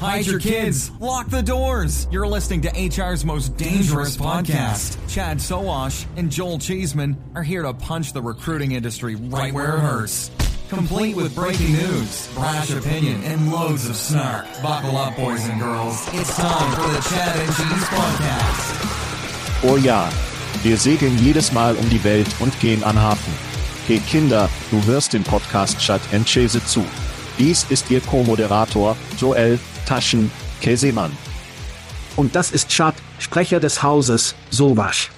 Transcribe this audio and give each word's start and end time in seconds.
Hide 0.00 0.26
your 0.26 0.40
kids. 0.40 0.90
Lock 0.98 1.28
the 1.28 1.42
doors. 1.42 2.08
You're 2.10 2.26
listening 2.26 2.62
to 2.62 2.70
HR's 2.70 3.22
most 3.22 3.58
dangerous 3.58 4.16
podcast. 4.16 4.96
Chad 5.08 5.42
Soash 5.42 6.06
and 6.16 6.32
Joel 6.32 6.58
Cheeseman 6.58 7.22
are 7.34 7.42
here 7.42 7.62
to 7.62 7.74
punch 7.74 8.14
the 8.14 8.22
recruiting 8.22 8.72
industry 8.72 9.16
right 9.16 9.52
where 9.52 9.76
it 9.76 9.80
hurts 9.80 10.30
complete 10.70 11.16
with 11.16 11.34
breaking 11.34 11.72
news, 11.72 12.32
brash 12.32 12.70
opinion, 12.70 13.22
and 13.24 13.52
loads 13.52 13.88
of 13.90 13.96
snark. 13.96 14.46
Buckle 14.62 14.96
up, 14.96 15.16
boys 15.16 15.46
and 15.48 15.60
girls. 15.60 16.08
It's 16.14 16.34
time 16.36 16.72
for 16.76 16.88
the 16.88 17.02
Chad 17.10 17.36
and 17.36 17.48
Cheese 17.56 17.88
Podcast. 17.90 19.64
Oh 19.64 19.76
ja, 19.76 20.08
wir 20.62 20.78
segeln 20.78 21.18
jedes 21.18 21.52
Mal 21.52 21.76
um 21.76 21.90
die 21.90 22.02
Welt 22.04 22.28
und 22.38 22.58
gehen 22.60 22.82
an 22.84 22.96
Hafen. 22.98 23.34
Hey 23.86 23.98
Kinder, 23.98 24.48
du 24.70 24.82
hörst 24.84 25.12
den 25.12 25.24
Podcast 25.24 25.78
Chad 25.78 26.00
and 26.12 26.26
Chase 26.26 26.64
zu. 26.64 26.84
Dies 27.38 27.66
ist 27.68 27.90
Ihr 27.90 28.00
Co-Moderator, 28.00 28.96
Joel 29.18 29.58
Taschen 29.86 30.30
Käsemann. 30.60 31.16
Und 32.16 32.34
das 32.34 32.50
ist 32.50 32.68
Chad, 32.68 32.94
Sprecher 33.18 33.60
des 33.60 33.82
Hauses, 33.82 34.34
Sowasch. 34.50 35.10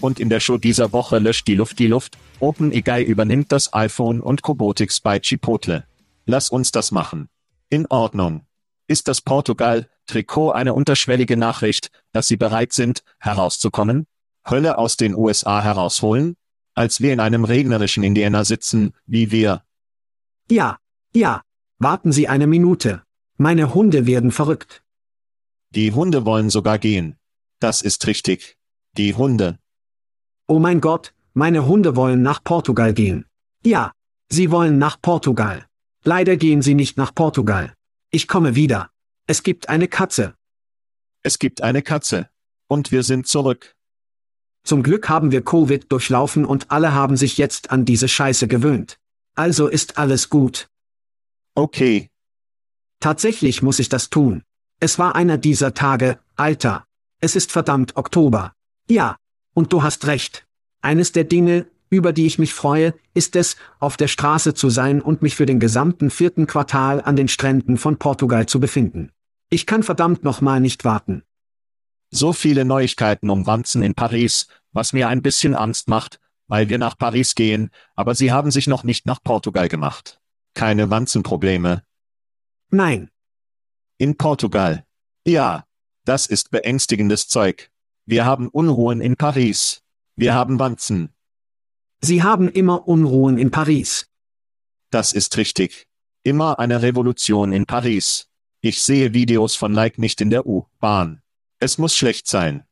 Und 0.00 0.18
in 0.20 0.28
der 0.28 0.40
Show 0.40 0.58
dieser 0.58 0.92
Woche 0.92 1.18
löscht 1.18 1.46
die 1.46 1.54
Luft 1.54 1.78
die 1.78 1.86
Luft, 1.86 2.18
OpenAI 2.40 3.02
übernimmt 3.04 3.52
das 3.52 3.72
iPhone 3.72 4.20
und 4.20 4.42
Cobotics 4.42 5.00
bei 5.00 5.20
Chipotle. 5.20 5.84
Lass 6.26 6.50
uns 6.50 6.72
das 6.72 6.90
machen. 6.90 7.28
In 7.68 7.86
Ordnung. 7.86 8.46
Ist 8.88 9.06
das 9.08 9.20
Portugal-Trikot 9.20 10.50
eine 10.50 10.74
unterschwellige 10.74 11.36
Nachricht, 11.36 11.90
dass 12.12 12.26
Sie 12.26 12.36
bereit 12.36 12.72
sind, 12.72 13.04
herauszukommen? 13.20 14.06
Hölle 14.48 14.76
aus 14.76 14.96
den 14.96 15.14
USA 15.14 15.62
herausholen? 15.62 16.36
Als 16.74 17.00
wir 17.00 17.12
in 17.12 17.20
einem 17.20 17.44
regnerischen 17.44 18.02
Indiana 18.02 18.44
sitzen, 18.44 18.94
wie 19.06 19.30
wir. 19.30 19.62
Ja, 20.50 20.78
ja. 21.14 21.42
Warten 21.78 22.12
Sie 22.12 22.28
eine 22.28 22.46
Minute. 22.46 23.02
Meine 23.48 23.74
Hunde 23.74 24.06
werden 24.06 24.30
verrückt. 24.30 24.84
Die 25.70 25.90
Hunde 25.90 26.24
wollen 26.24 26.48
sogar 26.48 26.78
gehen. 26.78 27.16
Das 27.58 27.82
ist 27.82 28.06
richtig. 28.06 28.56
Die 28.96 29.16
Hunde. 29.16 29.58
Oh 30.46 30.60
mein 30.60 30.80
Gott, 30.80 31.12
meine 31.34 31.66
Hunde 31.66 31.96
wollen 31.96 32.22
nach 32.22 32.44
Portugal 32.44 32.94
gehen. 32.94 33.26
Ja, 33.64 33.90
sie 34.28 34.52
wollen 34.52 34.78
nach 34.78 35.02
Portugal. 35.02 35.66
Leider 36.04 36.36
gehen 36.36 36.62
sie 36.62 36.74
nicht 36.74 36.96
nach 36.96 37.12
Portugal. 37.16 37.74
Ich 38.12 38.28
komme 38.28 38.54
wieder. 38.54 38.90
Es 39.26 39.42
gibt 39.42 39.68
eine 39.68 39.88
Katze. 39.88 40.36
Es 41.24 41.40
gibt 41.40 41.62
eine 41.62 41.82
Katze. 41.82 42.28
Und 42.68 42.92
wir 42.92 43.02
sind 43.02 43.26
zurück. 43.26 43.74
Zum 44.62 44.84
Glück 44.84 45.08
haben 45.08 45.32
wir 45.32 45.42
Covid 45.42 45.90
durchlaufen 45.90 46.44
und 46.44 46.70
alle 46.70 46.94
haben 46.94 47.16
sich 47.16 47.38
jetzt 47.38 47.72
an 47.72 47.86
diese 47.86 48.06
Scheiße 48.06 48.46
gewöhnt. 48.46 49.00
Also 49.34 49.66
ist 49.66 49.98
alles 49.98 50.28
gut. 50.28 50.68
Okay. 51.56 52.11
Tatsächlich 53.02 53.62
muss 53.62 53.80
ich 53.80 53.88
das 53.88 54.10
tun. 54.10 54.44
Es 54.78 54.96
war 54.96 55.16
einer 55.16 55.36
dieser 55.36 55.74
Tage, 55.74 56.20
Alter. 56.36 56.86
Es 57.18 57.34
ist 57.34 57.50
verdammt 57.50 57.96
Oktober. 57.96 58.52
Ja. 58.88 59.16
Und 59.54 59.72
du 59.72 59.82
hast 59.82 60.06
recht. 60.06 60.46
Eines 60.82 61.10
der 61.10 61.24
Dinge, 61.24 61.66
über 61.90 62.12
die 62.12 62.26
ich 62.26 62.38
mich 62.38 62.54
freue, 62.54 62.94
ist 63.12 63.34
es, 63.34 63.56
auf 63.80 63.96
der 63.96 64.06
Straße 64.06 64.54
zu 64.54 64.70
sein 64.70 65.02
und 65.02 65.20
mich 65.20 65.34
für 65.34 65.46
den 65.46 65.58
gesamten 65.58 66.10
vierten 66.10 66.46
Quartal 66.46 67.02
an 67.02 67.16
den 67.16 67.26
Stränden 67.26 67.76
von 67.76 67.98
Portugal 67.98 68.46
zu 68.46 68.60
befinden. 68.60 69.10
Ich 69.50 69.66
kann 69.66 69.82
verdammt 69.82 70.22
nochmal 70.22 70.60
nicht 70.60 70.84
warten. 70.84 71.24
So 72.12 72.32
viele 72.32 72.64
Neuigkeiten 72.64 73.30
um 73.30 73.48
Wanzen 73.48 73.82
in 73.82 73.94
Paris, 73.94 74.46
was 74.70 74.92
mir 74.92 75.08
ein 75.08 75.22
bisschen 75.22 75.56
Angst 75.56 75.88
macht, 75.88 76.20
weil 76.46 76.68
wir 76.68 76.78
nach 76.78 76.96
Paris 76.96 77.34
gehen, 77.34 77.70
aber 77.96 78.14
sie 78.14 78.30
haben 78.30 78.52
sich 78.52 78.68
noch 78.68 78.84
nicht 78.84 79.06
nach 79.06 79.20
Portugal 79.24 79.68
gemacht. 79.68 80.20
Keine 80.54 80.88
Wanzenprobleme. 80.88 81.82
Nein. 82.74 83.10
In 83.98 84.16
Portugal. 84.16 84.86
Ja. 85.26 85.66
Das 86.04 86.26
ist 86.26 86.50
beängstigendes 86.50 87.28
Zeug. 87.28 87.70
Wir 88.06 88.24
haben 88.24 88.48
Unruhen 88.48 89.02
in 89.02 89.14
Paris. 89.14 89.82
Wir 90.16 90.32
haben 90.34 90.58
Wanzen. 90.58 91.14
Sie 92.00 92.22
haben 92.22 92.48
immer 92.48 92.88
Unruhen 92.88 93.36
in 93.36 93.50
Paris. 93.50 94.08
Das 94.90 95.12
ist 95.12 95.36
richtig. 95.36 95.86
Immer 96.24 96.58
eine 96.58 96.80
Revolution 96.80 97.52
in 97.52 97.66
Paris. 97.66 98.30
Ich 98.62 98.82
sehe 98.82 99.12
Videos 99.12 99.54
von 99.54 99.74
Like 99.74 99.98
nicht 99.98 100.22
in 100.22 100.30
der 100.30 100.46
U-Bahn. 100.46 101.20
Es 101.60 101.76
muss 101.76 101.94
schlecht 101.94 102.26
sein. 102.26 102.64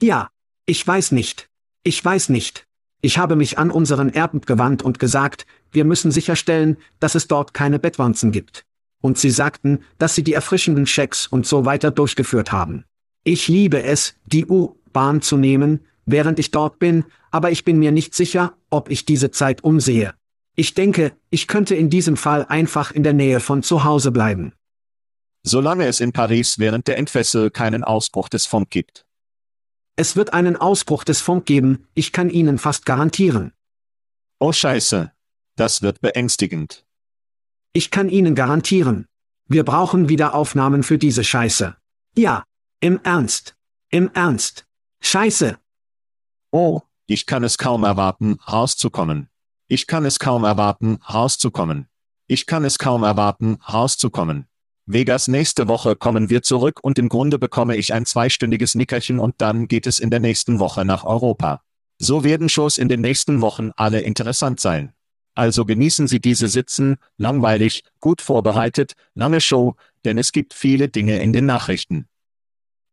Ja, 0.00 0.30
ich 0.64 0.84
weiß 0.86 1.12
nicht. 1.12 1.50
Ich 1.84 2.02
weiß 2.02 2.30
nicht. 2.30 2.66
Ich 3.02 3.18
habe 3.18 3.36
mich 3.36 3.58
an 3.58 3.70
unseren 3.70 4.08
Erben 4.08 4.40
gewandt 4.40 4.82
und 4.82 4.98
gesagt, 4.98 5.46
wir 5.70 5.84
müssen 5.84 6.10
sicherstellen, 6.10 6.78
dass 6.98 7.14
es 7.14 7.28
dort 7.28 7.52
keine 7.52 7.78
Bettwanzen 7.78 8.32
gibt. 8.32 8.64
Und 9.02 9.18
sie 9.18 9.30
sagten, 9.30 9.80
dass 9.98 10.14
sie 10.14 10.24
die 10.24 10.32
erfrischenden 10.32 10.86
Schecks 10.86 11.26
und 11.26 11.46
so 11.46 11.66
weiter 11.66 11.90
durchgeführt 11.90 12.52
haben. 12.52 12.86
Ich 13.24 13.48
liebe 13.48 13.82
es, 13.82 14.14
die 14.24 14.46
U-Bahn 14.46 15.20
zu 15.20 15.36
nehmen, 15.36 15.80
während 16.06 16.38
ich 16.38 16.50
dort 16.50 16.78
bin, 16.78 17.04
aber 17.30 17.50
ich 17.50 17.64
bin 17.64 17.78
mir 17.78 17.92
nicht 17.92 18.14
sicher, 18.14 18.54
ob 18.70 18.90
ich 18.90 19.04
diese 19.04 19.30
Zeit 19.30 19.62
umsehe. 19.62 20.14
Ich 20.54 20.74
denke, 20.74 21.12
ich 21.30 21.46
könnte 21.46 21.74
in 21.74 21.90
diesem 21.90 22.16
Fall 22.16 22.46
einfach 22.48 22.92
in 22.92 23.02
der 23.02 23.12
Nähe 23.12 23.40
von 23.40 23.62
zu 23.62 23.84
Hause 23.84 24.12
bleiben. 24.12 24.54
Solange 25.42 25.86
es 25.86 26.00
in 26.00 26.12
Paris 26.12 26.58
während 26.58 26.86
der 26.86 26.98
Entfessel 26.98 27.50
keinen 27.50 27.84
Ausbruch 27.84 28.28
des 28.28 28.46
Funk 28.46 28.70
gibt. 28.70 29.04
Es 29.96 30.16
wird 30.16 30.32
einen 30.32 30.56
Ausbruch 30.56 31.04
des 31.04 31.20
Funk 31.20 31.44
geben, 31.46 31.86
ich 31.94 32.12
kann 32.12 32.30
Ihnen 32.30 32.58
fast 32.58 32.86
garantieren. 32.86 33.52
Oh 34.38 34.52
Scheiße. 34.52 35.12
Das 35.56 35.82
wird 35.82 36.00
beängstigend. 36.00 36.84
Ich 37.74 37.90
kann 37.90 38.10
Ihnen 38.10 38.34
garantieren. 38.34 39.06
Wir 39.48 39.64
brauchen 39.64 40.10
wieder 40.10 40.34
Aufnahmen 40.34 40.82
für 40.82 40.98
diese 40.98 41.24
Scheiße. 41.24 41.74
Ja. 42.16 42.44
Im 42.80 43.00
Ernst. 43.02 43.54
Im 43.90 44.10
Ernst. 44.12 44.66
Scheiße. 45.00 45.56
Oh, 46.50 46.80
ich 47.06 47.26
kann 47.26 47.44
es 47.44 47.56
kaum 47.56 47.84
erwarten, 47.84 48.38
rauszukommen. 48.46 49.28
Ich 49.68 49.86
kann 49.86 50.04
es 50.04 50.18
kaum 50.18 50.44
erwarten, 50.44 50.96
rauszukommen. 50.96 51.88
Ich 52.26 52.46
kann 52.46 52.64
es 52.64 52.78
kaum 52.78 53.04
erwarten, 53.04 53.56
rauszukommen. 53.72 54.48
Vegas 54.84 55.28
nächste 55.28 55.68
Woche 55.68 55.96
kommen 55.96 56.28
wir 56.28 56.42
zurück 56.42 56.80
und 56.82 56.98
im 56.98 57.08
Grunde 57.08 57.38
bekomme 57.38 57.76
ich 57.76 57.94
ein 57.94 58.04
zweistündiges 58.04 58.74
Nickerchen 58.74 59.18
und 59.18 59.36
dann 59.38 59.68
geht 59.68 59.86
es 59.86 59.98
in 59.98 60.10
der 60.10 60.20
nächsten 60.20 60.58
Woche 60.58 60.84
nach 60.84 61.04
Europa. 61.04 61.62
So 61.98 62.24
werden 62.24 62.48
Shows 62.48 62.78
in 62.78 62.88
den 62.88 63.00
nächsten 63.00 63.40
Wochen 63.40 63.70
alle 63.76 64.00
interessant 64.00 64.60
sein. 64.60 64.92
Also 65.34 65.64
genießen 65.64 66.08
Sie 66.08 66.20
diese 66.20 66.48
Sitzen, 66.48 66.96
langweilig, 67.16 67.84
gut 68.00 68.20
vorbereitet, 68.20 68.94
lange 69.14 69.40
Show, 69.40 69.76
denn 70.04 70.18
es 70.18 70.32
gibt 70.32 70.52
viele 70.52 70.88
Dinge 70.88 71.22
in 71.22 71.32
den 71.32 71.46
Nachrichten. 71.46 72.06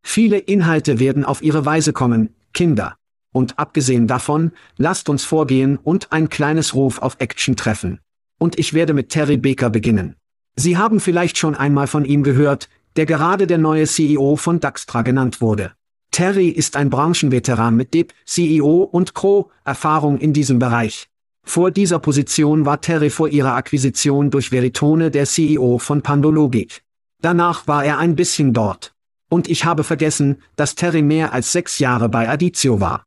Viele 0.02 0.38
Inhalte 0.38 1.00
werden 1.00 1.26
auf 1.26 1.42
ihre 1.42 1.66
Weise 1.66 1.92
kommen, 1.92 2.34
Kinder. 2.54 2.96
Und 3.32 3.60
abgesehen 3.60 4.08
davon, 4.08 4.52
lasst 4.78 5.10
uns 5.10 5.24
vorgehen 5.24 5.78
und 5.78 6.12
ein 6.12 6.30
kleines 6.30 6.74
Ruf 6.74 7.00
auf 7.00 7.18
Action 7.20 7.56
treffen. 7.56 8.00
Und 8.38 8.58
ich 8.58 8.74
werde 8.74 8.94
mit 8.94 9.10
Terry 9.10 9.38
Baker 9.38 9.70
beginnen. 9.70 10.16
Sie 10.56 10.78
haben 10.78 11.00
vielleicht 11.00 11.38
schon 11.38 11.56
einmal 11.56 11.88
von 11.88 12.06
ihm 12.06 12.24
gehört, 12.24 12.70
der 12.96 13.06
gerade 13.06 13.48
der 13.48 13.58
neue 13.58 13.86
CEO 13.86 14.36
von 14.36 14.60
Daxtra 14.60 15.04
genannt 15.04 15.42
wurde. 15.42 15.74
Terry 16.12 16.50
ist 16.50 16.76
ein 16.76 16.90
Branchenveteran 16.90 17.76
mit 17.76 17.94
DIP, 17.94 18.14
CEO 18.26 18.82
und 18.84 19.14
Co. 19.14 19.52
Erfahrung 19.64 20.18
in 20.18 20.34
diesem 20.34 20.58
Bereich. 20.58 21.08
Vor 21.44 21.72
dieser 21.72 22.00
Position 22.00 22.66
war 22.66 22.82
Terry 22.82 23.10
vor 23.10 23.30
ihrer 23.30 23.56
Akquisition 23.56 24.30
durch 24.30 24.52
Veritone 24.52 25.12
der 25.12 25.26
CEO 25.26 25.80
von 25.80 26.02
Pandologik. 26.02 26.84
Danach 27.22 27.68
war 27.68 27.84
er 27.84 27.98
ein 27.98 28.16
bisschen 28.16 28.54
dort. 28.54 28.94
Und 29.30 29.48
ich 29.48 29.66
habe 29.66 29.84
vergessen, 29.84 30.42
dass 30.56 30.76
Terry 30.76 31.02
mehr 31.02 31.34
als 31.34 31.52
sechs 31.52 31.80
Jahre 31.80 32.10
bei 32.10 32.30
Aditio 32.30 32.80
war. 32.80 33.04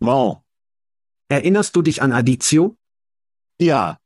Wow. 0.00 0.38
Erinnerst 1.28 1.76
du 1.76 1.82
dich 1.82 2.02
an 2.02 2.12
Aditio? 2.12 2.76
Ja. 3.60 3.98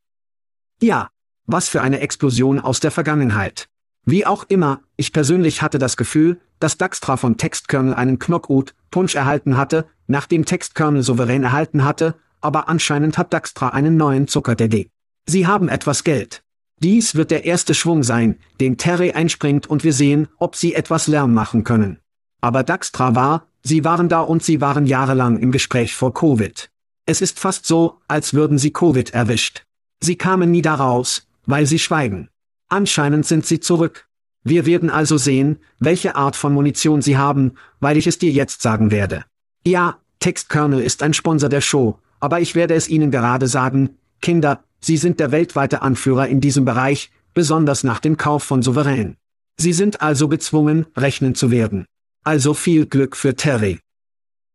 Ja. 0.81 1.11
Was 1.47 1.69
für 1.69 1.83
eine 1.83 2.00
Explosion 2.00 2.61
aus 2.61 2.81
der 2.81 2.91
Vergangenheit. 2.91 3.69
Wie 4.05 4.27
auch 4.27 4.44
immer, 4.49 4.83
ich 4.97 5.12
persönlich 5.12 5.62
hatte 5.62 5.79
das 5.79 5.97
Gefühl, 5.97 6.41
dass 6.59 6.79
Daxtra 6.79 7.17
von 7.17 7.37
Textkernel 7.37 7.94
einen 7.94 8.19
Knockout, 8.19 8.75
Punch 8.91 9.15
erhalten 9.15 9.56
hatte, 9.56 9.87
nachdem 10.06 10.44
Textkernel 10.44 11.03
souverän 11.03 11.44
erhalten 11.44 11.85
hatte, 11.85 12.15
aber 12.43 12.69
anscheinend 12.69 13.19
hat 13.19 13.33
Daxtra 13.33 13.69
einen 13.69 13.97
neuen 13.97 14.29
Zuckerdaddy. 14.29 14.91
Sie 15.27 15.47
haben 15.47 15.69
etwas 15.69 16.05
Geld. 16.05 16.43
Dies 16.79 17.15
wird 17.15 17.31
der 17.31 17.44
erste 17.44 17.75
Schwung 17.75 18.03
sein, 18.03 18.39
den 18.61 18.77
Terry 18.77 19.12
einspringt 19.12 19.69
und 19.69 19.85
wir 19.85 19.93
sehen, 19.93 20.29
ob 20.39 20.56
sie 20.56 20.75
etwas 20.75 21.06
Lärm 21.06 21.33
machen 21.33 21.62
können. 21.62 21.99
Aber 22.41 22.65
Daxtra 22.65 23.15
war, 23.15 23.47
sie 23.62 23.85
waren 23.85 24.09
da 24.09 24.21
und 24.21 24.43
sie 24.43 24.61
waren 24.61 24.87
jahrelang 24.87 25.39
im 25.39 25.53
Gespräch 25.53 25.94
vor 25.94 26.12
Covid. 26.12 26.71
Es 27.06 27.21
ist 27.21 27.39
fast 27.39 27.67
so, 27.67 27.99
als 28.09 28.35
würden 28.35 28.59
sie 28.59 28.73
Covid 28.73 29.11
erwischt. 29.11 29.65
Sie 30.00 30.17
kamen 30.17 30.50
nie 30.50 30.62
daraus, 30.62 31.29
weil 31.47 31.67
sie 31.67 31.79
schweigen. 31.79 32.29
Anscheinend 32.69 33.27
sind 33.27 33.47
sie 33.47 33.61
zurück. 33.61 34.09
Wir 34.43 34.67
werden 34.67 34.91
also 34.91 35.17
sehen, 35.19 35.59
welche 35.79 36.17
Art 36.17 36.35
von 36.35 36.53
Munition 36.53 37.00
sie 37.00 37.17
haben, 37.17 37.53
weil 37.79 37.97
ich 37.97 38.09
es 38.09 38.19
dir 38.19 38.33
jetzt 38.33 38.62
sagen 38.62 38.91
werde. 38.91 39.25
Ja, 39.65 39.99
Textkernel 40.19 40.81
ist 40.81 41.03
ein 41.03 41.15
Sponsor 41.15 41.49
der 41.49 41.61
Show, 41.61 41.99
aber 42.23 42.41
ich 42.41 42.55
werde 42.55 42.75
es 42.75 42.89
Ihnen 42.89 43.11
gerade 43.11 43.49
sagen, 43.49 43.99
Kinder, 44.21 44.63
Sie 44.79 44.97
sind 44.97 45.19
der 45.19 45.33
weltweite 45.33 45.83
Anführer 45.83 46.29
in 46.29 46.41
diesem 46.41 46.65
Bereich, 46.65 47.11
besonders 47.35 47.83
nach 47.83 47.99
dem 47.99 48.17
Kauf 48.17 48.45
von 48.45 48.63
Souverän. 48.63 49.17
Sie 49.57 49.73
sind 49.73 50.01
also 50.01 50.29
gezwungen, 50.29 50.87
rechnen 50.97 51.35
zu 51.35 51.51
werden. 51.51 51.85
Also 52.23 52.55
viel 52.55 52.87
Glück 52.87 53.17
für 53.17 53.35
Terry. 53.35 53.81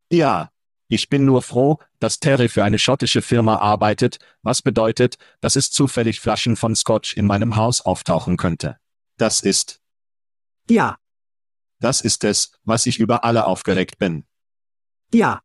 Ja. 0.09 0.49
Ich 0.89 1.09
bin 1.09 1.25
nur 1.25 1.41
froh, 1.41 1.79
dass 1.99 2.21
Terry 2.21 2.47
für 2.47 2.63
eine 2.63 2.79
schottische 2.79 3.21
Firma 3.21 3.57
arbeitet, 3.57 4.19
was 4.41 4.61
bedeutet, 4.61 5.17
dass 5.41 5.57
es 5.57 5.69
zufällig 5.69 6.21
Flaschen 6.21 6.55
von 6.55 6.73
Scotch 6.73 7.17
in 7.17 7.25
meinem 7.25 7.57
Haus 7.57 7.81
auftauchen 7.81 8.37
könnte. 8.37 8.77
Das 9.17 9.41
ist. 9.41 9.81
Ja. 10.69 10.95
Das 11.81 11.99
ist 11.99 12.23
es, 12.23 12.53
was 12.63 12.85
ich 12.85 12.99
über 12.99 13.25
alle 13.25 13.45
aufgeregt 13.45 13.97
bin. 13.97 14.23
Ja. 15.13 15.41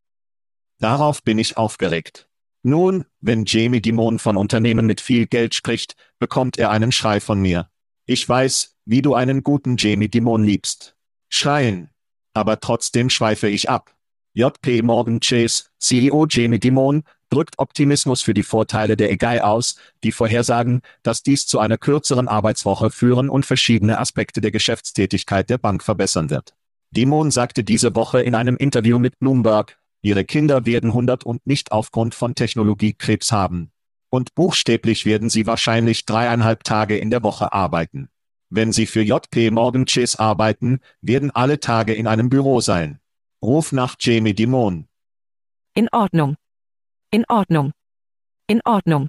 Darauf 0.82 1.22
bin 1.22 1.38
ich 1.38 1.56
aufgeregt. 1.56 2.28
Nun, 2.64 3.04
wenn 3.20 3.44
Jamie 3.46 3.80
Dimon 3.80 4.18
von 4.18 4.36
Unternehmen 4.36 4.84
mit 4.84 5.00
viel 5.00 5.28
Geld 5.28 5.54
spricht, 5.54 5.94
bekommt 6.18 6.58
er 6.58 6.70
einen 6.70 6.90
Schrei 6.90 7.20
von 7.20 7.40
mir. 7.40 7.70
Ich 8.04 8.28
weiß, 8.28 8.74
wie 8.84 9.00
du 9.00 9.14
einen 9.14 9.44
guten 9.44 9.76
Jamie 9.76 10.08
Dimon 10.08 10.42
liebst. 10.42 10.96
Schreien. 11.28 11.90
Aber 12.34 12.58
trotzdem 12.58 13.10
schweife 13.10 13.46
ich 13.46 13.70
ab. 13.70 13.94
JP 14.34 14.82
Morgan 14.82 15.20
Chase, 15.20 15.66
CEO 15.78 16.26
Jamie 16.28 16.58
Dimon, 16.58 17.04
drückt 17.30 17.60
Optimismus 17.60 18.20
für 18.22 18.34
die 18.34 18.42
Vorteile 18.42 18.96
der 18.96 19.12
EGI 19.12 19.38
aus, 19.38 19.76
die 20.02 20.10
vorhersagen, 20.10 20.82
dass 21.04 21.22
dies 21.22 21.46
zu 21.46 21.60
einer 21.60 21.78
kürzeren 21.78 22.26
Arbeitswoche 22.26 22.90
führen 22.90 23.30
und 23.30 23.46
verschiedene 23.46 23.98
Aspekte 23.98 24.40
der 24.40 24.50
Geschäftstätigkeit 24.50 25.48
der 25.48 25.58
Bank 25.58 25.84
verbessern 25.84 26.28
wird. 26.28 26.56
Dimon 26.90 27.30
sagte 27.30 27.62
diese 27.62 27.94
Woche 27.94 28.20
in 28.20 28.34
einem 28.34 28.56
Interview 28.56 28.98
mit 28.98 29.20
Bloomberg, 29.20 29.78
Ihre 30.02 30.24
Kinder 30.24 30.66
werden 30.66 30.90
100 30.90 31.24
und 31.24 31.46
nicht 31.46 31.70
aufgrund 31.70 32.14
von 32.14 32.34
Technologie 32.34 32.92
Krebs 32.92 33.30
haben. 33.30 33.70
Und 34.10 34.34
buchstäblich 34.34 35.06
werden 35.06 35.30
sie 35.30 35.46
wahrscheinlich 35.46 36.04
dreieinhalb 36.04 36.64
Tage 36.64 36.98
in 36.98 37.10
der 37.10 37.22
Woche 37.22 37.52
arbeiten. 37.52 38.08
Wenn 38.50 38.72
sie 38.72 38.86
für 38.86 39.00
JP 39.00 39.52
Morgan 39.52 39.86
Chase 39.86 40.18
arbeiten, 40.18 40.80
werden 41.00 41.30
alle 41.30 41.60
Tage 41.60 41.94
in 41.94 42.06
einem 42.06 42.28
Büro 42.28 42.60
sein. 42.60 43.00
Ruf 43.40 43.72
nach 43.72 43.96
Jamie 43.98 44.34
Dimon. 44.34 44.88
In 45.74 45.88
Ordnung. 45.92 46.36
In 47.10 47.24
Ordnung. 47.28 47.72
In 48.46 48.60
Ordnung. 48.64 49.08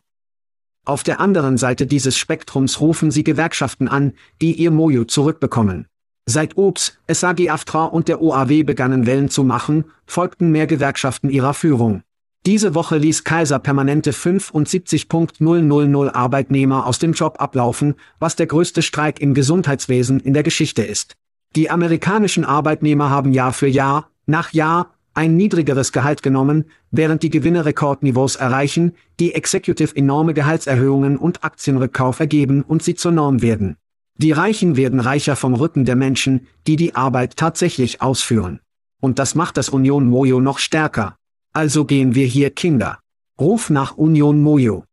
Auf 0.86 1.04
der 1.04 1.20
anderen 1.20 1.58
Seite 1.58 1.88
dieses 1.88 2.18
Spektrums 2.18 2.80
rufen 2.80 3.10
sie 3.10 3.24
Gewerkschaften 3.24 3.88
an, 3.88 4.14
die 4.42 4.54
ihr 4.54 4.72
Mojo 4.72 5.06
zurückbekommen. 5.06 5.88
Seit 6.26 6.58
Obs, 6.58 6.98
SAG-AFTRA 7.10 7.86
und 7.86 8.08
der 8.08 8.22
OAW 8.22 8.64
begannen 8.64 9.06
Wellen 9.06 9.30
zu 9.30 9.44
machen, 9.44 9.86
folgten 10.06 10.52
mehr 10.52 10.68
Gewerkschaften 10.68 11.30
ihrer 11.30 11.54
Führung. 11.54 12.04
Diese 12.46 12.76
Woche 12.76 12.98
ließ 12.98 13.26
Kaiser 13.26 13.60
permanente 13.60 14.12
75.000 14.12 16.14
Arbeitnehmer 16.14 16.86
aus 16.86 17.00
dem 17.00 17.14
Job 17.14 17.42
ablaufen, 17.42 17.96
was 18.20 18.38
der 18.38 18.48
größte 18.48 18.82
Streik 18.82 19.20
im 19.20 19.34
Gesundheitswesen 19.34 20.22
in 20.22 20.34
der 20.34 20.44
Geschichte 20.44 20.82
ist. 20.82 21.16
Die 21.56 21.70
amerikanischen 21.70 22.46
Arbeitnehmer 22.46 23.10
haben 23.10 23.34
Jahr 23.34 23.54
für 23.54 23.68
Jahr, 23.68 24.10
nach 24.26 24.54
Jahr, 24.54 24.94
ein 25.14 25.38
niedrigeres 25.38 25.92
Gehalt 25.92 26.24
genommen, 26.24 26.66
während 26.90 27.22
die 27.24 27.30
Gewinne 27.30 27.66
Rekordniveaus 27.66 28.38
erreichen, 28.38 28.94
die 29.20 29.36
Executive 29.36 29.96
enorme 29.96 30.34
Gehaltserhöhungen 30.34 31.18
und 31.18 31.44
Aktienrückkauf 31.44 32.20
ergeben 32.20 32.64
und 32.64 32.82
sie 32.82 32.96
zur 32.96 33.12
Norm 33.12 33.42
werden. 33.42 33.78
Die 34.18 34.32
Reichen 34.32 34.76
werden 34.76 35.00
reicher 35.00 35.36
vom 35.36 35.54
Rücken 35.54 35.86
der 35.86 35.96
Menschen, 35.96 36.48
die 36.68 36.76
die 36.76 36.96
Arbeit 36.96 37.36
tatsächlich 37.36 38.02
ausführen. 38.02 38.60
Und 39.02 39.20
das 39.20 39.36
macht 39.36 39.58
das 39.58 39.70
Union 39.70 40.08
Mojo 40.08 40.40
noch 40.40 40.60
stärker. 40.60 41.18
Also 41.52 41.86
gehen 41.86 42.16
wir 42.16 42.26
hier 42.26 42.52
Kinder. 42.52 43.00
Ruf 43.40 43.70
nach 43.70 43.98
Union 43.98 44.42
Mojo. 44.42 44.86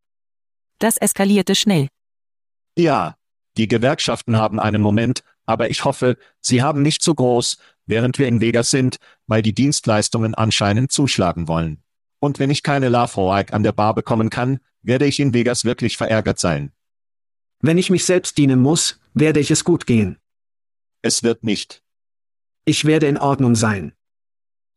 Das 0.79 0.97
eskalierte 0.97 1.55
schnell. 1.55 1.89
Ja, 2.77 3.17
die 3.57 3.69
Gewerkschaften 3.69 4.37
haben 4.37 4.59
einen 4.59 4.81
Moment, 4.81 5.23
aber 5.45 5.71
ich 5.71 5.85
hoffe, 5.85 6.17
sie 6.41 6.63
haben 6.63 6.83
nicht 6.83 7.03
so 7.03 7.15
groß, 7.15 7.59
während 7.87 8.19
wir 8.19 8.29
in 8.29 8.41
Vegas 8.41 8.71
sind, 8.71 8.97
weil 9.27 9.43
die 9.43 9.55
Dienstleistungen 9.55 10.35
anscheinend 10.35 10.93
zuschlagen 10.93 11.49
wollen. 11.49 11.83
Und 12.21 12.39
wenn 12.39 12.51
ich 12.51 12.63
keine 12.63 12.89
Love 12.89 13.31
an 13.53 13.63
der 13.63 13.73
Bar 13.73 13.95
bekommen 13.95 14.31
kann, 14.31 14.61
werde 14.83 15.07
ich 15.07 15.21
in 15.21 15.35
Vegas 15.35 15.65
wirklich 15.65 15.97
verärgert 15.97 16.39
sein. 16.39 16.73
Wenn 17.61 17.79
ich 17.79 17.91
mich 17.91 18.05
selbst 18.05 18.39
dienen 18.39 18.61
muss, 18.61 19.01
werde 19.15 19.41
ich 19.41 19.51
es 19.51 19.65
gut 19.65 19.87
gehen. 19.87 20.19
Es 21.03 21.23
wird 21.23 21.45
nicht. 21.45 21.83
Ich 22.65 22.85
werde 22.85 23.07
in 23.07 23.19
Ordnung 23.19 23.55
sein. 23.55 23.93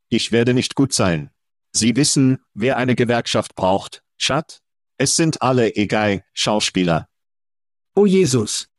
Ich 0.10 0.32
werde 0.32 0.54
nicht 0.54 0.76
gut 0.76 0.94
sein. 0.94 1.32
Sie 1.72 1.96
wissen, 1.96 2.40
wer 2.54 2.78
eine 2.78 2.96
Gewerkschaft 2.96 3.56
braucht, 3.56 4.04
Schat? 4.18 4.62
Es 4.98 5.16
sind 5.16 5.42
alle 5.42 5.76
egal, 5.76 6.24
Schauspieler. 6.34 7.10
Oh 7.96 8.06
Jesus. 8.06 8.70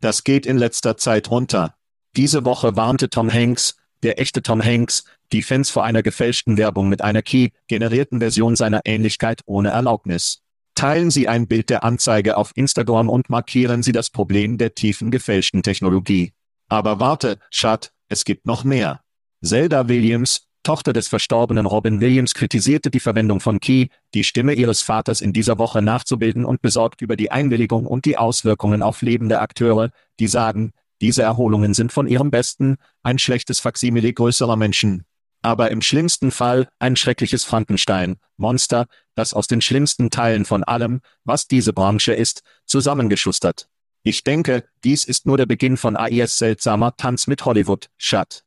Das 0.00 0.24
geht 0.24 0.46
in 0.46 0.56
letzter 0.56 0.96
Zeit 0.96 1.30
runter. 1.30 1.76
Diese 2.16 2.44
Woche 2.44 2.76
warnte 2.76 3.10
Tom 3.10 3.32
Hanks, 3.32 3.76
der 4.02 4.20
echte 4.20 4.42
Tom 4.42 4.62
Hanks, 4.62 5.04
die 5.32 5.42
Fans 5.42 5.70
vor 5.70 5.84
einer 5.84 6.02
gefälschten 6.02 6.56
Werbung 6.56 6.88
mit 6.88 7.02
einer 7.02 7.22
Key-generierten 7.22 8.20
Version 8.20 8.56
seiner 8.56 8.82
Ähnlichkeit 8.84 9.42
ohne 9.46 9.70
Erlaubnis. 9.70 10.42
Teilen 10.76 11.10
Sie 11.10 11.26
ein 11.26 11.48
Bild 11.48 11.70
der 11.70 11.84
Anzeige 11.84 12.36
auf 12.36 12.52
Instagram 12.54 13.08
und 13.08 13.30
markieren 13.30 13.82
Sie 13.82 13.92
das 13.92 14.10
Problem 14.10 14.58
der 14.58 14.74
tiefen 14.74 15.10
gefälschten 15.10 15.62
Technologie. 15.62 16.34
Aber 16.68 17.00
warte, 17.00 17.38
Schat, 17.50 17.92
es 18.10 18.26
gibt 18.26 18.44
noch 18.44 18.62
mehr. 18.62 19.00
Zelda 19.42 19.88
Williams, 19.88 20.42
Tochter 20.62 20.92
des 20.92 21.08
verstorbenen 21.08 21.64
Robin 21.64 22.02
Williams, 22.02 22.34
kritisierte 22.34 22.90
die 22.90 23.00
Verwendung 23.00 23.40
von 23.40 23.58
Key, 23.58 23.86
die 24.12 24.22
Stimme 24.22 24.52
ihres 24.52 24.82
Vaters 24.82 25.22
in 25.22 25.32
dieser 25.32 25.56
Woche 25.56 25.80
nachzubilden 25.80 26.44
und 26.44 26.60
besorgt 26.60 27.00
über 27.00 27.16
die 27.16 27.30
Einwilligung 27.30 27.86
und 27.86 28.04
die 28.04 28.18
Auswirkungen 28.18 28.82
auf 28.82 29.00
lebende 29.00 29.40
Akteure, 29.40 29.90
die 30.20 30.28
sagen, 30.28 30.72
diese 31.00 31.22
Erholungen 31.22 31.72
sind 31.72 31.90
von 31.90 32.06
ihrem 32.06 32.30
Besten, 32.30 32.76
ein 33.02 33.18
schlechtes 33.18 33.60
Faksimile 33.60 34.12
größerer 34.12 34.56
Menschen. 34.56 35.06
Aber 35.40 35.70
im 35.70 35.80
schlimmsten 35.80 36.30
Fall 36.32 36.68
ein 36.78 36.96
schreckliches 36.96 37.44
Frankenstein, 37.44 38.16
Monster, 38.36 38.86
das 39.16 39.34
aus 39.34 39.48
den 39.48 39.60
schlimmsten 39.60 40.10
Teilen 40.10 40.44
von 40.44 40.62
allem, 40.62 41.00
was 41.24 41.48
diese 41.48 41.72
Branche 41.72 42.12
ist, 42.12 42.42
zusammengeschustert. 42.66 43.68
Ich 44.04 44.22
denke, 44.22 44.62
dies 44.84 45.04
ist 45.04 45.26
nur 45.26 45.36
der 45.36 45.46
Beginn 45.46 45.76
von 45.76 45.96
AIS 45.96 46.38
seltsamer 46.38 46.96
Tanz 46.96 47.26
mit 47.26 47.44
Hollywood, 47.44 47.90
Shut. 47.96 48.44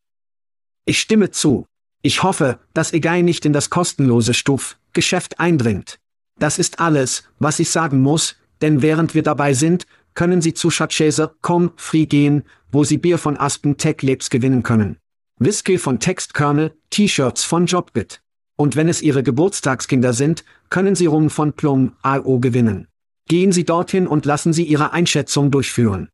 Ich 0.86 1.00
stimme 1.00 1.32
zu. 1.32 1.68
Ich 2.02 2.24
hoffe, 2.24 2.60
dass 2.74 2.94
Egei 2.94 3.22
nicht 3.22 3.46
in 3.46 3.52
das 3.52 3.70
kostenlose 3.70 4.34
Stuf-Geschäft 4.34 5.40
eindringt. 5.40 6.00
Das 6.38 6.58
ist 6.58 6.80
alles, 6.80 7.26
was 7.40 7.60
ich 7.60 7.70
sagen 7.70 8.00
muss, 8.00 8.38
denn 8.62 8.82
während 8.82 9.16
wir 9.16 9.24
dabei 9.24 9.54
sind, 9.54 9.86
können 10.14 10.42
Sie 10.42 10.54
zu 10.54 10.70
Schatzschäser.com 10.70 11.74
free 11.76 12.06
gehen, 12.06 12.44
wo 12.72 12.84
Sie 12.84 12.98
Bier 12.98 13.18
von 13.18 13.38
Aspen 13.38 13.78
Tech 13.78 14.02
Labs 14.02 14.30
gewinnen 14.30 14.64
können. 14.64 14.98
Whisky 15.38 15.78
von 15.78 16.00
Textkernel, 16.00 16.74
T-Shirts 16.90 17.44
von 17.44 17.66
Jobbit. 17.66 18.22
Und 18.56 18.76
wenn 18.76 18.90
es 18.90 19.02
Ihre 19.02 19.24
Geburtstagskinder 19.24 20.14
sind, 20.14 20.44
können 20.70 20.96
Sie 20.96 21.06
Rum 21.06 21.30
von 21.30 21.54
Plum 21.54 21.96
AO 22.02 22.40
gewinnen. 22.40 22.88
Gehen 23.28 23.52
Sie 23.52 23.64
dorthin 23.64 24.08
und 24.08 24.26
lassen 24.26 24.54
Sie 24.54 24.64
Ihre 24.64 24.92
Einschätzung 24.92 25.52
durchführen. 25.52 26.10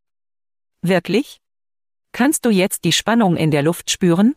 Wirklich? 0.82 1.40
Kannst 2.12 2.46
du 2.46 2.50
jetzt 2.50 2.84
die 2.84 2.92
Spannung 2.92 3.36
in 3.38 3.52
der 3.52 3.64
Luft 3.64 3.90
spüren? 3.90 4.36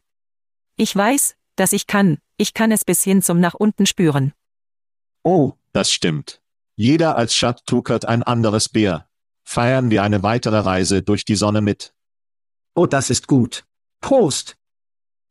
Ich 0.77 0.95
weiß, 0.95 1.37
dass 1.57 1.73
ich 1.73 1.87
kann, 1.87 2.19
ich 2.37 2.55
kann 2.55 2.73
es 2.73 2.85
bis 2.85 3.03
hin 3.03 3.23
zum 3.23 3.41
nach 3.41 3.55
unten 3.55 3.87
spüren. 3.87 4.33
Oh, 5.23 5.55
das 5.73 5.93
stimmt. 5.93 6.41
Jeder 6.77 7.17
als 7.17 7.35
Schatt 7.35 7.67
tukert 7.67 8.05
ein 8.05 8.23
anderes 8.23 8.69
Bier. 8.69 9.07
Feiern 9.45 9.91
wir 9.91 10.03
eine 10.03 10.23
weitere 10.23 10.59
Reise 10.59 11.03
durch 11.03 11.25
die 11.25 11.35
Sonne 11.35 11.61
mit. 11.61 11.95
Oh, 12.75 12.87
das 12.87 13.11
ist 13.11 13.27
gut. 13.27 13.65
Prost! 14.01 14.57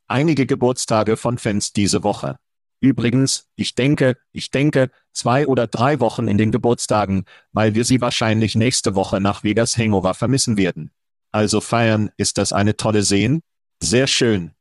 Einige 0.08 0.46
Geburtstage 0.46 1.17
von 1.17 1.38
Fans 1.38 1.72
diese 1.72 2.03
Woche. 2.03 2.38
Übrigens, 2.79 3.48
ich 3.55 3.75
denke, 3.75 4.17
ich 4.31 4.51
denke, 4.51 4.91
zwei 5.13 5.48
oder 5.48 5.67
drei 5.67 6.00
Wochen 6.00 6.27
in 6.27 6.38
den 6.38 6.51
Geburtstagen, 6.51 7.25
weil 7.51 7.74
wir 7.75 7.86
sie 7.86 8.01
wahrscheinlich 8.01 8.55
nächste 8.55 8.96
Woche 8.96 9.19
nach 9.19 9.43
Vegas 9.43 9.77
Hangover 9.77 10.13
vermissen 10.13 10.57
werden. 10.57 10.91
Also 11.31 11.60
feiern, 11.60 12.12
ist 12.17 12.38
das 12.38 12.53
eine 12.53 12.77
tolle 12.77 13.03
Sehen? 13.03 13.41
Sehr 13.81 14.07
schön. 14.07 14.51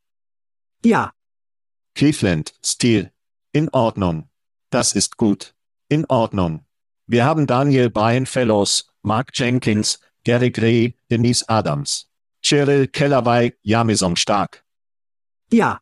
Ja, 0.85 1.13
Cleveland, 1.97 2.53
Stil. 2.63 3.11
In 3.53 3.71
Ordnung. 3.71 4.29
Das 4.69 4.93
ist 4.93 5.17
gut. 5.17 5.55
In 5.89 6.05
Ordnung. 6.07 6.67
Wir 7.07 7.25
haben 7.25 7.47
Daniel 7.47 7.89
Bryan 7.89 8.27
Fellows, 8.27 8.91
Mark 9.03 9.31
Jenkins, 9.33 9.99
Gary 10.23 10.51
Gray, 10.51 10.99
Denise 11.11 11.49
Adams. 11.49 12.11
Cheryl 12.43 12.87
Kellerwey, 12.89 13.55
Jamison 13.63 14.15
Stark. 14.15 14.63
ja, 15.51 15.81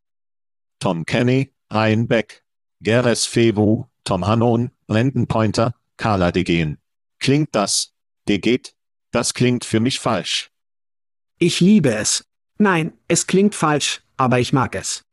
Tom 0.78 1.04
Kenny, 1.04 1.53
Ryan 1.74 2.06
Beck. 2.06 2.44
Geres 2.80 3.26
Fevu, 3.26 3.86
Tom 4.04 4.26
Hannon, 4.26 4.70
Brandon 4.86 5.26
Pointer, 5.26 5.74
Carla 5.96 6.30
Degen. 6.30 6.78
Klingt 7.18 7.48
das? 7.52 7.92
Degeht? 8.28 8.76
Das 9.10 9.34
klingt 9.34 9.64
für 9.64 9.80
mich 9.80 9.98
falsch. 9.98 10.50
ich 11.38 11.60
liebe 11.60 11.92
es. 11.94 12.24
Nein, 12.58 12.92
es 13.08 13.26
klingt 13.26 13.54
falsch, 13.56 14.02
aber 14.16 14.38
ich 14.38 14.52
mag 14.52 14.76
es. 14.76 15.04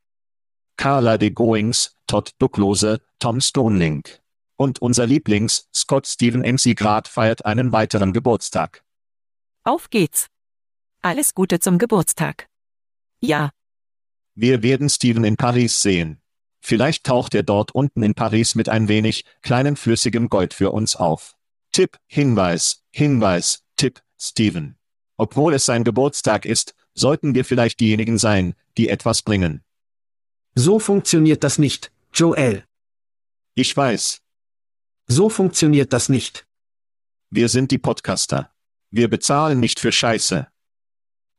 Carla 0.77 1.17
de 1.17 1.31
Goings, 1.31 1.95
Todd 2.07 2.31
Ducklose, 2.37 3.01
Tom 3.19 3.41
Stonelink. 3.41 4.21
Und 4.55 4.79
unser 4.81 5.07
Lieblings, 5.07 5.67
Scott 5.73 6.05
Stephen 6.05 6.41
MC 6.41 6.75
Grad 6.75 7.07
feiert 7.07 7.45
einen 7.45 7.71
weiteren 7.71 8.13
Geburtstag. 8.13 8.83
Auf 9.63 9.89
geht's. 9.89 10.27
Alles 11.01 11.33
Gute 11.33 11.59
zum 11.59 11.79
Geburtstag. 11.79 12.47
Ja, 13.19 13.49
Wir 14.35 14.61
werden 14.63 14.89
Steven 14.89 15.23
in 15.23 15.35
Paris 15.35 15.81
sehen. 15.81 16.20
Vielleicht 16.61 17.03
taucht 17.05 17.33
er 17.35 17.43
dort 17.43 17.71
unten 17.73 18.03
in 18.03 18.13
Paris 18.13 18.55
mit 18.55 18.69
ein 18.69 18.87
wenig 18.87 19.25
kleinen 19.41 19.75
flüssigem 19.75 20.29
Gold 20.29 20.53
für 20.53 20.71
uns 20.71 20.95
auf. 20.95 21.35
Tipp, 21.71 21.97
Hinweis, 22.07 22.83
Hinweis, 22.91 23.63
Tipp, 23.77 24.01
Steven. 24.19 24.77
Obwohl 25.17 25.53
es 25.55 25.65
sein 25.65 25.83
Geburtstag 25.83 26.45
ist, 26.45 26.75
sollten 26.93 27.33
wir 27.35 27.45
vielleicht 27.45 27.79
diejenigen 27.79 28.17
sein, 28.17 28.53
die 28.77 28.89
etwas 28.89 29.21
bringen. 29.23 29.63
So 30.55 30.79
funktioniert 30.79 31.43
das 31.43 31.57
nicht, 31.57 31.91
Joel. 32.13 32.65
Ich 33.55 33.75
weiß, 33.75 34.21
So 35.07 35.29
funktioniert 35.29 35.93
das 35.93 36.09
nicht. 36.09 36.45
wir 37.29 37.49
sind 37.49 37.71
die 37.71 37.77
Podcaster. 37.77 38.51
Wir 38.91 39.09
bezahlen 39.09 39.59
nicht 39.59 39.79
für 39.79 39.91
Scheiße. 39.91 40.47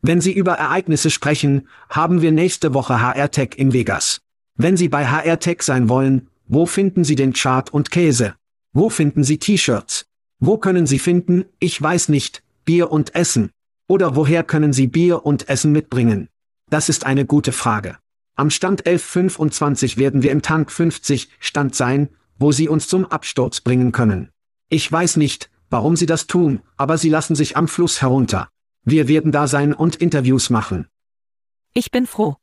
Wenn 0.01 0.21
Sie 0.21 0.33
über 0.33 0.55
Ereignisse 0.55 1.11
sprechen, 1.11 1.69
haben 1.91 2.23
wir 2.23 2.33
nächste 2.33 2.75
Woche 2.75 3.01
HR 3.01 3.31
Tech 3.31 3.51
in 3.57 3.73
Vegas. 3.73 4.23
Wenn 4.55 4.77
Sie 4.77 4.89
bei 4.89 5.07
HR 5.07 5.39
Tech 5.39 5.63
sein 5.63 5.89
wollen, 5.89 6.29
wo 6.47 6.67
finden 6.67 7.05
Sie 7.05 7.15
den 7.15 7.33
Chart 7.33 7.73
und 7.73 7.91
Käse? 7.91 8.35
Wo 8.73 8.91
finden 8.91 9.25
Sie 9.25 9.39
T-Shirts? 9.39 10.07
Wo 10.41 10.59
können 10.59 10.87
Sie 10.87 10.99
finden, 10.99 11.47
ich 11.59 11.81
weiß 11.81 12.09
nicht, 12.11 12.43
Bier 12.65 12.91
und 12.91 13.15
Essen? 13.15 13.51
Oder 13.89 14.15
woher 14.17 14.45
können 14.45 14.73
Sie 14.73 14.87
Bier 14.87 15.25
und 15.25 15.49
Essen 15.49 15.73
mitbringen? 15.73 16.29
Das 16.69 16.89
ist 16.89 17.07
eine 17.07 17.25
gute 17.25 17.53
Frage. 17.53 17.97
Am 18.35 18.51
Stand 18.51 18.87
1125 18.87 19.97
werden 19.97 20.23
wir 20.23 20.31
im 20.31 20.43
Tank 20.43 20.71
50 20.71 21.29
Stand 21.39 21.75
sein, 21.75 22.09
wo 22.39 22.53
Sie 22.53 22.69
uns 22.69 22.89
zum 22.89 23.07
Absturz 23.07 23.61
bringen 23.61 23.93
können. 23.93 24.31
Ich 24.69 24.91
weiß 24.91 25.17
nicht, 25.17 25.51
warum 25.71 25.97
Sie 25.97 26.07
das 26.07 26.27
tun, 26.27 26.61
aber 26.77 26.99
Sie 26.99 27.09
lassen 27.09 27.35
sich 27.35 27.57
am 27.57 27.69
Fluss 27.69 28.03
herunter. 28.03 28.49
Wir 28.85 29.09
werden 29.09 29.33
da 29.33 29.47
sein 29.47 29.73
und 29.73 29.97
Interviews 29.97 30.51
machen. 30.51 30.87
ich 31.75 31.91
bin 31.91 32.07
froh. 32.07 32.37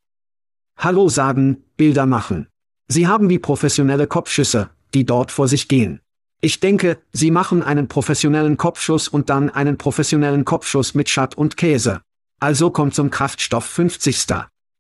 Hallo 0.82 1.10
sagen, 1.10 1.66
Bilder 1.76 2.06
machen. 2.06 2.48
Sie 2.88 3.06
haben 3.06 3.28
wie 3.28 3.38
professionelle 3.38 4.08
Kopfschüsse, 4.08 4.70
die 4.94 5.06
dort 5.06 5.30
vor 5.30 5.50
sich 5.50 5.68
gehen. 5.68 6.00
Ich 6.40 6.62
denke, 6.62 7.00
Sie 7.12 7.32
machen 7.32 7.64
einen 7.64 7.90
professionellen 7.90 8.56
Kopfschuss 8.56 9.10
und 9.10 9.30
dann 9.30 9.50
einen 9.50 9.78
professionellen 9.78 10.46
Kopfschuss 10.46 10.96
mit 10.96 11.10
Schatt 11.10 11.36
und 11.36 11.58
Käse. 11.58 12.00
Also 12.40 12.70
kommt 12.70 12.96
zum 12.96 13.10
Kraftstoff 13.10 13.66
50. 13.66 14.26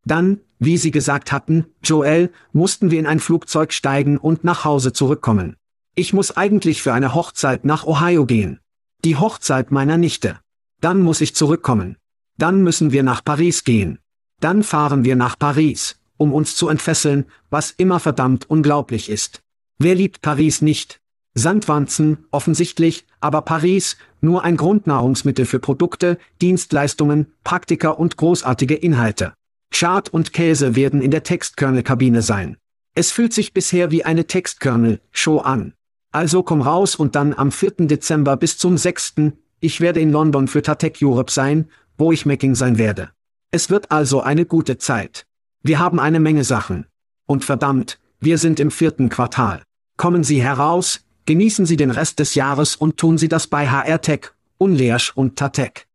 Dann, 0.05 0.39
wie 0.57 0.77
Sie 0.77 0.91
gesagt 0.91 1.33
hatten, 1.33 1.65
Joel, 1.83 2.31
mussten 2.53 2.91
wir 2.91 2.99
in 2.99 3.05
ein 3.05 3.19
Flugzeug 3.19 3.73
steigen 3.73 4.17
und 4.17 4.45
nach 4.45 4.63
Hause 4.63 4.93
zurückkommen. 4.93 5.57
Ich 5.95 6.13
muss 6.13 6.37
eigentlich 6.37 6.81
für 6.81 6.93
eine 6.93 7.13
Hochzeit 7.13 7.65
nach 7.65 7.83
Ohio 7.83 8.25
gehen. 8.25 8.61
Die 9.03 9.17
Hochzeit 9.17 9.69
meiner 9.69 9.97
Nichte. 9.97 10.39
Dann 10.79 11.01
muss 11.01 11.19
ich 11.19 11.35
zurückkommen. 11.35 11.97
Dann 12.37 12.63
müssen 12.63 12.93
wir 12.93 13.03
nach 13.03 13.21
Paris 13.21 13.65
gehen. 13.65 13.99
Dann 14.39 14.63
fahren 14.63 15.03
wir 15.03 15.15
nach 15.15 15.37
Paris, 15.37 15.99
um 16.17 16.33
uns 16.33 16.55
zu 16.55 16.69
entfesseln, 16.69 17.25
was 17.49 17.71
immer 17.71 17.99
verdammt 17.99 18.49
unglaublich 18.49 19.09
ist. 19.09 19.41
Wer 19.77 19.95
liebt 19.95 20.21
Paris 20.21 20.61
nicht? 20.61 20.99
Sandwanzen, 21.33 22.25
offensichtlich, 22.31 23.05
aber 23.19 23.41
Paris, 23.41 23.97
nur 24.19 24.43
ein 24.43 24.57
Grundnahrungsmittel 24.57 25.45
für 25.45 25.59
Produkte, 25.59 26.17
Dienstleistungen, 26.41 27.33
Praktika 27.43 27.89
und 27.89 28.17
großartige 28.17 28.75
Inhalte. 28.75 29.33
Chart 29.71 30.09
und 30.09 30.33
Käse 30.33 30.75
werden 30.75 31.01
in 31.01 31.11
der 31.11 31.23
Textkernel-Kabine 31.23 32.21
sein. 32.21 32.57
Es 32.95 33.11
fühlt 33.11 33.33
sich 33.33 33.53
bisher 33.53 33.91
wie 33.91 34.03
eine 34.03 34.25
Textkernel-Show 34.25 35.39
an. 35.39 35.73
Also 36.11 36.41
komm 36.43 36.61
raus 36.61 36.95
und 36.95 37.15
dann 37.15 37.33
am 37.33 37.51
4. 37.51 37.87
Dezember 37.87 38.35
bis 38.35 38.57
zum 38.57 38.77
6. 38.77 39.15
Ich 39.59 39.79
werde 39.79 39.99
in 39.99 40.11
London 40.11 40.47
für 40.47 40.61
Tatec 40.61 40.97
Europe 41.01 41.31
sein, 41.31 41.69
wo 41.97 42.11
ich 42.11 42.25
Macking 42.25 42.55
sein 42.55 42.77
werde. 42.77 43.11
Es 43.51 43.71
wird 43.71 43.91
also 43.91 44.21
eine 44.21 44.45
gute 44.45 44.77
Zeit. 44.77 45.25
Wir 45.63 45.79
haben 45.79 45.99
eine 45.99 46.19
Menge 46.19 46.43
Sachen. 46.43 46.85
Und 47.25 47.43
verdammt, 47.43 47.99
wir 48.19 48.37
sind 48.37 48.59
im 48.59 48.69
vierten 48.69 49.09
Quartal. 49.09 49.63
Kommen 49.97 50.23
Sie 50.23 50.41
heraus, 50.41 51.01
genießen 51.25 51.65
Sie 51.65 51.75
den 51.75 51.89
Rest 51.89 52.19
des 52.19 52.35
Jahres 52.35 52.75
und 52.75 52.97
tun 52.97 53.17
Sie 53.17 53.27
das 53.27 53.47
bei 53.47 53.67
HR 53.67 54.01
Tech, 54.01 54.31
Unleash 54.59 55.15
und 55.15 55.35
Tatec. 55.35 55.87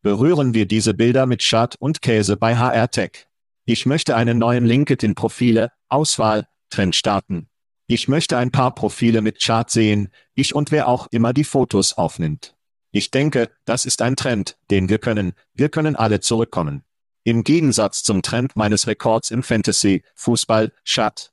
Berühren 0.00 0.54
wir 0.54 0.64
diese 0.66 0.94
Bilder 0.94 1.26
mit 1.26 1.42
Schad 1.42 1.76
und 1.78 2.00
Käse 2.00 2.38
bei 2.38 2.56
HR 2.56 2.90
Tech. 2.90 3.26
Ich 3.66 3.84
möchte 3.84 4.16
einen 4.16 4.38
neuen 4.38 4.64
LinkedIn-Profile, 4.64 5.72
Auswahl, 5.90 6.48
Trend 6.70 6.96
starten. 6.96 7.48
Ich 7.88 8.08
möchte 8.08 8.38
ein 8.38 8.52
paar 8.52 8.74
Profile 8.74 9.20
mit 9.20 9.42
Chart 9.42 9.68
sehen, 9.68 10.08
ich 10.34 10.54
und 10.54 10.70
wer 10.70 10.88
auch 10.88 11.08
immer 11.10 11.34
die 11.34 11.44
Fotos 11.44 11.92
aufnimmt. 11.92 12.54
Ich 12.92 13.10
denke, 13.10 13.50
das 13.64 13.84
ist 13.84 14.02
ein 14.02 14.16
Trend, 14.16 14.58
den 14.70 14.88
wir 14.88 14.98
können, 14.98 15.32
wir 15.54 15.68
können 15.68 15.96
alle 15.96 16.20
zurückkommen. 16.20 16.84
Im 17.22 17.44
Gegensatz 17.44 18.02
zum 18.02 18.22
Trend 18.22 18.56
meines 18.56 18.86
Rekords 18.86 19.30
im 19.30 19.42
Fantasy, 19.42 20.02
Fußball, 20.14 20.72
Chat. 20.84 21.32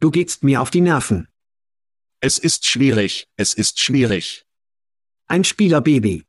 Du 0.00 0.10
gehst 0.10 0.44
mir 0.44 0.60
auf 0.60 0.70
die 0.70 0.80
Nerven. 0.80 1.28
Es 2.20 2.38
ist 2.38 2.66
schwierig, 2.66 3.28
es 3.36 3.54
ist 3.54 3.80
schwierig. 3.80 4.44
Ein 5.26 5.44
Spielerbaby. 5.44 6.24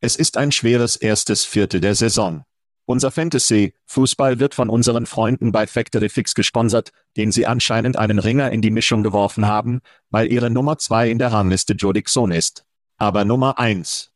Es 0.00 0.16
ist 0.16 0.36
ein 0.36 0.50
schweres 0.52 0.96
erstes 0.96 1.44
Viertel 1.44 1.80
der 1.80 1.94
Saison. 1.94 2.44
Unser 2.86 3.12
Fantasy, 3.12 3.74
Fußball 3.86 4.40
wird 4.40 4.54
von 4.54 4.68
unseren 4.68 5.06
Freunden 5.06 5.52
bei 5.52 5.66
Factory 5.66 6.08
Fix 6.08 6.34
gesponsert, 6.34 6.90
den 7.16 7.30
sie 7.30 7.46
anscheinend 7.46 7.96
einen 7.96 8.18
Ringer 8.18 8.50
in 8.50 8.60
die 8.60 8.70
Mischung 8.72 9.02
geworfen 9.04 9.46
haben, 9.46 9.80
weil 10.10 10.32
ihre 10.32 10.50
Nummer 10.50 10.78
zwei 10.78 11.08
in 11.08 11.18
der 11.18 11.30
Rangliste 11.30 11.74
Joe 11.74 11.92
Dixon 11.92 12.32
ist. 12.32 12.64
Aber 13.02 13.24
Nummer 13.24 13.58
eins. 13.58 14.12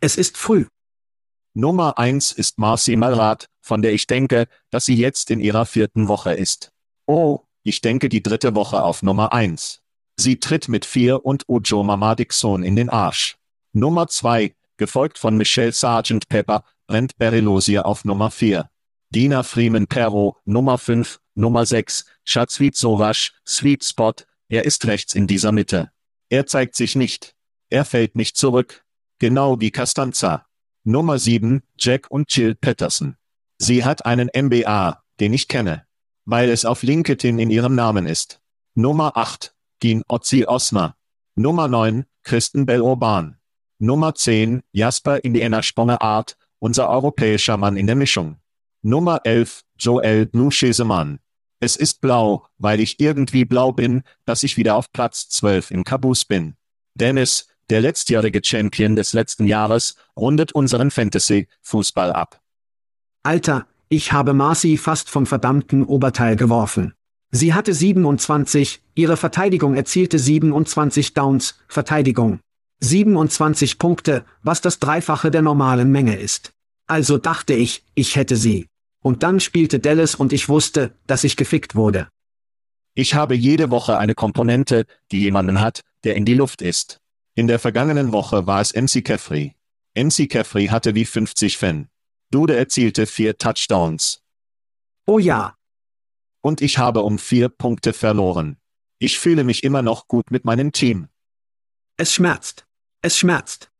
Es 0.00 0.16
ist 0.16 0.38
früh. 0.38 0.64
Nummer 1.52 1.98
eins 1.98 2.32
ist 2.32 2.58
Marcy 2.58 2.96
Malrat, 2.96 3.50
von 3.60 3.82
der 3.82 3.92
ich 3.92 4.06
denke, 4.06 4.48
dass 4.70 4.86
sie 4.86 4.94
jetzt 4.94 5.30
in 5.30 5.40
ihrer 5.40 5.66
vierten 5.66 6.08
Woche 6.08 6.32
ist. 6.32 6.70
Oh, 7.04 7.40
Ich 7.64 7.82
denke 7.82 8.08
die 8.08 8.22
dritte 8.22 8.54
Woche 8.54 8.82
auf 8.82 9.02
Nummer 9.02 9.34
1. 9.34 9.82
Sie 10.16 10.40
tritt 10.40 10.70
mit 10.70 10.86
4 10.86 11.22
und 11.26 11.46
Ujo 11.50 11.82
Mama 11.82 12.14
Dixon 12.14 12.62
in 12.62 12.76
den 12.76 12.88
Arsch. 12.88 13.36
Nummer 13.74 14.08
2, 14.08 14.54
gefolgt 14.78 15.18
von 15.18 15.36
Michelle 15.36 15.72
Sargent 15.72 16.30
Pepper, 16.30 16.64
brennt 16.86 17.18
Berelosia 17.18 17.82
auf 17.82 18.06
Nummer 18.06 18.30
4. 18.30 18.70
Dina 19.10 19.42
Freeman 19.42 19.86
Perro, 19.86 20.38
Nummer 20.46 20.78
5, 20.78 21.20
Nummer 21.34 21.66
6, 21.66 22.06
Schatzwied 22.24 22.74
Sowasch, 22.74 23.34
Sweet 23.46 23.84
Spot, 23.84 24.14
er 24.48 24.64
ist 24.64 24.86
rechts 24.86 25.14
in 25.14 25.26
dieser 25.26 25.52
Mitte. 25.52 25.90
Er 26.30 26.46
zeigt 26.46 26.74
sich 26.74 26.96
nicht. 26.96 27.34
Er 27.70 27.84
fällt 27.84 28.16
nicht 28.16 28.36
zurück. 28.36 28.84
Genau 29.18 29.60
wie 29.60 29.70
Costanza. 29.70 30.46
Nummer 30.84 31.18
7, 31.18 31.62
Jack 31.78 32.10
und 32.10 32.34
Jill 32.34 32.54
Patterson. 32.54 33.16
Sie 33.58 33.84
hat 33.84 34.06
einen 34.06 34.30
MBA, 34.34 35.02
den 35.20 35.32
ich 35.32 35.48
kenne. 35.48 35.84
Weil 36.24 36.50
es 36.50 36.64
auf 36.64 36.82
LinkedIn 36.82 37.38
in 37.38 37.50
ihrem 37.50 37.74
Namen 37.74 38.06
ist. 38.06 38.40
Nummer 38.74 39.16
8, 39.16 39.54
Dean 39.82 40.02
Ozzy 40.08 40.44
Osma. 40.46 40.96
Nummer 41.34 41.68
9, 41.68 42.04
Kristen 42.22 42.64
Bell 42.64 42.80
Urban. 42.80 43.38
Nummer 43.78 44.14
10, 44.14 44.62
Jasper 44.72 45.22
Indiana 45.24 45.62
Sponger 45.62 46.00
Art, 46.00 46.36
unser 46.58 46.88
europäischer 46.88 47.56
Mann 47.56 47.76
in 47.76 47.86
der 47.86 47.96
Mischung. 47.96 48.38
Nummer 48.82 49.20
11, 49.24 49.64
Joel 49.78 50.28
Nuschesemann. 50.32 51.20
Es 51.60 51.76
ist 51.76 52.00
blau, 52.00 52.46
weil 52.56 52.80
ich 52.80 53.00
irgendwie 53.00 53.44
blau 53.44 53.72
bin, 53.72 54.02
dass 54.24 54.42
ich 54.42 54.56
wieder 54.56 54.76
auf 54.76 54.92
Platz 54.92 55.28
12 55.28 55.72
im 55.72 55.84
Caboose 55.84 56.24
bin. 56.26 56.56
Dennis, 56.94 57.48
der 57.70 57.80
letztjährige 57.80 58.40
Champion 58.42 58.96
des 58.96 59.12
letzten 59.12 59.46
Jahres, 59.46 59.96
rundet 60.16 60.52
unseren 60.52 60.90
Fantasy-Fußball 60.90 62.12
ab. 62.12 62.40
Alter, 63.22 63.66
ich 63.88 64.12
habe 64.12 64.34
Marcy 64.34 64.76
fast 64.76 65.10
vom 65.10 65.26
verdammten 65.26 65.84
Oberteil 65.84 66.36
geworfen. 66.36 66.94
Sie 67.30 67.52
hatte 67.52 67.74
27, 67.74 68.80
ihre 68.94 69.16
Verteidigung 69.16 69.74
erzielte 69.74 70.18
27 70.18 71.14
Downs, 71.14 71.58
Verteidigung. 71.68 72.40
27 72.80 73.78
Punkte, 73.78 74.24
was 74.42 74.60
das 74.60 74.78
Dreifache 74.78 75.30
der 75.30 75.42
normalen 75.42 75.90
Menge 75.90 76.16
ist. 76.16 76.52
Also 76.86 77.18
dachte 77.18 77.52
ich, 77.52 77.84
ich 77.94 78.16
hätte 78.16 78.36
sie. 78.36 78.66
Und 79.02 79.22
dann 79.22 79.40
spielte 79.40 79.78
Dallas 79.78 80.14
und 80.14 80.32
ich 80.32 80.48
wusste, 80.48 80.92
dass 81.06 81.24
ich 81.24 81.36
gefickt 81.36 81.74
wurde. 81.74 82.08
Ich 82.94 83.14
habe 83.14 83.34
jede 83.34 83.70
Woche 83.70 83.98
eine 83.98 84.14
Komponente, 84.14 84.84
die 85.12 85.20
jemanden 85.20 85.60
hat, 85.60 85.82
der 86.04 86.16
in 86.16 86.24
die 86.24 86.34
Luft 86.34 86.62
ist. 86.62 86.98
In 87.38 87.46
der 87.46 87.60
vergangenen 87.60 88.10
Woche 88.10 88.48
war 88.48 88.60
es 88.60 88.74
MC 88.74 89.04
Caffrey. 89.04 89.54
MC 89.94 90.28
Caffrey 90.28 90.66
hatte 90.66 90.96
wie 90.96 91.04
50 91.04 91.56
Fan. 91.56 91.88
Dude 92.32 92.56
erzielte 92.56 93.06
vier 93.06 93.38
Touchdowns. 93.38 94.24
Oh 95.06 95.20
ja. 95.20 95.56
Und 96.40 96.60
ich 96.60 96.78
habe 96.78 97.02
um 97.02 97.16
vier 97.16 97.48
Punkte 97.48 97.92
verloren. 97.92 98.56
Ich 98.98 99.20
fühle 99.20 99.44
mich 99.44 99.62
immer 99.62 99.82
noch 99.82 100.08
gut 100.08 100.32
mit 100.32 100.44
meinem 100.44 100.72
Team. 100.72 101.10
Es 101.96 102.12
schmerzt. 102.12 102.66
Es 103.02 103.16
schmerzt. 103.16 103.70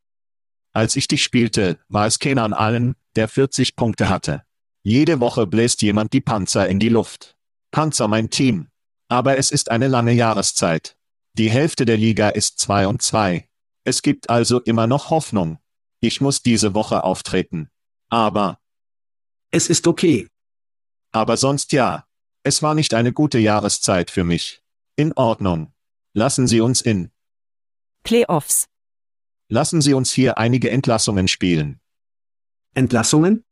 Als 0.72 0.94
ich 0.94 1.08
dich 1.08 1.24
spielte, 1.24 1.80
war 1.88 2.06
es 2.06 2.20
Kenan 2.20 2.52
Allen, 2.52 2.94
der 3.16 3.26
40 3.26 3.74
Punkte 3.74 4.08
hatte. 4.08 4.44
Jede 4.84 5.18
Woche 5.18 5.48
bläst 5.48 5.82
jemand 5.82 6.12
die 6.12 6.20
Panzer 6.20 6.68
in 6.68 6.78
die 6.78 6.90
Luft. 6.90 7.36
Panzer 7.72 8.06
mein 8.06 8.30
Team. 8.30 8.68
Aber 9.08 9.36
es 9.36 9.50
ist 9.50 9.68
eine 9.68 9.88
lange 9.88 10.12
Jahreszeit. 10.12 10.96
Die 11.32 11.50
Hälfte 11.50 11.84
der 11.86 11.96
Liga 11.96 12.28
ist 12.28 12.60
2 12.60 12.86
und 12.86 13.02
2. 13.02 13.47
Es 13.88 14.02
gibt 14.02 14.28
also 14.28 14.60
immer 14.60 14.86
noch 14.86 15.08
Hoffnung. 15.08 15.58
Ich 16.00 16.20
muss 16.20 16.42
diese 16.42 16.74
Woche 16.74 17.04
auftreten. 17.04 17.70
Aber. 18.10 18.60
Es 19.50 19.70
ist 19.70 19.86
okay. 19.86 20.28
Aber 21.10 21.38
sonst 21.38 21.72
ja. 21.72 22.06
Es 22.42 22.62
war 22.62 22.74
nicht 22.74 22.92
eine 22.92 23.14
gute 23.14 23.38
Jahreszeit 23.38 24.10
für 24.10 24.24
mich. 24.24 24.62
In 24.96 25.14
Ordnung. 25.14 25.72
Lassen 26.12 26.46
Sie 26.46 26.60
uns 26.60 26.82
in. 26.82 27.12
Playoffs. 28.04 28.68
Lassen 29.48 29.80
Sie 29.80 29.94
uns 29.94 30.12
hier 30.12 30.36
einige 30.36 30.70
Entlassungen 30.70 31.26
spielen. 31.26 31.80
Entlassungen? 32.74 33.42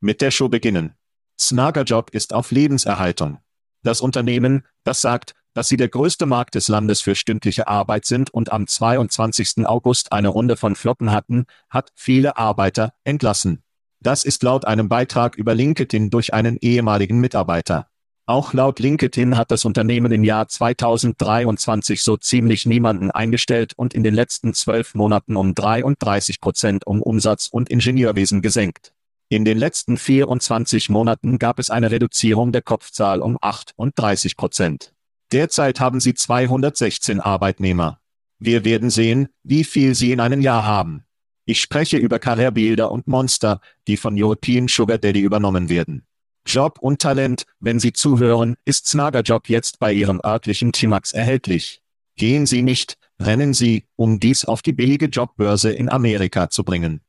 Mit 0.00 0.22
der 0.22 0.32
Show 0.32 0.48
beginnen. 0.48 0.96
Snagerjob 1.38 2.10
ist 2.10 2.32
auf 2.32 2.50
Lebenserhaltung. 2.50 3.38
Das 3.84 4.00
Unternehmen, 4.00 4.66
das 4.82 5.00
sagt, 5.00 5.36
dass 5.54 5.68
sie 5.68 5.76
der 5.76 5.88
größte 5.88 6.26
Markt 6.26 6.54
des 6.54 6.68
Landes 6.68 7.00
für 7.00 7.14
stündliche 7.14 7.68
Arbeit 7.68 8.04
sind 8.04 8.30
und 8.30 8.52
am 8.52 8.66
22. 8.66 9.66
August 9.66 10.12
eine 10.12 10.28
Runde 10.28 10.56
von 10.56 10.74
Flotten 10.76 11.12
hatten, 11.12 11.46
hat 11.70 11.92
viele 11.94 12.36
Arbeiter 12.36 12.94
entlassen. 13.04 13.62
Das 14.00 14.24
ist 14.24 14.42
laut 14.42 14.64
einem 14.64 14.88
Beitrag 14.88 15.36
über 15.36 15.54
LinkedIn 15.54 16.10
durch 16.10 16.34
einen 16.34 16.56
ehemaligen 16.60 17.20
Mitarbeiter. 17.20 17.86
Auch 18.26 18.52
laut 18.52 18.78
LinkedIn 18.78 19.36
hat 19.36 19.50
das 19.50 19.64
Unternehmen 19.64 20.12
im 20.12 20.22
Jahr 20.22 20.46
2023 20.46 22.02
so 22.02 22.16
ziemlich 22.16 22.66
niemanden 22.66 23.10
eingestellt 23.10 23.74
und 23.76 23.94
in 23.94 24.04
den 24.04 24.14
letzten 24.14 24.54
zwölf 24.54 24.94
Monaten 24.94 25.36
um 25.36 25.54
33 25.54 26.40
Prozent 26.40 26.86
um 26.86 27.02
Umsatz 27.02 27.48
und 27.48 27.68
Ingenieurwesen 27.68 28.40
gesenkt. 28.40 28.92
In 29.28 29.44
den 29.44 29.58
letzten 29.58 29.96
24 29.96 30.88
Monaten 30.88 31.38
gab 31.38 31.58
es 31.58 31.70
eine 31.70 31.90
Reduzierung 31.90 32.52
der 32.52 32.62
Kopfzahl 32.62 33.20
um 33.20 33.38
38 33.40 34.36
Prozent. 34.36 34.92
Derzeit 35.32 35.80
haben 35.80 35.98
sie 35.98 36.14
216 36.14 37.20
Arbeitnehmer. 37.20 38.00
Wir 38.38 38.64
werden 38.64 38.90
sehen, 38.90 39.28
wie 39.42 39.64
viel 39.64 39.94
sie 39.94 40.12
in 40.12 40.20
einem 40.20 40.42
Jahr 40.42 40.64
haben. 40.64 41.04
Ich 41.46 41.60
spreche 41.60 41.96
über 41.96 42.18
Karrierebilder 42.18 42.90
und 42.90 43.08
Monster, 43.08 43.60
die 43.88 43.96
von 43.96 44.14
European 44.16 44.68
Sugar 44.68 44.98
Daddy 44.98 45.20
übernommen 45.20 45.68
werden. 45.68 46.06
Job 46.46 46.78
und 46.80 47.00
Talent, 47.00 47.44
wenn 47.60 47.78
Sie 47.80 47.92
zuhören, 47.92 48.56
ist 48.64 48.88
Snagerjob 48.88 49.48
jetzt 49.48 49.78
bei 49.78 49.92
Ihrem 49.92 50.20
örtlichen 50.24 50.72
Timax 50.72 51.12
erhältlich. 51.12 51.80
Gehen 52.16 52.46
Sie 52.46 52.62
nicht, 52.62 52.98
rennen 53.20 53.54
Sie, 53.54 53.86
um 53.96 54.20
dies 54.20 54.44
auf 54.44 54.60
die 54.60 54.72
billige 54.72 55.06
Jobbörse 55.06 55.72
in 55.72 55.88
Amerika 55.88 56.50
zu 56.50 56.64
bringen. 56.64 57.00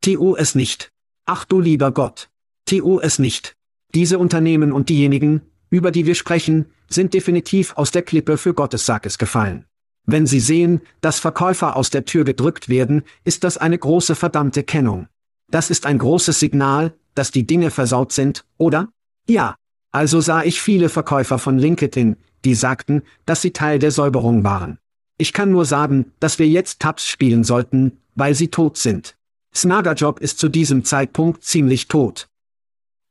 TU 0.00 0.34
es 0.34 0.54
nicht. 0.54 0.92
Ach 1.24 1.44
du 1.44 1.60
lieber 1.60 1.92
Gott. 1.92 2.30
TU 2.64 3.00
es 3.00 3.18
nicht. 3.18 3.54
Diese 3.94 4.18
Unternehmen 4.18 4.72
und 4.72 4.88
diejenigen, 4.88 5.42
über 5.70 5.90
die 5.90 6.06
wir 6.06 6.14
sprechen, 6.14 6.66
sind 6.88 7.14
definitiv 7.14 7.76
aus 7.76 7.90
der 7.90 8.02
Klippe 8.02 8.38
für 8.38 8.54
Gottes 8.54 8.86
Sackes 8.86 9.18
gefallen. 9.18 9.66
Wenn 10.04 10.26
Sie 10.26 10.40
sehen, 10.40 10.80
dass 11.02 11.20
Verkäufer 11.20 11.76
aus 11.76 11.90
der 11.90 12.06
Tür 12.06 12.24
gedrückt 12.24 12.68
werden, 12.70 13.02
ist 13.24 13.44
das 13.44 13.58
eine 13.58 13.76
große 13.76 14.14
verdammte 14.14 14.62
Kennung. 14.62 15.06
Das 15.50 15.68
ist 15.70 15.84
ein 15.84 15.98
großes 15.98 16.40
Signal, 16.40 16.94
dass 17.14 17.30
die 17.30 17.46
Dinge 17.46 17.70
versaut 17.70 18.12
sind, 18.12 18.44
oder? 18.56 18.88
Ja. 19.28 19.54
Also 19.90 20.20
sah 20.20 20.42
ich 20.42 20.60
viele 20.60 20.88
Verkäufer 20.88 21.38
von 21.38 21.58
LinkedIn, 21.58 22.16
die 22.44 22.54
sagten, 22.54 23.02
dass 23.26 23.42
sie 23.42 23.52
Teil 23.52 23.78
der 23.78 23.90
Säuberung 23.90 24.44
waren. 24.44 24.78
Ich 25.18 25.32
kann 25.32 25.50
nur 25.50 25.64
sagen, 25.64 26.12
dass 26.20 26.38
wir 26.38 26.46
jetzt 26.46 26.80
Tabs 26.80 27.06
spielen 27.06 27.42
sollten, 27.44 27.98
weil 28.14 28.34
sie 28.34 28.48
tot 28.48 28.76
sind. 28.76 29.16
Snagerjob 29.54 30.20
ist 30.20 30.38
zu 30.38 30.48
diesem 30.48 30.84
Zeitpunkt 30.84 31.42
ziemlich 31.42 31.88
tot. 31.88 32.28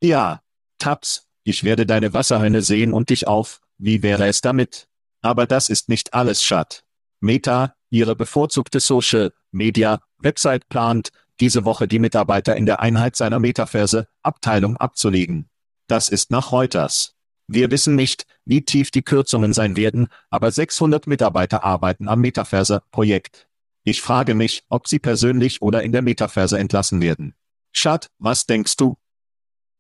Ja, 0.02 0.41
Tabs, 0.78 1.27
ich 1.48 1.64
werde 1.64 1.86
deine 1.86 2.14
Wasserhöhne 2.14 2.62
sehen 2.62 2.92
und 2.92 3.10
dich 3.10 3.26
auf, 3.26 3.62
wie 3.78 4.04
wäre 4.04 4.28
es 4.28 4.42
damit? 4.42 4.90
Aber 5.22 5.46
das 5.46 5.70
ist 5.70 5.88
nicht 5.88 6.14
alles, 6.14 6.44
Schat. 6.44 6.84
Meta, 7.22 7.74
ihre 7.90 8.18
bevorzugte 8.18 8.82
Social 8.82 9.32
Media 9.52 10.02
Website 10.18 10.68
plant, 10.68 11.10
diese 11.40 11.64
Woche 11.64 11.88
die 11.88 12.00
Mitarbeiter 12.00 12.58
in 12.58 12.66
der 12.66 12.82
Einheit 12.82 13.16
seiner 13.16 13.40
Metaverse 13.40 14.10
Abteilung 14.24 14.76
abzulegen. 14.76 15.48
Das 15.88 16.10
ist 16.10 16.32
nach 16.32 16.52
Reuters. 16.52 17.16
Wir 17.48 17.72
wissen 17.72 17.96
nicht, 17.96 18.26
wie 18.44 18.66
tief 18.66 18.92
die 18.92 19.04
Kürzungen 19.04 19.54
sein 19.54 19.78
werden, 19.78 20.10
aber 20.30 20.52
600 20.52 21.08
Mitarbeiter 21.08 21.64
arbeiten 21.64 22.10
am 22.10 22.20
Metaverse-Projekt. 22.20 23.48
Ich 23.86 24.02
frage 24.02 24.36
mich, 24.36 24.66
ob 24.68 24.90
sie 24.90 25.00
persönlich 25.00 25.62
oder 25.62 25.82
in 25.82 25.94
der 25.94 26.02
Metaverse 26.02 26.60
entlassen 26.60 27.00
werden. 27.00 27.36
Schad, 27.72 28.10
was 28.20 28.48
denkst 28.48 28.76
du? 28.76 28.98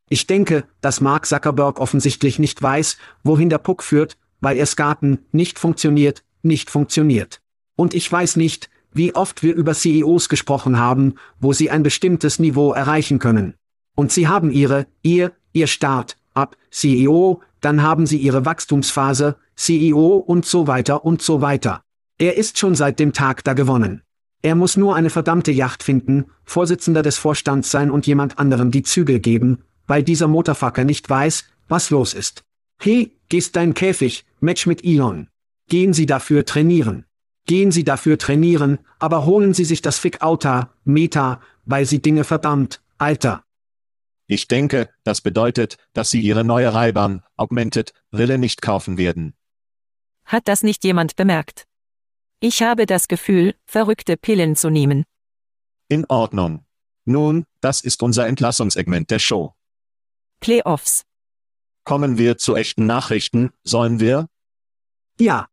Ich 0.09 0.27
denke, 0.27 0.63
dass 0.81 1.01
Mark 1.01 1.25
Zuckerberg 1.25 1.79
offensichtlich 1.79 2.39
nicht 2.39 2.61
weiß, 2.61 2.97
wohin 3.23 3.49
der 3.49 3.57
Puck 3.57 3.83
führt, 3.83 4.17
weil 4.39 4.57
er 4.57 4.65
Skaten 4.65 5.19
nicht 5.31 5.59
funktioniert, 5.59 6.23
nicht 6.43 6.69
funktioniert. 6.69 7.41
Und 7.75 7.93
ich 7.93 8.11
weiß 8.11 8.37
nicht, 8.37 8.69
wie 8.93 9.13
oft 9.15 9.43
wir 9.43 9.53
über 9.53 9.73
CEOs 9.73 10.29
gesprochen 10.29 10.79
haben, 10.79 11.15
wo 11.39 11.53
sie 11.53 11.69
ein 11.69 11.83
bestimmtes 11.83 12.39
Niveau 12.39 12.71
erreichen 12.71 13.19
können. 13.19 13.55
Und 13.95 14.11
sie 14.11 14.27
haben 14.27 14.51
ihre, 14.51 14.87
ihr, 15.01 15.33
ihr 15.53 15.67
Start, 15.67 16.17
ab, 16.33 16.55
CEO, 16.71 17.41
dann 17.61 17.81
haben 17.81 18.05
sie 18.05 18.17
ihre 18.17 18.45
Wachstumsphase, 18.45 19.35
CEO 19.55 20.17
und 20.17 20.45
so 20.45 20.67
weiter 20.67 21.03
und 21.03 21.21
so 21.21 21.41
weiter. 21.41 21.81
Er 22.17 22.37
ist 22.37 22.57
schon 22.57 22.75
seit 22.75 22.99
dem 22.99 23.13
Tag 23.13 23.43
da 23.43 23.53
gewonnen. 23.53 24.01
Er 24.41 24.55
muss 24.55 24.77
nur 24.77 24.95
eine 24.95 25.09
verdammte 25.09 25.51
Yacht 25.51 25.83
finden, 25.83 26.25
Vorsitzender 26.45 27.01
des 27.01 27.17
Vorstands 27.17 27.71
sein 27.71 27.91
und 27.91 28.07
jemand 28.07 28.39
anderem 28.39 28.71
die 28.71 28.83
Zügel 28.83 29.19
geben, 29.19 29.63
weil 29.87 30.03
dieser 30.03 30.27
Motorfucker 30.27 30.83
nicht 30.83 31.09
weiß, 31.09 31.45
was 31.67 31.89
los 31.89 32.13
ist. 32.13 32.43
Hey, 32.79 33.17
gehst 33.29 33.55
dein 33.55 33.73
Käfig, 33.73 34.25
Match 34.39 34.67
mit 34.67 34.83
Elon. 34.83 35.29
Gehen 35.67 35.93
Sie 35.93 36.05
dafür 36.05 36.45
trainieren. 36.45 37.05
Gehen 37.45 37.71
Sie 37.71 37.83
dafür 37.83 38.17
trainieren, 38.17 38.79
aber 38.99 39.25
holen 39.25 39.53
Sie 39.53 39.65
sich 39.65 39.81
das 39.81 39.97
Fick 39.97 40.21
Auta, 40.21 40.73
Meta, 40.83 41.41
weil 41.65 41.85
Sie 41.85 42.01
Dinge 42.01 42.23
verdammt, 42.23 42.81
Alter. 42.97 43.43
Ich 44.27 44.49
denke, 44.49 44.89
das 45.05 45.21
bedeutet, 45.21 45.77
dass 45.93 46.09
Sie 46.09 46.19
Ihre 46.19 46.43
neue 46.43 46.73
Reibahn, 46.73 47.23
Augmented, 47.37 47.93
Brille 48.11 48.37
nicht 48.37 48.61
kaufen 48.61 48.97
werden. 48.97 49.33
Hat 50.25 50.49
das 50.49 50.61
nicht 50.61 50.83
jemand 50.83 51.15
bemerkt? 51.15 51.65
Ich 52.41 52.61
habe 52.61 52.85
das 52.85 53.07
Gefühl, 53.07 53.55
verrückte 53.65 54.17
Pillen 54.17 54.57
zu 54.57 54.69
nehmen. 54.69 55.05
In 55.87 56.05
Ordnung. 56.09 56.65
Nun, 57.05 57.45
das 57.61 57.79
ist 57.79 58.03
unser 58.03 58.27
Entlassungssegment 58.27 59.09
der 59.09 59.19
Show. 59.19 59.53
Playoffs. 60.39 61.03
Kommen 61.83 62.17
wir 62.17 62.37
zu 62.37 62.55
echten 62.55 62.85
Nachrichten, 62.85 63.51
sollen 63.63 63.99
wir? 63.99 64.27
Ja, 65.19 65.47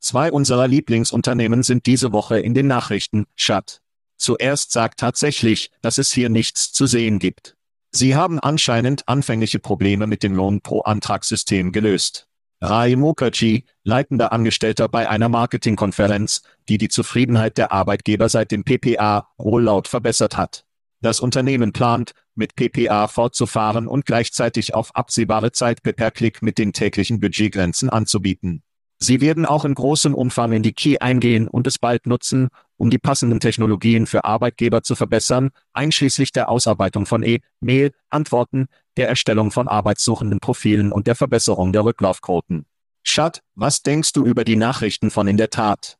Zwei 0.00 0.30
unserer 0.30 0.68
Lieblingsunternehmen 0.68 1.62
sind 1.62 1.86
diese 1.86 2.12
Woche 2.12 2.38
in 2.38 2.54
den 2.54 2.66
Nachrichten, 2.66 3.26
Schat. 3.34 3.80
Zuerst 4.16 4.72
sagt 4.72 5.00
tatsächlich, 5.00 5.70
dass 5.82 5.98
es 5.98 6.12
hier 6.12 6.28
nichts 6.28 6.72
zu 6.72 6.86
sehen 6.86 7.18
gibt. 7.18 7.56
Sie 7.90 8.14
haben 8.14 8.38
anscheinend 8.38 9.08
anfängliche 9.08 9.58
Probleme 9.58 10.06
mit 10.06 10.22
dem 10.22 10.34
Lohn 10.34 10.60
pro 10.60 10.80
Antragssystem 10.80 11.72
gelöst. 11.72 12.28
Rai 12.60 12.96
Mukherjee, 12.96 13.64
leitender 13.84 14.32
Angestellter 14.32 14.88
bei 14.88 15.08
einer 15.08 15.28
Marketingkonferenz, 15.28 16.42
die 16.68 16.78
die 16.78 16.88
Zufriedenheit 16.88 17.56
der 17.56 17.72
Arbeitgeber 17.72 18.28
seit 18.28 18.50
dem 18.50 18.64
PPA-Rollout 18.64 19.84
verbessert 19.86 20.36
hat. 20.36 20.64
Das 21.00 21.20
Unternehmen 21.20 21.72
plant, 21.72 22.12
mit 22.34 22.56
PPA 22.56 23.06
fortzufahren 23.08 23.86
und 23.86 24.04
gleichzeitig 24.04 24.74
auf 24.74 24.94
absehbare 24.94 25.52
Zeit 25.52 25.82
Per-Klick 25.82 26.42
mit 26.42 26.58
den 26.58 26.72
täglichen 26.72 27.20
Budgetgrenzen 27.20 27.88
anzubieten. 27.88 28.62
Sie 29.00 29.20
werden 29.20 29.46
auch 29.46 29.64
in 29.64 29.74
großem 29.74 30.12
Umfang 30.12 30.52
in 30.52 30.64
die 30.64 30.72
Key 30.72 30.98
eingehen 30.98 31.46
und 31.46 31.68
es 31.68 31.78
bald 31.78 32.06
nutzen, 32.06 32.48
um 32.76 32.90
die 32.90 32.98
passenden 32.98 33.38
Technologien 33.38 34.06
für 34.06 34.24
Arbeitgeber 34.24 34.82
zu 34.82 34.96
verbessern, 34.96 35.50
einschließlich 35.72 36.32
der 36.32 36.48
Ausarbeitung 36.48 37.06
von 37.06 37.22
E-Mail, 37.22 37.92
Antworten, 38.10 38.66
der 38.96 39.08
Erstellung 39.08 39.52
von 39.52 39.68
arbeitssuchenden 39.68 40.40
Profilen 40.40 40.90
und 40.90 41.06
der 41.06 41.14
Verbesserung 41.14 41.72
der 41.72 41.84
Rücklaufquoten. 41.84 42.66
Schat, 43.04 43.42
was 43.54 43.82
denkst 43.82 44.12
du 44.12 44.24
über 44.24 44.44
die 44.44 44.56
Nachrichten 44.56 45.10
von 45.12 45.28
in 45.28 45.36
der 45.36 45.50
Tat? 45.50 45.98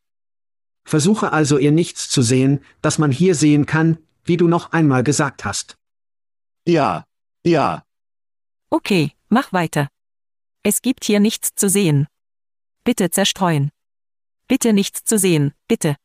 versuche 0.88 1.32
also 1.32 1.58
ihr 1.58 1.70
nichts 1.70 2.08
zu 2.08 2.22
sehen, 2.22 2.60
das 2.80 2.98
man 2.98 3.12
hier 3.12 3.34
sehen 3.34 3.66
kann, 3.66 3.98
wie 4.28 4.36
du 4.36 4.48
noch 4.48 4.72
einmal 4.72 5.02
gesagt 5.02 5.44
hast. 5.44 5.76
Ja, 6.66 7.04
ja, 7.44 7.82
Okay, 8.70 9.12
mach 9.28 9.52
weiter. 9.52 9.88
Es 10.62 10.82
gibt 10.82 11.04
hier 11.04 11.20
nichts 11.20 11.54
zu 11.54 11.70
sehen. 11.70 12.06
Bitte 12.84 13.10
zerstreuen. 13.10 13.70
Bitte 14.46 14.72
nichts 14.72 15.04
zu 15.04 15.18
sehen, 15.18 15.52
bitte. 15.68 15.96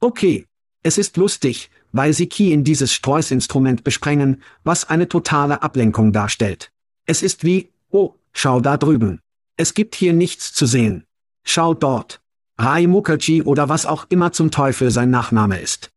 Okay. 0.00 0.46
Es 0.82 0.98
ist 0.98 1.16
lustig, 1.16 1.68
weil 1.90 2.12
sie 2.12 2.28
Key 2.28 2.52
in 2.52 2.62
dieses 2.62 2.92
Streusinstrument 2.92 3.82
besprengen, 3.82 4.40
was 4.62 4.88
eine 4.88 5.08
totale 5.08 5.62
Ablenkung 5.62 6.12
darstellt. 6.12 6.70
Es 7.06 7.22
ist 7.22 7.42
wie, 7.42 7.72
oh, 7.90 8.14
schau 8.32 8.60
da 8.60 8.76
drüben. 8.76 9.20
Es 9.56 9.74
gibt 9.74 9.96
hier 9.96 10.12
nichts 10.12 10.52
zu 10.52 10.66
sehen. 10.66 11.04
Schau 11.42 11.74
dort. 11.74 12.20
Rai 12.56 12.86
Mukherjee 12.86 13.42
oder 13.42 13.68
was 13.68 13.84
auch 13.84 14.06
immer 14.10 14.30
zum 14.30 14.52
Teufel 14.52 14.92
sein 14.92 15.10
Nachname 15.10 15.58
ist. 15.60 15.90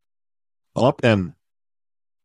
Rob 0.75 1.03
M. 1.03 1.33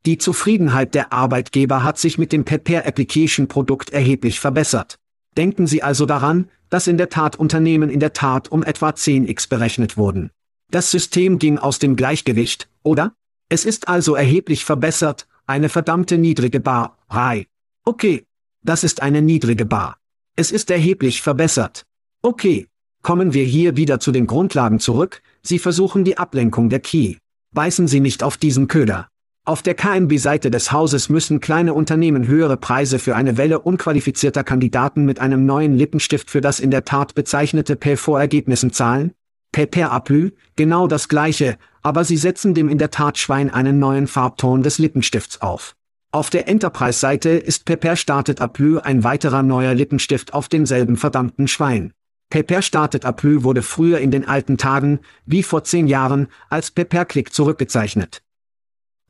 Die 0.06 0.18
Zufriedenheit 0.18 0.94
der 0.94 1.14
Arbeitgeber 1.14 1.82
hat 1.82 1.98
sich 1.98 2.18
mit 2.18 2.30
dem 2.32 2.44
Prepare 2.44 2.86
Application 2.86 3.48
Produkt 3.48 3.90
erheblich 3.90 4.38
verbessert. 4.38 4.98
Denken 5.36 5.66
Sie 5.66 5.82
also 5.82 6.04
daran, 6.04 6.50
dass 6.68 6.86
in 6.86 6.98
der 6.98 7.08
Tat 7.08 7.36
Unternehmen 7.36 7.88
in 7.88 8.00
der 8.00 8.12
Tat 8.12 8.52
um 8.52 8.62
etwa 8.62 8.90
10x 8.90 9.48
berechnet 9.48 9.96
wurden. 9.96 10.30
Das 10.70 10.90
System 10.90 11.38
ging 11.38 11.58
aus 11.58 11.78
dem 11.78 11.96
Gleichgewicht, 11.96 12.68
oder? 12.82 13.14
Es 13.48 13.64
ist 13.64 13.88
also 13.88 14.14
erheblich 14.14 14.64
verbessert, 14.64 15.26
eine 15.46 15.68
verdammte 15.68 16.18
niedrige 16.18 16.60
Bar, 16.60 16.98
Rai. 17.08 17.46
Okay. 17.84 18.24
Das 18.62 18.82
ist 18.82 19.02
eine 19.02 19.20
niedrige 19.20 19.66
Bar. 19.66 19.98
Es 20.36 20.50
ist 20.50 20.70
erheblich 20.70 21.22
verbessert. 21.22 21.84
Okay. 22.22 22.66
Kommen 23.02 23.34
wir 23.34 23.44
hier 23.44 23.76
wieder 23.76 24.00
zu 24.00 24.12
den 24.12 24.26
Grundlagen 24.26 24.80
zurück, 24.80 25.22
Sie 25.42 25.58
versuchen 25.58 26.04
die 26.04 26.16
Ablenkung 26.16 26.70
der 26.70 26.80
Key. 26.80 27.16
Beißen 27.52 27.86
Sie 27.86 28.00
nicht 28.00 28.22
auf 28.22 28.38
diesen 28.38 28.66
Köder. 28.66 29.08
Auf 29.46 29.60
der 29.60 29.74
KMB-Seite 29.74 30.50
des 30.50 30.72
Hauses 30.72 31.10
müssen 31.10 31.38
kleine 31.38 31.74
Unternehmen 31.74 32.26
höhere 32.26 32.56
Preise 32.56 32.98
für 32.98 33.14
eine 33.14 33.36
Welle 33.36 33.58
unqualifizierter 33.58 34.42
Kandidaten 34.42 35.04
mit 35.04 35.20
einem 35.20 35.44
neuen 35.44 35.76
Lippenstift 35.76 36.30
für 36.30 36.40
das 36.40 36.60
in 36.60 36.70
der 36.70 36.86
Tat 36.86 37.14
bezeichnete 37.14 37.76
P-Vorergebnissen 37.76 38.72
zahlen? 38.72 39.12
Per 39.52 39.92
Aplü, 39.92 40.30
genau 40.56 40.86
das 40.86 41.08
gleiche, 41.08 41.58
aber 41.82 42.04
sie 42.04 42.16
setzen 42.16 42.54
dem 42.54 42.70
in 42.70 42.78
der 42.78 42.90
Tat 42.90 43.18
Schwein 43.18 43.50
einen 43.50 43.78
neuen 43.78 44.06
Farbton 44.06 44.62
des 44.62 44.78
Lippenstifts 44.78 45.42
auf. 45.42 45.76
Auf 46.10 46.30
der 46.30 46.48
Enterprise-Seite 46.48 47.28
ist 47.28 47.66
Pepper 47.66 47.96
startet 47.96 48.40
Aplü 48.40 48.78
ein 48.78 49.04
weiterer 49.04 49.42
neuer 49.42 49.74
Lippenstift 49.74 50.32
auf 50.32 50.48
denselben 50.48 50.96
verdammten 50.96 51.48
Schwein. 51.48 51.92
Pepper 52.30 52.62
startet 52.62 53.04
Aplü 53.04 53.42
wurde 53.42 53.60
früher 53.60 53.98
in 53.98 54.10
den 54.10 54.26
alten 54.26 54.56
Tagen, 54.56 55.00
wie 55.26 55.42
vor 55.42 55.64
zehn 55.64 55.86
Jahren, 55.86 56.28
als 56.48 56.70
Pepper 56.70 57.04
Click 57.04 57.34
zurückgezeichnet. 57.34 58.23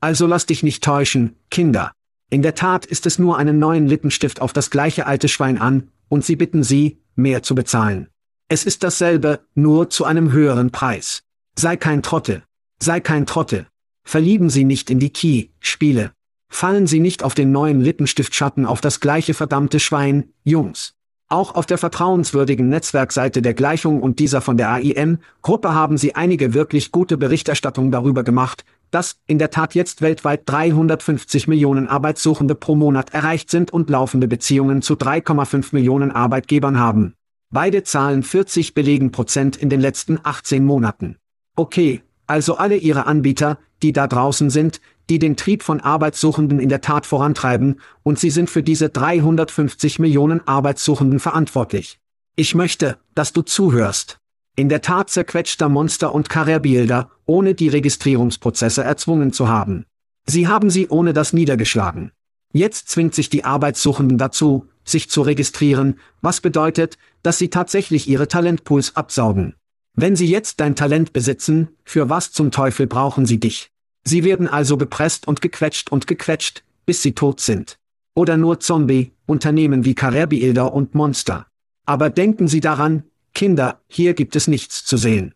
Also 0.01 0.27
lass 0.27 0.45
dich 0.45 0.63
nicht 0.63 0.83
täuschen, 0.83 1.35
Kinder. 1.49 1.91
In 2.29 2.41
der 2.41 2.55
Tat 2.55 2.85
ist 2.85 3.05
es 3.05 3.19
nur 3.19 3.37
einen 3.37 3.59
neuen 3.59 3.87
Lippenstift 3.87 4.41
auf 4.41 4.53
das 4.53 4.69
gleiche 4.69 5.05
alte 5.05 5.27
Schwein 5.27 5.57
an, 5.57 5.89
und 6.09 6.25
sie 6.25 6.35
bitten 6.35 6.63
sie, 6.63 6.99
mehr 7.15 7.43
zu 7.43 7.55
bezahlen. 7.55 8.09
Es 8.47 8.65
ist 8.65 8.83
dasselbe, 8.83 9.39
nur 9.55 9.89
zu 9.89 10.05
einem 10.05 10.31
höheren 10.31 10.71
Preis. 10.71 11.23
Sei 11.57 11.77
kein 11.77 12.03
Trottel. 12.03 12.43
Sei 12.79 12.99
kein 12.99 13.25
Trottel. 13.25 13.67
Verlieben 14.03 14.51
Sie 14.51 14.65
nicht 14.65 14.91
in 14.91 14.99
die 14.99 15.09
Key-Spiele. 15.09 16.11
Fallen 16.47 16.85
Sie 16.85 16.99
nicht 16.99 17.23
auf 17.23 17.33
den 17.33 17.51
neuen 17.51 17.81
Lippenstiftschatten 17.81 18.67
auf 18.67 18.81
das 18.81 18.99
gleiche 18.99 19.33
verdammte 19.33 19.79
Schwein, 19.79 20.29
Jungs. 20.43 20.93
Auch 21.27 21.55
auf 21.55 21.65
der 21.65 21.79
vertrauenswürdigen 21.79 22.69
Netzwerkseite 22.69 23.41
der 23.41 23.55
Gleichung 23.55 24.03
und 24.03 24.19
dieser 24.19 24.41
von 24.41 24.57
der 24.57 24.69
AIM-Gruppe 24.69 25.73
haben 25.73 25.97
Sie 25.97 26.13
einige 26.13 26.53
wirklich 26.53 26.91
gute 26.91 27.17
Berichterstattung 27.17 27.89
darüber 27.89 28.23
gemacht, 28.23 28.63
dass 28.91 29.17
in 29.27 29.39
der 29.39 29.51
Tat 29.51 29.75
jetzt 29.75 30.01
weltweit 30.01 30.41
350 30.45 31.47
Millionen 31.47 31.87
Arbeitssuchende 31.87 32.55
pro 32.55 32.75
Monat 32.75 33.13
erreicht 33.13 33.49
sind 33.49 33.71
und 33.71 33.89
laufende 33.89 34.27
Beziehungen 34.27 34.81
zu 34.81 34.93
3,5 34.95 35.69
Millionen 35.73 36.11
Arbeitgebern 36.11 36.79
haben. 36.79 37.13
Beide 37.51 37.83
Zahlen 37.83 38.23
40 38.23 38.73
belegen 38.73 39.11
Prozent 39.11 39.55
in 39.55 39.69
den 39.69 39.79
letzten 39.79 40.19
18 40.21 40.65
Monaten. 40.65 41.17
Okay, 41.55 42.01
also 42.27 42.57
alle 42.57 42.75
Ihre 42.75 43.05
Anbieter, 43.05 43.59
die 43.81 43.93
da 43.93 44.07
draußen 44.07 44.49
sind, 44.49 44.81
die 45.09 45.19
den 45.19 45.37
Trieb 45.37 45.63
von 45.63 45.79
Arbeitssuchenden 45.79 46.59
in 46.59 46.69
der 46.69 46.81
Tat 46.81 47.05
vorantreiben, 47.05 47.79
und 48.03 48.19
Sie 48.19 48.29
sind 48.29 48.49
für 48.49 48.63
diese 48.63 48.89
350 48.89 49.99
Millionen 49.99 50.45
Arbeitssuchenden 50.47 51.19
verantwortlich. 51.19 51.99
Ich 52.35 52.55
möchte, 52.55 52.97
dass 53.13 53.31
du 53.31 53.41
zuhörst. 53.41 54.19
In 54.57 54.69
der 54.69 54.81
Tat 54.81 55.09
zerquetschter 55.09 55.67
Monster 55.67 56.15
und 56.15 56.29
Karrierbilder, 56.29 57.11
ohne 57.25 57.55
die 57.55 57.67
Registrierungsprozesse 57.67 58.83
erzwungen 58.83 59.33
zu 59.33 59.49
haben. 59.49 59.85
Sie 60.25 60.47
haben 60.47 60.69
sie 60.69 60.87
ohne 60.87 61.11
das 61.11 61.33
niedergeschlagen. 61.33 62.11
Jetzt 62.53 62.87
zwingt 62.89 63.13
sich 63.13 63.29
die 63.29 63.43
Arbeitssuchenden 63.43 64.17
dazu, 64.17 64.67
sich 64.85 65.09
zu 65.09 65.23
registrieren, 65.23 65.99
was 66.21 66.39
bedeutet, 66.39 66.97
dass 67.21 67.37
sie 67.37 67.49
tatsächlich 67.49 68.07
ihre 68.07 68.29
Talentpools 68.29 68.95
absaugen. 68.95 69.55
Wenn 69.93 70.15
sie 70.15 70.27
jetzt 70.27 70.61
dein 70.61 70.75
Talent 70.75 71.11
besitzen, 71.11 71.67
für 71.83 72.09
was 72.09 72.31
zum 72.31 72.51
Teufel 72.51 72.87
brauchen 72.87 73.25
sie 73.25 73.41
dich? 73.41 73.71
Sie 74.05 74.23
werden 74.23 74.47
also 74.47 74.77
gepresst 74.77 75.27
und 75.27 75.41
gequetscht 75.41 75.91
und 75.91 76.07
gequetscht, 76.07 76.63
bis 76.85 77.01
sie 77.01 77.13
tot 77.13 77.41
sind. 77.41 77.77
Oder 78.13 78.37
nur 78.37 78.61
Zombie, 78.61 79.11
Unternehmen 79.25 79.83
wie 79.83 79.95
Karrierbilder 79.95 80.71
und 80.71 80.95
Monster. 80.95 81.47
Aber 81.85 82.09
denken 82.09 82.47
Sie 82.47 82.61
daran, 82.61 83.03
Kinder, 83.35 83.83
hier 83.87 84.13
gibt 84.13 84.35
es 84.35 84.47
nichts 84.47 84.85
zu 84.85 84.95
sehen. 84.97 85.35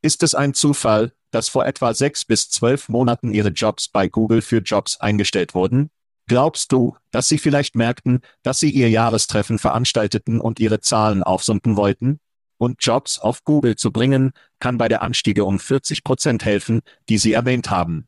Ist 0.00 0.22
es 0.22 0.34
ein 0.34 0.54
Zufall, 0.54 1.12
dass 1.32 1.48
vor 1.48 1.66
etwa 1.66 1.92
sechs 1.92 2.24
bis 2.24 2.48
zwölf 2.48 2.88
Monaten 2.88 3.34
Ihre 3.34 3.48
Jobs 3.48 3.88
bei 3.88 4.08
Google 4.08 4.40
für 4.42 4.58
Jobs 4.58 4.98
eingestellt 4.98 5.54
wurden? 5.54 5.90
Glaubst 6.28 6.70
du, 6.70 6.96
dass 7.10 7.26
Sie 7.26 7.38
vielleicht 7.38 7.74
merkten, 7.74 8.20
dass 8.42 8.60
Sie 8.60 8.70
Ihr 8.70 8.88
Jahrestreffen 8.88 9.58
veranstalteten 9.58 10.40
und 10.40 10.60
Ihre 10.60 10.80
Zahlen 10.80 11.24
aufsumpen 11.24 11.76
wollten? 11.76 12.20
Und 12.58 12.84
Jobs 12.84 13.18
auf 13.18 13.42
Google 13.42 13.74
zu 13.74 13.90
bringen, 13.90 14.32
kann 14.60 14.78
bei 14.78 14.86
der 14.86 15.02
Anstiege 15.02 15.44
um 15.44 15.58
40 15.58 16.04
Prozent 16.04 16.44
helfen, 16.44 16.80
die 17.08 17.18
Sie 17.18 17.32
erwähnt 17.32 17.70
haben. 17.70 18.06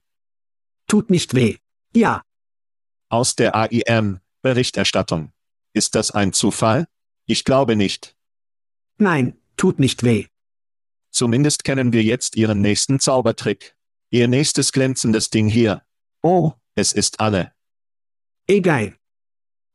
Tut 0.87 1.11
nicht 1.11 1.35
weh. 1.35 1.57
Ja, 1.95 2.23
Aus 3.09 3.35
der 3.35 3.57
AIM, 3.57 4.21
Berichterstattung. 4.43 5.33
Ist 5.73 5.95
das 5.97 6.13
ein 6.13 6.33
Zufall? 6.33 6.87
Ich 7.27 7.45
glaube 7.45 7.77
nicht. 7.77 8.15
Nein, 9.03 9.37
tut 9.57 9.79
nicht 9.79 10.03
weh. 10.03 10.27
Zumindest 11.11 11.65
kennen 11.65 11.93
wir 11.93 12.03
jetzt 12.03 12.37
Ihren 12.37 12.61
nächsten 12.61 12.99
Zaubertrick. 12.99 13.77
Ihr 14.11 14.29
nächstes 14.29 14.73
glänzendes 14.73 15.31
Ding 15.31 15.49
hier. 15.49 15.83
Oh, 16.23 16.53
es 16.75 16.93
ist 16.93 17.21
alle. 17.21 17.53
Egal. 18.47 18.97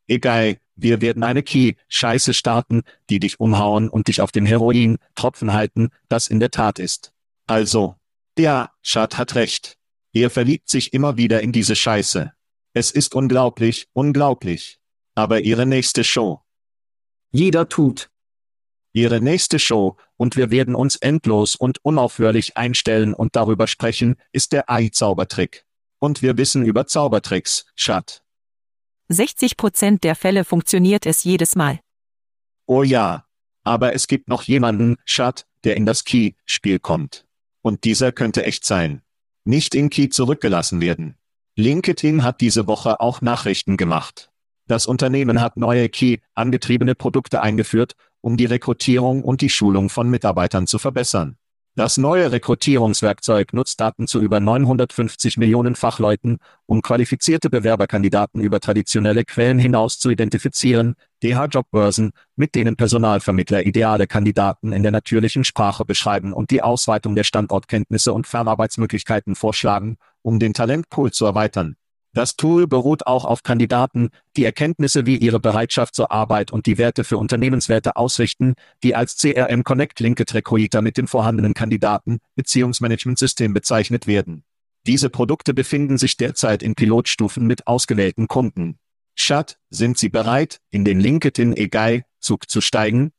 Egal, 0.07 0.59
wir 0.75 1.01
werden 1.01 1.23
eine 1.23 1.43
Key-Scheiße 1.43 2.33
starten, 2.33 2.83
die 3.09 3.19
dich 3.19 3.39
umhauen 3.39 3.89
und 3.89 4.07
dich 4.07 4.21
auf 4.21 4.31
dem 4.31 4.45
Heroin-Tropfen 4.45 5.53
halten, 5.53 5.89
das 6.07 6.27
in 6.27 6.39
der 6.39 6.51
Tat 6.51 6.79
ist. 6.79 7.13
Also. 7.45 7.95
Ja, 8.37 8.71
Schad 8.81 9.17
hat 9.17 9.35
recht. 9.35 9.77
Er 10.13 10.29
verliebt 10.29 10.69
sich 10.69 10.93
immer 10.93 11.17
wieder 11.17 11.41
in 11.41 11.51
diese 11.51 11.75
Scheiße. 11.75 12.31
Es 12.73 12.91
ist 12.91 13.15
unglaublich, 13.15 13.87
unglaublich. 13.93 14.79
Aber 15.15 15.41
Ihre 15.41 15.65
nächste 15.65 16.03
Show. 16.03 16.41
Jeder 17.31 17.67
tut. 17.67 18.09
Ihre 18.97 19.21
nächste 19.21 19.59
Show, 19.59 19.95
und 20.15 20.37
wir 20.37 20.49
werden 20.49 20.73
uns 20.73 20.95
endlos 20.95 21.55
und 21.55 21.85
unaufhörlich 21.85 22.57
einstellen 22.57 23.13
und 23.13 23.35
darüber 23.35 23.67
sprechen, 23.67 24.15
ist 24.31 24.53
der 24.53 24.71
AI-Zaubertrick. 24.71 25.65
Und 25.99 26.23
wir 26.23 26.35
wissen 26.37 26.65
über 26.65 26.87
Zaubertricks, 26.87 27.67
Schat. 27.75 28.23
60 29.09 29.55
Prozent 29.55 30.03
der 30.03 30.15
Fälle 30.15 30.43
funktioniert 30.43 31.05
es 31.05 31.23
jedes 31.23 31.55
Mal. 31.55 31.79
Oh 32.65 32.81
ja. 32.81 33.25
Aber 33.63 33.93
es 33.93 34.07
gibt 34.07 34.29
noch 34.29 34.41
jemanden, 34.41 34.97
Schat, 35.05 35.45
der 35.63 35.77
in 35.77 35.85
das 35.85 36.03
Key-Spiel 36.03 36.79
kommt. 36.79 37.27
Und 37.61 37.83
dieser 37.83 38.11
könnte 38.11 38.45
echt 38.45 38.65
sein. 38.65 39.03
Nicht 39.43 39.75
in 39.75 39.91
Key 39.91 40.09
zurückgelassen 40.09 40.81
werden. 40.81 41.19
LinkedIn 41.55 42.23
hat 42.23 42.41
diese 42.41 42.65
Woche 42.65 42.99
auch 42.99 43.21
Nachrichten 43.21 43.77
gemacht. 43.77 44.31
Das 44.67 44.85
Unternehmen 44.85 45.39
hat 45.39 45.55
neue 45.55 45.87
Key-angetriebene 45.87 46.93
Produkte 46.95 47.41
eingeführt, 47.41 47.95
um 48.27 48.35
die 48.35 48.43
Rekrutierung 48.43 49.23
und 49.23 49.39
die 49.39 49.49
Schulung 49.49 49.89
von 49.89 50.09
Mitarbeitern 50.09 50.67
zu 50.67 50.79
verbessern. 50.79 51.37
Das 51.77 51.95
neue 51.95 52.29
Rekrutierungswerkzeug 52.29 53.53
nutzt 53.53 53.79
Daten 53.79 54.05
zu 54.05 54.19
über 54.19 54.41
950 54.41 55.37
Millionen 55.37 55.75
Fachleuten, 55.75 56.39
um 56.65 56.81
qualifizierte 56.81 57.49
Bewerberkandidaten 57.49 58.41
über 58.41 58.59
traditionelle 58.59 59.23
Quellen 59.23 59.59
hinaus 59.59 59.97
zu 59.97 60.09
identifizieren, 60.09 60.95
DH-Jobbörsen, 61.23 62.11
mit 62.35 62.53
denen 62.53 62.75
Personalvermittler 62.75 63.65
ideale 63.65 64.07
Kandidaten 64.07 64.73
in 64.73 64.83
der 64.83 64.91
natürlichen 64.91 65.45
Sprache 65.45 65.85
beschreiben 65.85 66.33
und 66.33 66.51
die 66.51 66.61
Ausweitung 66.61 67.15
der 67.15 67.23
Standortkenntnisse 67.23 68.11
und 68.11 68.27
Fernarbeitsmöglichkeiten 68.27 69.35
vorschlagen, 69.35 69.95
um 70.21 70.37
den 70.37 70.53
Talentpool 70.53 71.13
zu 71.13 71.25
erweitern. 71.25 71.77
Das 72.17 72.35
Tool 72.35 72.65
beruht 72.65 73.05
auch 73.05 73.25
auf 73.25 73.43
Kandidaten, 73.43 74.09
die 74.37 74.43
Erkenntnisse 74.43 75.05
wie 75.05 75.17
ihre 75.17 75.39
Bereitschaft 75.39 75.93
zur 75.93 76.11
Arbeit 76.11 76.51
und 76.51 76.65
die 76.65 76.79
Werte 76.79 77.03
für 77.03 77.19
Unternehmenswerte 77.19 77.95
ausrichten, 77.95 78.55
die 78.81 78.95
als 78.95 79.17
CRM 79.17 79.63
Connect 79.63 79.99
Linked 79.99 80.33
Recruiter 80.33 80.81
mit 80.81 80.97
dem 80.97 81.07
vorhandenen 81.07 81.53
Kandidaten 81.53 82.17
Beziehungsmanagementsystem 82.35 83.53
bezeichnet 83.53 84.07
werden. 84.07 84.43
Diese 84.87 85.11
Produkte 85.11 85.53
befinden 85.53 85.99
sich 85.99 86.17
derzeit 86.17 86.63
in 86.63 86.73
Pilotstufen 86.73 87.45
mit 87.45 87.67
ausgewählten 87.67 88.27
Kunden. 88.27 88.79
Schat, 89.13 89.59
sind 89.69 89.99
Sie 89.99 90.09
bereit, 90.09 90.59
in 90.71 90.85
den 90.85 90.99
LinkedIn 90.99 91.53
AI 91.53 92.03
Zug 92.19 92.49
zu 92.49 92.61
steigen? 92.61 93.11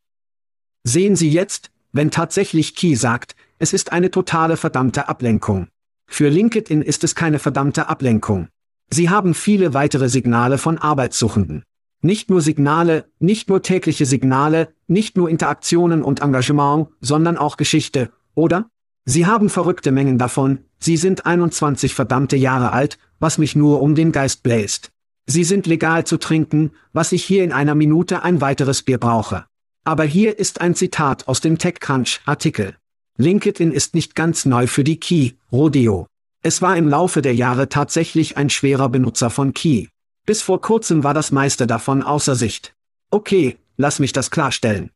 Sehen 0.82 1.14
Sie 1.14 1.30
jetzt, 1.30 1.70
wenn 1.92 2.10
tatsächlich 2.10 2.74
Key 2.74 2.96
sagt, 2.96 3.36
es 3.60 3.72
ist 3.72 3.92
eine 3.92 4.10
totale 4.10 4.56
verdammte 4.56 5.08
Ablenkung. 5.08 5.68
Für 6.08 6.28
LinkedIn 6.28 6.82
ist 6.82 7.04
es 7.04 7.14
keine 7.14 7.38
verdammte 7.38 7.88
Ablenkung. 7.88 8.48
Sie 8.90 9.10
haben 9.10 9.34
viele 9.34 9.74
weitere 9.74 10.08
Signale 10.08 10.58
von 10.58 10.78
Arbeitssuchenden. 10.78 11.62
Nicht 12.00 12.30
nur 12.30 12.40
Signale, 12.40 13.06
nicht 13.18 13.48
nur 13.48 13.62
tägliche 13.62 14.06
Signale, 14.06 14.68
nicht 14.86 15.16
nur 15.16 15.28
Interaktionen 15.28 16.02
und 16.02 16.20
Engagement, 16.20 16.88
sondern 17.00 17.36
auch 17.36 17.56
Geschichte, 17.56 18.10
oder? 18.34 18.70
Sie 19.04 19.26
haben 19.26 19.50
verrückte 19.50 19.90
Mengen 19.90 20.18
davon, 20.18 20.60
Sie 20.78 20.96
sind 20.96 21.26
21 21.26 21.94
verdammte 21.94 22.36
Jahre 22.36 22.72
alt, 22.72 22.98
was 23.18 23.38
mich 23.38 23.56
nur 23.56 23.82
um 23.82 23.94
den 23.94 24.12
Geist 24.12 24.42
bläst. 24.42 24.90
Sie 25.26 25.44
sind 25.44 25.66
legal 25.66 26.04
zu 26.04 26.16
trinken, 26.16 26.70
was 26.92 27.12
ich 27.12 27.24
hier 27.24 27.44
in 27.44 27.52
einer 27.52 27.74
Minute 27.74 28.22
ein 28.22 28.40
weiteres 28.40 28.82
Bier 28.82 28.98
brauche. 28.98 29.44
Aber 29.84 30.04
hier 30.04 30.38
ist 30.38 30.60
ein 30.60 30.74
Zitat 30.74 31.28
aus 31.28 31.40
dem 31.40 31.58
TechCrunch-Artikel. 31.58 32.76
LinkedIn 33.16 33.72
ist 33.72 33.94
nicht 33.94 34.14
ganz 34.14 34.44
neu 34.44 34.66
für 34.66 34.84
die 34.84 35.00
Key, 35.00 35.32
Rodeo. 35.50 36.06
Es 36.42 36.62
war 36.62 36.76
im 36.76 36.88
Laufe 36.88 37.20
der 37.20 37.34
Jahre 37.34 37.68
tatsächlich 37.68 38.36
ein 38.36 38.48
schwerer 38.48 38.88
Benutzer 38.88 39.28
von 39.28 39.54
Key. 39.54 39.88
Bis 40.24 40.40
vor 40.40 40.60
kurzem 40.60 41.02
war 41.02 41.14
das 41.14 41.32
meiste 41.32 41.66
davon 41.66 42.02
außer 42.02 42.36
Sicht. 42.36 42.74
Okay, 43.10 43.58
lass 43.76 43.98
mich 43.98 44.12
das 44.12 44.30
klarstellen. 44.30 44.90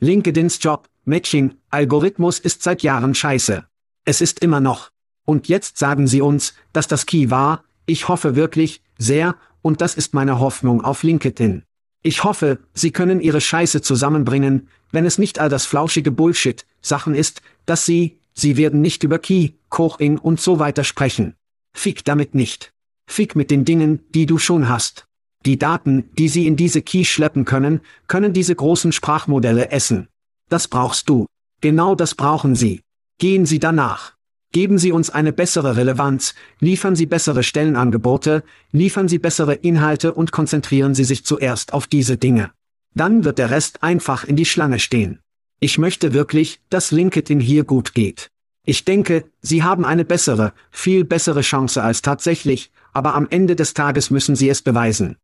LinkedIns 0.00 0.58
Job, 0.62 0.88
Matching, 1.04 1.56
Algorithmus 1.70 2.38
ist 2.38 2.62
seit 2.62 2.82
Jahren 2.82 3.14
scheiße. 3.14 3.66
Es 4.04 4.20
ist 4.20 4.40
immer 4.40 4.60
noch. 4.60 4.90
Und 5.26 5.48
jetzt 5.48 5.78
sagen 5.78 6.06
sie 6.06 6.22
uns, 6.22 6.54
dass 6.72 6.88
das 6.88 7.06
Key 7.06 7.30
war, 7.30 7.64
ich 7.84 8.08
hoffe 8.08 8.34
wirklich, 8.34 8.82
sehr, 8.98 9.36
und 9.62 9.80
das 9.80 9.94
ist 9.94 10.14
meine 10.14 10.38
Hoffnung 10.38 10.82
auf 10.82 11.02
LinkedIn. 11.02 11.64
Ich 12.02 12.24
hoffe, 12.24 12.60
sie 12.72 12.92
können 12.92 13.20
ihre 13.20 13.40
Scheiße 13.40 13.82
zusammenbringen, 13.82 14.68
wenn 14.92 15.04
es 15.04 15.18
nicht 15.18 15.38
all 15.38 15.48
das 15.48 15.66
flauschige 15.66 16.12
Bullshit, 16.12 16.64
Sachen 16.80 17.14
ist, 17.14 17.42
dass 17.66 17.84
sie, 17.84 18.18
Sie 18.38 18.56
werden 18.56 18.80
nicht 18.82 19.02
über 19.02 19.18
Key, 19.18 19.50
Koching 19.70 20.18
und 20.18 20.40
so 20.40 20.58
weiter 20.58 20.84
sprechen. 20.84 21.34
Fick 21.74 22.04
damit 22.04 22.34
nicht. 22.34 22.72
Fick 23.06 23.34
mit 23.34 23.50
den 23.50 23.64
Dingen, 23.64 24.00
die 24.10 24.26
du 24.26 24.38
schon 24.38 24.68
hast. 24.68 25.06
Die 25.44 25.58
Daten, 25.58 26.10
die 26.18 26.28
Sie 26.28 26.46
in 26.46 26.56
diese 26.56 26.82
Key 26.82 27.04
schleppen 27.04 27.44
können, 27.44 27.80
können 28.08 28.32
diese 28.32 28.54
großen 28.54 28.92
Sprachmodelle 28.92 29.70
essen. 29.70 30.08
Das 30.48 30.68
brauchst 30.68 31.08
du. 31.08 31.26
Genau 31.60 31.94
das 31.94 32.14
brauchen 32.14 32.54
Sie. 32.54 32.82
Gehen 33.18 33.46
Sie 33.46 33.58
danach. 33.58 34.14
Geben 34.52 34.78
Sie 34.78 34.92
uns 34.92 35.10
eine 35.10 35.32
bessere 35.32 35.76
Relevanz, 35.76 36.34
liefern 36.60 36.96
Sie 36.96 37.06
bessere 37.06 37.42
Stellenangebote, 37.42 38.42
liefern 38.72 39.08
Sie 39.08 39.18
bessere 39.18 39.54
Inhalte 39.54 40.14
und 40.14 40.32
konzentrieren 40.32 40.94
Sie 40.94 41.04
sich 41.04 41.24
zuerst 41.24 41.72
auf 41.72 41.86
diese 41.86 42.16
Dinge. 42.16 42.50
Dann 42.94 43.24
wird 43.24 43.38
der 43.38 43.50
Rest 43.50 43.82
einfach 43.82 44.24
in 44.24 44.36
die 44.36 44.46
Schlange 44.46 44.78
stehen. 44.78 45.20
Ich 45.58 45.78
möchte 45.78 46.12
wirklich, 46.12 46.60
dass 46.68 46.90
LinkedIn 46.90 47.40
hier 47.40 47.64
gut 47.64 47.94
geht. 47.94 48.30
Ich 48.64 48.84
denke, 48.84 49.30
Sie 49.40 49.62
haben 49.62 49.86
eine 49.86 50.04
bessere, 50.04 50.52
viel 50.70 51.04
bessere 51.04 51.40
Chance 51.40 51.82
als 51.82 52.02
tatsächlich, 52.02 52.70
aber 52.92 53.14
am 53.14 53.26
Ende 53.30 53.56
des 53.56 53.72
Tages 53.72 54.10
müssen 54.10 54.36
Sie 54.36 54.50
es 54.50 54.60
beweisen. 54.60 55.16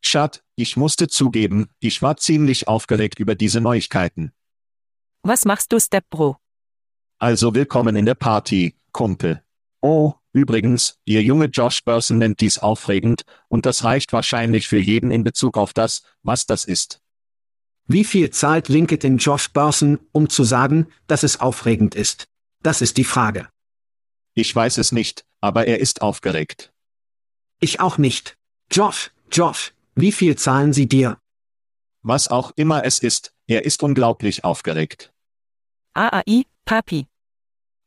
Schat, 0.00 0.42
ich 0.56 0.76
musste 0.76 1.06
zugeben, 1.06 1.68
ich 1.78 2.02
war 2.02 2.16
ziemlich 2.16 2.66
aufgeregt 2.66 3.20
über 3.20 3.36
diese 3.36 3.60
Neuigkeiten. 3.60 4.32
Was 5.22 5.44
machst 5.44 5.72
du, 5.72 5.78
Step 5.78 6.10
Bro? 6.10 6.36
Also 7.18 7.54
willkommen 7.54 7.94
in 7.94 8.06
der 8.06 8.16
Party, 8.16 8.74
Kumpel. 8.90 9.42
Oh, 9.80 10.14
übrigens, 10.32 10.98
Ihr 11.04 11.22
junge 11.22 11.46
Josh 11.46 11.84
Burson 11.84 12.18
nennt 12.18 12.40
dies 12.40 12.58
aufregend, 12.58 13.22
und 13.48 13.66
das 13.66 13.84
reicht 13.84 14.12
wahrscheinlich 14.12 14.66
für 14.66 14.78
jeden 14.78 15.12
in 15.12 15.22
Bezug 15.22 15.56
auf 15.56 15.72
das, 15.72 16.02
was 16.22 16.44
das 16.44 16.64
ist. 16.64 17.03
Wie 17.86 18.04
viel 18.04 18.30
zahlt 18.30 18.68
LinkedIn 18.68 19.18
Josh 19.18 19.52
Burson, 19.52 19.98
um 20.12 20.30
zu 20.30 20.44
sagen, 20.44 20.86
dass 21.06 21.22
es 21.22 21.40
aufregend 21.40 21.94
ist? 21.94 22.28
Das 22.62 22.80
ist 22.80 22.96
die 22.96 23.04
Frage. 23.04 23.48
Ich 24.34 24.54
weiß 24.54 24.78
es 24.78 24.90
nicht, 24.90 25.26
aber 25.40 25.66
er 25.66 25.80
ist 25.80 26.00
aufgeregt. 26.00 26.72
Ich 27.60 27.80
auch 27.80 27.98
nicht. 27.98 28.36
Josh, 28.70 29.10
Josh, 29.30 29.74
wie 29.94 30.12
viel 30.12 30.36
zahlen 30.36 30.72
Sie 30.72 30.88
dir? 30.88 31.18
Was 32.02 32.28
auch 32.28 32.52
immer 32.56 32.84
es 32.84 32.98
ist, 32.98 33.32
er 33.46 33.64
ist 33.64 33.82
unglaublich 33.82 34.44
aufgeregt. 34.44 35.12
AAI, 35.92 36.46
Papi. 36.64 37.06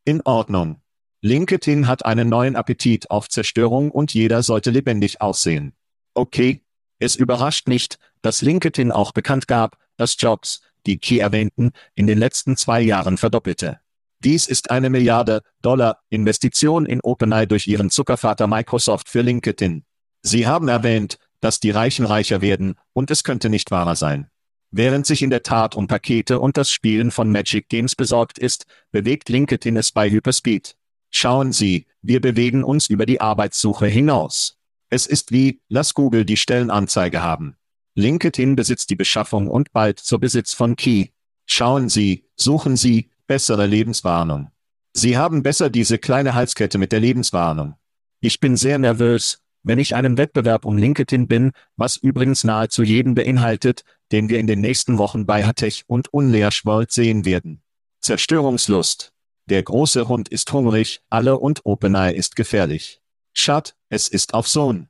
In 0.05 0.21
Ordnung. 0.21 0.79
LinkedIn 1.21 1.87
hat 1.87 2.05
einen 2.05 2.29
neuen 2.29 2.55
Appetit 2.55 3.09
auf 3.09 3.27
Zerstörung 3.27 3.91
und 3.91 4.13
jeder 4.13 4.43
sollte 4.43 4.69
lebendig 4.69 5.21
aussehen. 5.21 5.73
Okay. 6.13 6.61
Es 6.99 7.15
überrascht 7.15 7.67
nicht, 7.67 7.99
dass 8.23 8.41
LinkedIn 8.41 8.91
auch 8.91 9.11
bekannt 9.11 9.47
gab, 9.47 9.77
dass 9.97 10.15
Jobs, 10.17 10.61
die 10.85 10.97
Key 10.97 11.19
erwähnten, 11.19 11.71
in 11.95 12.07
den 12.07 12.17
letzten 12.17 12.55
zwei 12.55 12.81
Jahren 12.81 13.17
verdoppelte. 13.17 13.79
Dies 14.19 14.47
ist 14.47 14.71
eine 14.71 14.89
Milliarde 14.89 15.41
Dollar 15.61 15.99
Investition 16.09 16.85
in 16.85 17.01
OpenAI 17.01 17.45
durch 17.45 17.67
ihren 17.67 17.89
Zuckervater 17.89 18.47
Microsoft 18.47 19.09
für 19.09 19.21
LinkedIn. 19.21 19.83
Sie 20.23 20.47
haben 20.47 20.67
erwähnt, 20.67 21.19
dass 21.39 21.59
die 21.59 21.69
Reichen 21.69 22.05
reicher 22.05 22.41
werden, 22.41 22.75
und 22.93 23.11
es 23.11 23.23
könnte 23.23 23.49
nicht 23.49 23.69
wahrer 23.69 23.95
sein. 23.95 24.29
Während 24.71 25.05
sich 25.05 25.21
in 25.21 25.29
der 25.29 25.43
Tat 25.43 25.75
um 25.75 25.87
Pakete 25.87 26.39
und 26.39 26.57
das 26.57 26.71
Spielen 26.71 27.11
von 27.11 27.31
Magic 27.31 27.69
Games 27.69 27.95
besorgt 27.95 28.37
ist, 28.37 28.65
bewegt 28.91 29.29
LinkedIn 29.29 29.77
es 29.77 29.91
bei 29.91 30.09
Hyperspeed. 30.09 30.75
Schauen 31.09 31.53
Sie, 31.53 31.85
wir 32.01 32.19
bewegen 32.19 32.63
uns 32.63 32.87
über 32.87 33.05
die 33.05 33.21
Arbeitssuche 33.21 33.87
hinaus. 33.87 34.57
Es 34.89 35.05
ist 35.05 35.31
wie, 35.31 35.61
lass 35.69 35.93
Google 35.93 36.25
die 36.25 36.37
Stellenanzeige 36.37 37.21
haben. 37.21 37.55
LinkedIn 37.97 38.55
besitzt 38.55 38.91
die 38.91 38.95
Beschaffung 38.95 39.47
und 39.47 39.73
bald 39.73 39.99
zur 39.99 40.19
Besitz 40.19 40.53
von 40.53 40.75
Key. 40.75 41.07
Schauen 41.47 41.89
Sie, 41.89 42.25
suchen 42.35 42.77
Sie, 42.77 43.09
bessere 43.25 43.65
Lebenswarnung. 43.65 44.51
Sie 44.93 45.17
haben 45.17 45.41
besser 45.41 45.71
diese 45.71 45.97
kleine 45.97 46.35
Halskette 46.35 46.77
mit 46.77 46.91
der 46.91 46.99
Lebenswarnung. 46.99 47.73
Ich 48.19 48.39
bin 48.39 48.55
sehr 48.55 48.77
nervös, 48.77 49.39
wenn 49.63 49.79
ich 49.79 49.95
einen 49.95 50.15
Wettbewerb 50.19 50.65
um 50.65 50.77
LinkedIn 50.77 51.27
bin, 51.27 51.53
was 51.75 51.97
übrigens 51.97 52.43
nahezu 52.43 52.83
jeden 52.83 53.15
beinhaltet, 53.15 53.81
den 54.11 54.29
wir 54.29 54.37
in 54.37 54.45
den 54.45 54.61
nächsten 54.61 54.99
Wochen 54.99 55.25
bei 55.25 55.43
Hatech 55.43 55.85
und 55.87 56.13
Unleerschwold 56.13 56.91
sehen 56.91 57.25
werden. 57.25 57.63
Zerstörungslust. 58.01 59.11
Der 59.47 59.63
große 59.63 60.07
Hund 60.07 60.29
ist 60.29 60.53
hungrig, 60.53 61.01
alle 61.09 61.39
und 61.39 61.65
OpenAI 61.65 62.13
ist 62.13 62.35
gefährlich. 62.35 63.01
Schat, 63.33 63.75
es 63.89 64.07
ist 64.07 64.35
auf 64.35 64.47
Sohn. 64.47 64.87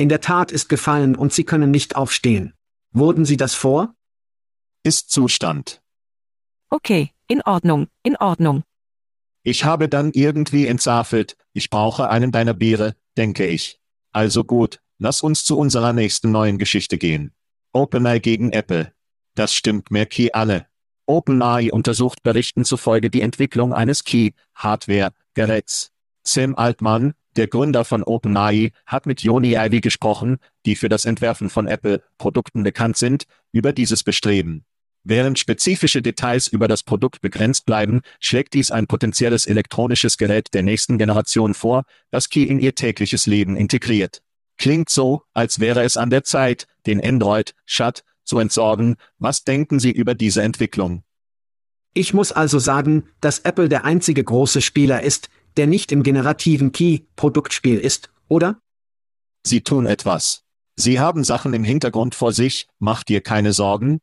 In 0.00 0.08
der 0.08 0.20
Tat 0.20 0.52
ist 0.52 0.68
gefallen 0.68 1.16
und 1.16 1.32
Sie 1.32 1.42
können 1.42 1.72
nicht 1.72 1.96
aufstehen. 1.96 2.54
Wurden 2.92 3.24
Sie 3.24 3.36
das 3.36 3.54
vor? 3.54 3.96
Ist 4.84 5.10
Zustand. 5.10 5.82
Okay, 6.70 7.10
in 7.26 7.42
Ordnung, 7.42 7.88
in 8.04 8.16
Ordnung. 8.16 8.62
Ich 9.42 9.64
habe 9.64 9.88
dann 9.88 10.12
irgendwie 10.12 10.68
entsafelt, 10.68 11.36
ich 11.52 11.68
brauche 11.68 12.10
einen 12.10 12.30
deiner 12.30 12.54
Biere, 12.54 12.94
denke 13.16 13.44
ich. 13.46 13.80
Also 14.12 14.44
gut, 14.44 14.80
lass 14.98 15.20
uns 15.20 15.44
zu 15.44 15.58
unserer 15.58 15.92
nächsten 15.92 16.30
neuen 16.30 16.58
Geschichte 16.58 16.96
gehen. 16.96 17.32
OpenAI 17.72 18.20
gegen 18.20 18.52
Apple. 18.52 18.92
Das 19.34 19.52
stimmt 19.52 19.90
Merki 19.90 20.30
alle. 20.32 20.66
OpenAI 21.06 21.72
untersucht 21.72 22.22
Berichten 22.22 22.64
zufolge 22.64 23.10
die 23.10 23.22
Entwicklung 23.22 23.72
eines 23.72 24.04
Key-Hardware-Geräts. 24.04 25.90
Sam 26.22 26.54
Altman, 26.54 27.14
der 27.38 27.46
Gründer 27.46 27.84
von 27.84 28.02
OpenAI, 28.02 28.72
hat 28.84 29.06
mit 29.06 29.22
Joni 29.22 29.54
Ivy 29.54 29.80
gesprochen, 29.80 30.38
die 30.66 30.76
für 30.76 30.88
das 30.88 31.04
Entwerfen 31.04 31.48
von 31.48 31.66
Apple-Produkten 31.66 32.64
bekannt 32.64 32.96
sind, 32.96 33.24
über 33.52 33.72
dieses 33.72 34.02
Bestreben. 34.02 34.64
Während 35.04 35.38
spezifische 35.38 36.02
Details 36.02 36.48
über 36.48 36.68
das 36.68 36.82
Produkt 36.82 37.22
begrenzt 37.22 37.64
bleiben, 37.64 38.02
schlägt 38.20 38.54
dies 38.54 38.70
ein 38.70 38.86
potenzielles 38.86 39.46
elektronisches 39.46 40.18
Gerät 40.18 40.52
der 40.52 40.62
nächsten 40.62 40.98
Generation 40.98 41.54
vor, 41.54 41.84
das 42.10 42.28
Key 42.28 42.42
in 42.42 42.58
ihr 42.58 42.74
tägliches 42.74 43.26
Leben 43.26 43.56
integriert. 43.56 44.20
Klingt 44.58 44.90
so, 44.90 45.22
als 45.32 45.60
wäre 45.60 45.84
es 45.84 45.96
an 45.96 46.10
der 46.10 46.24
Zeit, 46.24 46.66
den 46.86 47.02
Android 47.02 47.54
Shut 47.64 48.02
zu 48.24 48.38
entsorgen. 48.38 48.96
Was 49.18 49.44
denken 49.44 49.78
Sie 49.78 49.92
über 49.92 50.14
diese 50.14 50.42
Entwicklung? 50.42 51.04
Ich 51.94 52.12
muss 52.12 52.32
also 52.32 52.58
sagen, 52.58 53.04
dass 53.20 53.40
Apple 53.40 53.68
der 53.68 53.84
einzige 53.84 54.22
große 54.22 54.60
Spieler 54.60 55.02
ist, 55.02 55.30
der 55.58 55.66
nicht 55.66 55.92
im 55.92 56.02
generativen 56.02 56.72
Key-Produktspiel 56.72 57.78
ist, 57.78 58.10
oder? 58.28 58.60
Sie 59.44 59.60
tun 59.60 59.86
etwas. 59.86 60.44
Sie 60.76 61.00
haben 61.00 61.24
Sachen 61.24 61.52
im 61.54 61.64
Hintergrund 61.64 62.14
vor 62.14 62.32
sich, 62.32 62.68
mach 62.78 63.02
dir 63.02 63.20
keine 63.20 63.52
Sorgen. 63.52 63.98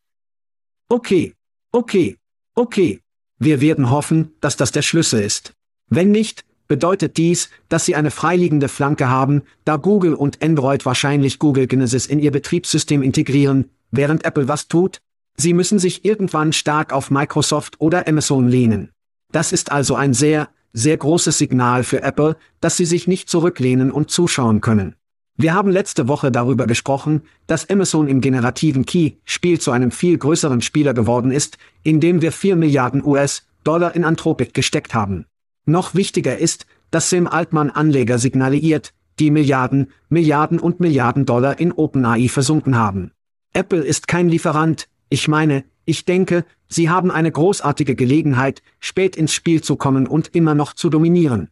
Okay, 0.90 1.34
okay, 1.72 2.18
okay. 2.54 3.02
Wir 3.40 3.62
werden 3.62 3.90
hoffen, 3.90 4.34
dass 4.42 4.58
das 4.58 4.72
der 4.72 4.82
Schlüssel 4.82 5.22
ist. 5.22 5.54
Wenn 5.88 6.12
nicht, 6.12 6.46
bedeutet 6.68 7.18
dies, 7.18 7.50
dass 7.70 7.86
Sie 7.86 7.96
eine 7.96 8.12
freiliegende 8.12 8.68
Flanke 8.68 9.10
haben, 9.10 9.44
da 9.66 9.78
Google 9.78 10.14
und 10.14 10.44
Android 10.44 10.86
wahrscheinlich 10.86 11.40
Google 11.40 11.68
Genesis 11.68 12.06
in 12.06 12.20
ihr 12.20 12.32
Betriebssystem 12.32 13.02
integrieren, 13.02 13.70
während 13.92 14.26
Apple 14.26 14.48
was 14.48 14.68
tut? 14.68 15.00
Sie 15.38 15.54
müssen 15.54 15.80
sich 15.80 16.06
irgendwann 16.06 16.54
stark 16.54 16.94
auf 16.94 17.12
Microsoft 17.12 17.80
oder 17.80 18.08
Amazon 18.08 18.48
lehnen. 18.48 18.92
Das 19.32 19.52
ist 19.52 19.72
also 19.72 19.96
ein 19.96 20.14
sehr, 20.14 20.50
sehr 20.76 20.98
großes 20.98 21.38
Signal 21.38 21.84
für 21.84 22.04
Apple, 22.04 22.36
dass 22.60 22.76
sie 22.76 22.86
sich 22.86 23.08
nicht 23.08 23.30
zurücklehnen 23.30 23.92
und 23.92 24.12
zuschauen 24.12 24.60
können. 24.60 24.96
Wir 25.38 25.54
haben 25.54 25.72
letzte 25.72 26.08
Woche 26.08 26.32
darüber 26.32 26.68
gesprochen, 26.68 27.22
dass 27.48 27.70
Amazon 27.70 28.08
im 28.08 28.22
generativen 28.22 28.86
Key-Spiel 28.86 29.60
zu 29.60 29.72
einem 29.72 29.92
viel 29.92 30.18
größeren 30.18 30.62
Spieler 30.62 30.94
geworden 30.94 31.32
ist, 31.32 31.58
indem 31.84 32.22
wir 32.22 32.32
4 32.32 32.56
Milliarden 32.58 33.04
US-Dollar 33.04 33.96
in 33.96 34.04
Anthropic 34.04 34.52
gesteckt 34.54 34.94
haben. 34.94 35.26
Noch 35.66 35.96
wichtiger 35.96 36.38
ist, 36.38 36.66
dass 36.92 37.10
Sim 37.10 37.28
Altman 37.28 37.70
Anleger 37.70 38.20
signalisiert, 38.20 38.94
die 39.20 39.32
Milliarden, 39.32 39.92
Milliarden 40.10 40.60
und 40.60 40.80
Milliarden 40.80 41.26
Dollar 41.26 41.60
in 41.60 41.72
OpenAI 41.72 42.28
versunken 42.28 42.78
haben. 42.78 43.12
Apple 43.54 43.82
ist 43.82 44.08
kein 44.08 44.28
Lieferant, 44.28 44.88
ich 45.10 45.28
meine, 45.28 45.64
ich 45.86 46.06
denke, 46.06 46.46
sie 46.76 46.90
haben 46.90 47.12
eine 47.12 47.32
großartige 47.32 47.96
Gelegenheit, 47.96 48.62
spät 48.80 49.16
ins 49.16 49.34
Spiel 49.34 49.62
zu 49.62 49.76
kommen 49.76 50.08
und 50.08 50.36
immer 50.36 50.54
noch 50.54 50.74
zu 50.74 50.90
dominieren. 50.90 51.50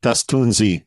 Das 0.00 0.26
tun 0.26 0.52
sie. 0.52 0.84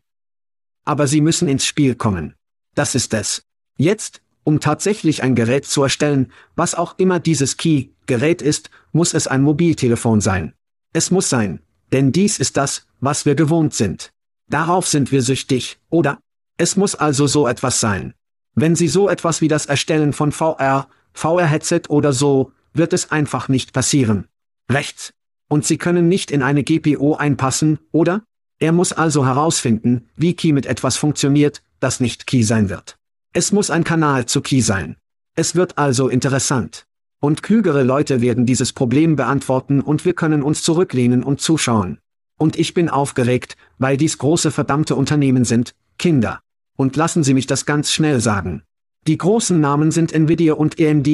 Aber 0.85 1.07
sie 1.07 1.21
müssen 1.21 1.47
ins 1.47 1.65
Spiel 1.65 1.95
kommen. 1.95 2.35
Das 2.75 2.93
ist 2.93 3.13
es. 3.13 3.43
Jetzt, 3.77 4.21
um 4.43 4.59
tatsächlich 4.59 5.23
ein 5.23 5.35
Gerät 5.35 5.65
zu 5.65 5.83
erstellen, 5.83 6.31
was 6.55 6.75
auch 6.75 6.99
immer 6.99 7.19
dieses 7.19 7.57
Key-Gerät 7.57 8.41
ist, 8.41 8.69
muss 8.91 9.13
es 9.13 9.27
ein 9.27 9.41
Mobiltelefon 9.41 10.21
sein. 10.21 10.53
Es 10.93 11.11
muss 11.11 11.29
sein, 11.29 11.59
denn 11.91 12.11
dies 12.11 12.39
ist 12.39 12.57
das, 12.57 12.85
was 12.99 13.25
wir 13.25 13.35
gewohnt 13.35 13.73
sind. 13.73 14.11
Darauf 14.49 14.87
sind 14.87 15.11
wir 15.11 15.21
süchtig, 15.21 15.79
oder? 15.89 16.19
Es 16.57 16.75
muss 16.75 16.95
also 16.95 17.27
so 17.27 17.47
etwas 17.47 17.79
sein. 17.79 18.13
Wenn 18.55 18.75
Sie 18.75 18.87
so 18.87 19.09
etwas 19.09 19.41
wie 19.41 19.47
das 19.47 19.67
Erstellen 19.67 20.13
von 20.13 20.31
VR, 20.31 20.87
VR-Headset 21.13 21.89
oder 21.89 22.13
so, 22.13 22.51
wird 22.77 22.93
es 22.93 23.11
einfach 23.11 23.49
nicht 23.49 23.73
passieren. 23.73 24.27
Rechts. 24.69 25.13
Und 25.49 25.65
Sie 25.65 25.77
können 25.77 26.07
nicht 26.07 26.31
in 26.31 26.43
eine 26.43 26.63
GPO 26.63 27.15
einpassen, 27.15 27.79
oder? 27.91 28.23
Er 28.59 28.71
muss 28.71 28.91
also 28.91 29.25
herausfinden, 29.25 30.09
wie 30.15 30.33
Key 30.35 30.51
mit 30.51 30.65
etwas 30.65 30.97
funktioniert, 30.97 31.61
das 31.79 31.99
nicht 31.99 32.27
Key 32.27 32.43
sein 32.43 32.69
wird. 32.69 32.97
Es 33.33 33.51
muss 33.51 33.69
ein 33.69 33.83
Kanal 33.83 34.25
zu 34.25 34.41
Key 34.41 34.61
sein. 34.61 34.95
Es 35.35 35.55
wird 35.55 35.77
also 35.77 36.09
interessant. 36.09 36.85
Und 37.19 37.43
klügere 37.43 37.83
Leute 37.83 38.21
werden 38.21 38.45
dieses 38.45 38.73
Problem 38.73 39.15
beantworten 39.15 39.81
und 39.81 40.05
wir 40.05 40.13
können 40.13 40.43
uns 40.43 40.63
zurücklehnen 40.63 41.23
und 41.23 41.41
zuschauen. 41.41 41.99
Und 42.37 42.57
ich 42.57 42.73
bin 42.73 42.89
aufgeregt, 42.89 43.57
weil 43.77 43.97
dies 43.97 44.17
große 44.17 44.51
verdammte 44.51 44.95
Unternehmen 44.95 45.45
sind, 45.45 45.75
Kinder. 45.97 46.41
Und 46.75 46.95
lassen 46.95 47.23
Sie 47.23 47.33
mich 47.33 47.47
das 47.47 47.65
ganz 47.65 47.91
schnell 47.91 48.19
sagen. 48.19 48.63
Die 49.07 49.17
großen 49.17 49.59
Namen 49.59 49.91
sind 49.91 50.13
Nvidia 50.13 50.53
und 50.53 50.79
AMD, 50.79 51.07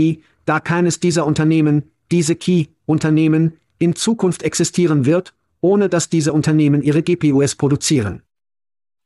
da 0.46 0.60
keines 0.60 1.00
dieser 1.00 1.26
Unternehmen, 1.26 1.92
diese 2.12 2.36
Key-Unternehmen, 2.36 3.60
in 3.80 3.96
Zukunft 3.96 4.44
existieren 4.44 5.06
wird, 5.06 5.34
ohne 5.62 5.90
dass 5.90 6.10
diese 6.10 6.34
Unternehmen 6.34 6.82
ihre 6.82 7.04
GPUs 7.04 7.56
produzieren. 7.56 8.24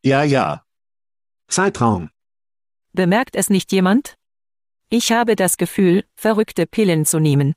Ja, 0.04 0.24
ja. 0.24 0.64
Zeitraum. 1.48 2.10
Bemerkt 2.94 3.36
es 3.36 3.50
nicht 3.50 3.72
jemand? 3.72 4.18
Ich 4.90 5.12
habe 5.12 5.36
das 5.36 5.58
Gefühl, 5.58 6.04
verrückte 6.16 6.66
Pillen 6.66 7.06
zu 7.06 7.20
nehmen. 7.20 7.54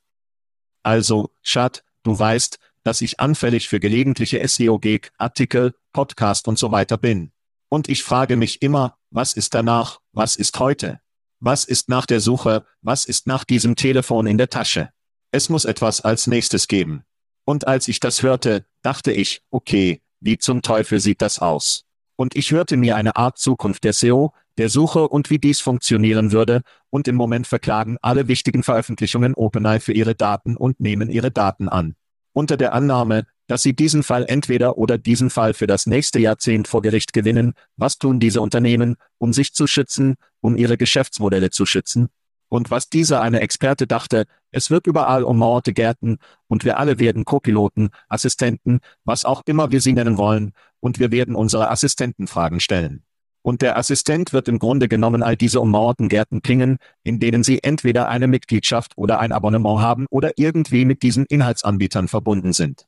Also, 0.83 1.31
Schat, 1.41 1.83
du 2.03 2.17
weißt, 2.17 2.59
dass 2.83 3.01
ich 3.01 3.19
anfällig 3.19 3.69
für 3.69 3.79
gelegentliche 3.79 4.45
SEO-Gig, 4.47 5.11
Artikel, 5.17 5.73
Podcast 5.93 6.47
und 6.47 6.57
so 6.57 6.71
weiter 6.71 6.97
bin. 6.97 7.31
Und 7.69 7.87
ich 7.89 8.03
frage 8.03 8.35
mich 8.35 8.61
immer, 8.61 8.97
was 9.11 9.33
ist 9.33 9.53
danach, 9.53 9.99
was 10.11 10.35
ist 10.35 10.59
heute? 10.59 10.99
Was 11.43 11.65
ist 11.65 11.89
nach 11.89 12.05
der 12.05 12.19
Suche, 12.19 12.67
was 12.83 13.05
ist 13.05 13.25
nach 13.25 13.43
diesem 13.43 13.75
Telefon 13.75 14.27
in 14.27 14.37
der 14.37 14.51
Tasche? 14.51 14.91
Es 15.31 15.49
muss 15.49 15.65
etwas 15.65 15.99
als 16.01 16.27
nächstes 16.27 16.67
geben. 16.67 17.03
Und 17.45 17.67
als 17.67 17.87
ich 17.87 17.99
das 17.99 18.21
hörte, 18.21 18.67
dachte 18.83 19.11
ich, 19.11 19.41
okay, 19.49 20.03
wie 20.19 20.37
zum 20.37 20.61
Teufel 20.61 20.99
sieht 20.99 21.19
das 21.23 21.39
aus? 21.39 21.85
Und 22.15 22.35
ich 22.35 22.51
hörte 22.51 22.77
mir 22.77 22.95
eine 22.95 23.15
Art 23.15 23.39
Zukunft 23.39 23.83
der 23.85 23.93
SEO, 23.93 24.35
der 24.59 24.69
Suche 24.69 25.07
und 25.07 25.31
wie 25.31 25.39
dies 25.39 25.61
funktionieren 25.61 26.31
würde, 26.31 26.61
und 26.91 27.07
im 27.07 27.15
Moment 27.15 27.47
verklagen 27.47 27.97
alle 28.03 28.27
wichtigen 28.27 28.61
Veröffentlichungen 28.61 29.33
OpenAI 29.33 29.79
für 29.79 29.93
ihre 29.93 30.13
Daten 30.13 30.55
und 30.55 30.79
nehmen 30.79 31.09
ihre 31.09 31.31
Daten 31.31 31.67
an. 31.69 31.95
Unter 32.33 32.55
der 32.55 32.73
Annahme, 32.73 33.25
dass 33.51 33.63
sie 33.63 33.75
diesen 33.75 34.01
Fall 34.01 34.23
entweder 34.29 34.77
oder 34.77 34.97
diesen 34.97 35.29
Fall 35.29 35.53
für 35.53 35.67
das 35.67 35.85
nächste 35.85 36.19
Jahrzehnt 36.19 36.69
vor 36.69 36.81
Gericht 36.81 37.11
gewinnen, 37.11 37.51
was 37.75 37.97
tun 37.97 38.21
diese 38.21 38.39
Unternehmen, 38.39 38.95
um 39.17 39.33
sich 39.33 39.53
zu 39.53 39.67
schützen, 39.67 40.15
um 40.39 40.55
ihre 40.55 40.77
Geschäftsmodelle 40.77 41.49
zu 41.49 41.65
schützen? 41.65 42.07
Und 42.47 42.71
was 42.71 42.87
dieser 42.87 43.21
eine 43.21 43.41
Experte 43.41 43.87
dachte, 43.87 44.23
es 44.51 44.69
wird 44.69 44.87
überall 44.87 45.25
ummauerte 45.25 45.73
Gärten, 45.73 46.19
und 46.47 46.63
wir 46.63 46.79
alle 46.79 46.97
werden 46.97 47.25
Co-Piloten, 47.25 47.89
Assistenten, 48.07 48.79
was 49.03 49.25
auch 49.25 49.41
immer 49.45 49.69
wir 49.69 49.81
sie 49.81 49.91
nennen 49.91 50.17
wollen, 50.17 50.53
und 50.79 50.99
wir 50.99 51.11
werden 51.11 51.35
unsere 51.35 51.69
Assistenten 51.69 52.27
Fragen 52.27 52.61
stellen. 52.61 53.03
Und 53.41 53.61
der 53.61 53.77
Assistent 53.77 54.31
wird 54.31 54.47
im 54.47 54.59
Grunde 54.59 54.87
genommen 54.87 55.23
all 55.23 55.35
diese 55.35 55.59
ummauerten 55.59 56.07
Gärten 56.07 56.41
pingen, 56.41 56.77
in 57.03 57.19
denen 57.19 57.43
Sie 57.43 57.61
entweder 57.63 58.07
eine 58.07 58.27
Mitgliedschaft 58.27 58.93
oder 58.95 59.19
ein 59.19 59.33
Abonnement 59.33 59.81
haben 59.81 60.05
oder 60.09 60.31
irgendwie 60.37 60.85
mit 60.85 61.03
diesen 61.03 61.25
Inhaltsanbietern 61.25 62.07
verbunden 62.07 62.53
sind. 62.53 62.85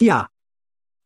Ja. 0.00 0.28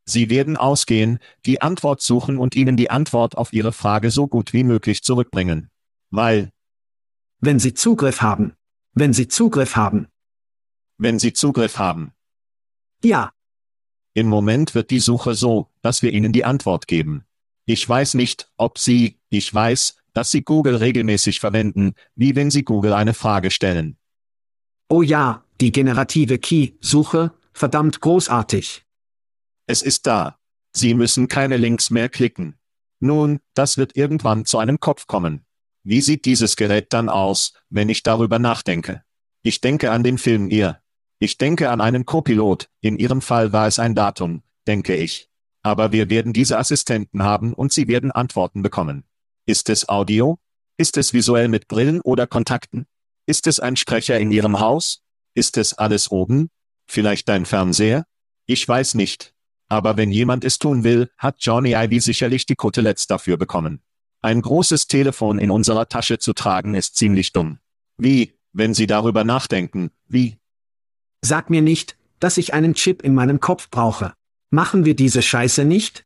Sie 0.05 0.29
werden 0.29 0.57
ausgehen, 0.57 1.19
die 1.45 1.61
Antwort 1.61 2.01
suchen 2.01 2.37
und 2.37 2.55
Ihnen 2.55 2.75
die 2.75 2.89
Antwort 2.89 3.37
auf 3.37 3.53
Ihre 3.53 3.71
Frage 3.71 4.11
so 4.11 4.27
gut 4.27 4.53
wie 4.53 4.63
möglich 4.63 5.03
zurückbringen. 5.03 5.69
Weil. 6.11 6.51
Wenn 7.39 7.59
Sie 7.59 7.73
Zugriff 7.73 8.21
haben. 8.21 8.53
Wenn 8.93 9.13
Sie 9.13 9.27
Zugriff 9.27 9.75
haben. 9.75 10.07
Wenn 10.97 11.19
Sie 11.19 11.33
Zugriff 11.33 11.77
haben. 11.77 12.11
Ja. 13.03 13.31
Im 14.13 14.27
Moment 14.27 14.75
wird 14.75 14.91
die 14.91 14.99
Suche 14.99 15.35
so, 15.35 15.69
dass 15.81 16.01
wir 16.01 16.11
Ihnen 16.11 16.33
die 16.33 16.45
Antwort 16.45 16.87
geben. 16.87 17.25
Ich 17.65 17.87
weiß 17.87 18.13
nicht, 18.15 18.51
ob 18.57 18.77
Sie, 18.77 19.19
ich 19.29 19.53
weiß, 19.53 19.95
dass 20.13 20.31
Sie 20.31 20.43
Google 20.43 20.75
regelmäßig 20.75 21.39
verwenden, 21.39 21.93
wie 22.15 22.35
wenn 22.35 22.51
Sie 22.51 22.63
Google 22.63 22.93
eine 22.93 23.13
Frage 23.13 23.51
stellen. 23.51 23.97
Oh 24.89 25.01
ja, 25.01 25.43
die 25.59 25.71
generative 25.71 26.37
Key-Suche, 26.37 27.31
verdammt 27.53 28.01
großartig. 28.01 28.82
Es 29.67 29.81
ist 29.81 30.07
da. 30.07 30.37
Sie 30.75 30.93
müssen 30.93 31.27
keine 31.27 31.57
Links 31.57 31.89
mehr 31.89 32.09
klicken. 32.09 32.57
Nun, 32.99 33.39
das 33.53 33.77
wird 33.77 33.95
irgendwann 33.95 34.45
zu 34.45 34.57
einem 34.57 34.79
Kopf 34.79 35.07
kommen. 35.07 35.45
Wie 35.83 36.01
sieht 36.01 36.25
dieses 36.25 36.55
Gerät 36.55 36.93
dann 36.93 37.09
aus, 37.09 37.53
wenn 37.69 37.89
ich 37.89 38.03
darüber 38.03 38.39
nachdenke? 38.39 39.03
Ich 39.41 39.61
denke 39.61 39.91
an 39.91 40.03
den 40.03 40.17
Film 40.17 40.49
Ihr. 40.49 40.81
Ich 41.19 41.37
denke 41.37 41.69
an 41.69 41.81
einen 41.81 42.05
Copilot, 42.05 42.69
in 42.81 42.97
Ihrem 42.97 43.21
Fall 43.21 43.53
war 43.53 43.67
es 43.67 43.79
ein 43.79 43.95
Datum, 43.95 44.43
denke 44.67 44.95
ich. 44.95 45.29
Aber 45.61 45.91
wir 45.91 46.09
werden 46.09 46.33
diese 46.33 46.57
Assistenten 46.57 47.23
haben 47.23 47.53
und 47.53 47.71
sie 47.71 47.87
werden 47.87 48.11
Antworten 48.11 48.61
bekommen. 48.61 49.05
Ist 49.45 49.69
es 49.69 49.87
Audio? 49.87 50.39
Ist 50.77 50.97
es 50.97 51.13
visuell 51.13 51.47
mit 51.47 51.67
Brillen 51.67 52.01
oder 52.01 52.27
Kontakten? 52.27 52.85
Ist 53.25 53.47
es 53.47 53.59
ein 53.59 53.75
Sprecher 53.75 54.19
in 54.19 54.31
Ihrem 54.31 54.59
Haus? 54.59 55.01
Ist 55.33 55.57
es 55.57 55.73
alles 55.73 56.11
oben? 56.11 56.49
Vielleicht 56.87 57.29
dein 57.29 57.45
Fernseher? 57.45 58.05
Ich 58.45 58.67
weiß 58.67 58.95
nicht. 58.95 59.32
Aber 59.73 59.97
wenn 59.97 60.11
jemand 60.11 60.45
es 60.45 60.59
tun 60.59 60.83
will, 60.83 61.09
hat 61.17 61.37
Johnny 61.39 61.73
Ivy 61.73 61.99
sicherlich 61.99 62.45
die 62.45 62.55
Koteletts 62.55 63.07
dafür 63.07 63.37
bekommen. 63.37 63.81
Ein 64.21 64.39
großes 64.39 64.85
Telefon 64.85 65.39
in 65.39 65.49
unserer 65.49 65.89
Tasche 65.89 66.19
zu 66.19 66.33
tragen 66.33 66.75
ist 66.75 66.95
ziemlich 66.95 67.33
dumm. 67.33 67.57
Wie, 67.97 68.37
wenn 68.51 68.75
Sie 68.75 68.85
darüber 68.85 69.23
nachdenken, 69.23 69.89
wie? 70.07 70.37
Sag 71.23 71.49
mir 71.49 71.63
nicht, 71.63 71.97
dass 72.19 72.37
ich 72.37 72.53
einen 72.53 72.75
Chip 72.75 73.01
in 73.01 73.15
meinem 73.15 73.39
Kopf 73.39 73.71
brauche. 73.71 74.13
Machen 74.51 74.85
wir 74.85 74.95
diese 74.95 75.23
Scheiße 75.23 75.65
nicht? 75.65 76.05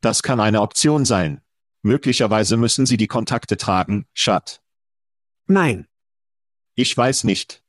Das 0.00 0.22
kann 0.22 0.40
eine 0.40 0.62
Option 0.62 1.04
sein. 1.04 1.42
Möglicherweise 1.82 2.56
müssen 2.56 2.86
Sie 2.86 2.96
die 2.96 3.06
Kontakte 3.06 3.58
tragen, 3.58 4.06
Schat. 4.14 4.62
Nein. 5.46 5.86
Ich 6.74 6.96
weiß 6.96 7.24
nicht. 7.24 7.62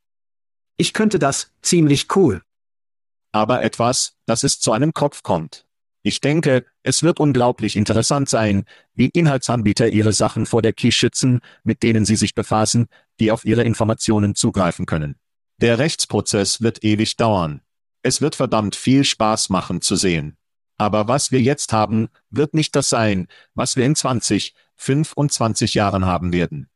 Ich 0.78 0.94
könnte 0.94 1.20
das, 1.20 1.52
ziemlich 1.62 2.08
cool. 2.16 2.42
Aber 3.32 3.64
etwas, 3.64 4.16
das 4.26 4.44
es 4.44 4.60
zu 4.60 4.72
einem 4.72 4.94
Kopf 4.94 5.24
kommt. 5.24 5.66
Ich 6.02 6.22
denke, 6.22 6.66
es 6.82 7.04
wird 7.04 7.20
unglaublich 7.20 7.76
interessant 7.76 8.30
sein, 8.30 8.64
wie 8.94 9.10
Inhaltsanbieter 9.10 9.90
ihre 9.90 10.14
Sachen 10.14 10.46
vor 10.46 10.62
der 10.62 10.74
Key 10.74 10.92
schützen, 10.92 11.42
mit 11.64 11.84
denen 11.84 12.06
sie 12.06 12.16
sich 12.16 12.36
befassen, 12.36 12.88
die 13.20 13.32
auf 13.32 13.44
ihre 13.44 13.64
Informationen 13.64 14.34
zugreifen 14.34 14.86
können. 14.86 15.18
Der 15.58 15.78
Rechtsprozess 15.78 16.62
wird 16.62 16.84
ewig 16.84 17.18
dauern. 17.18 17.62
Es 18.02 18.22
wird 18.22 18.36
verdammt 18.36 18.78
viel 18.78 19.04
Spaß 19.04 19.50
machen 19.50 19.82
zu 19.82 19.98
sehen. 19.98 20.38
Aber 20.78 21.10
was 21.10 21.34
wir 21.34 21.42
jetzt 21.42 21.74
haben, 21.74 22.08
wird 22.30 22.54
nicht 22.54 22.74
das 22.78 22.88
sein, 22.88 23.28
was 23.54 23.76
wir 23.76 23.86
in 23.86 23.96
20, 23.96 24.54
25 24.78 25.74
Jahren 25.74 26.06
haben 26.06 26.32
werden. 26.32 26.70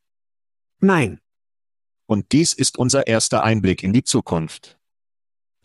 Nein. 0.80 1.22
Und 2.06 2.34
dies 2.34 2.51
ist 2.51 2.78
unser 2.78 3.08
erster 3.08 3.43
Einblick 3.43 3.82
in 3.82 3.93
die 3.93 4.04
Zukunft. 4.04 4.78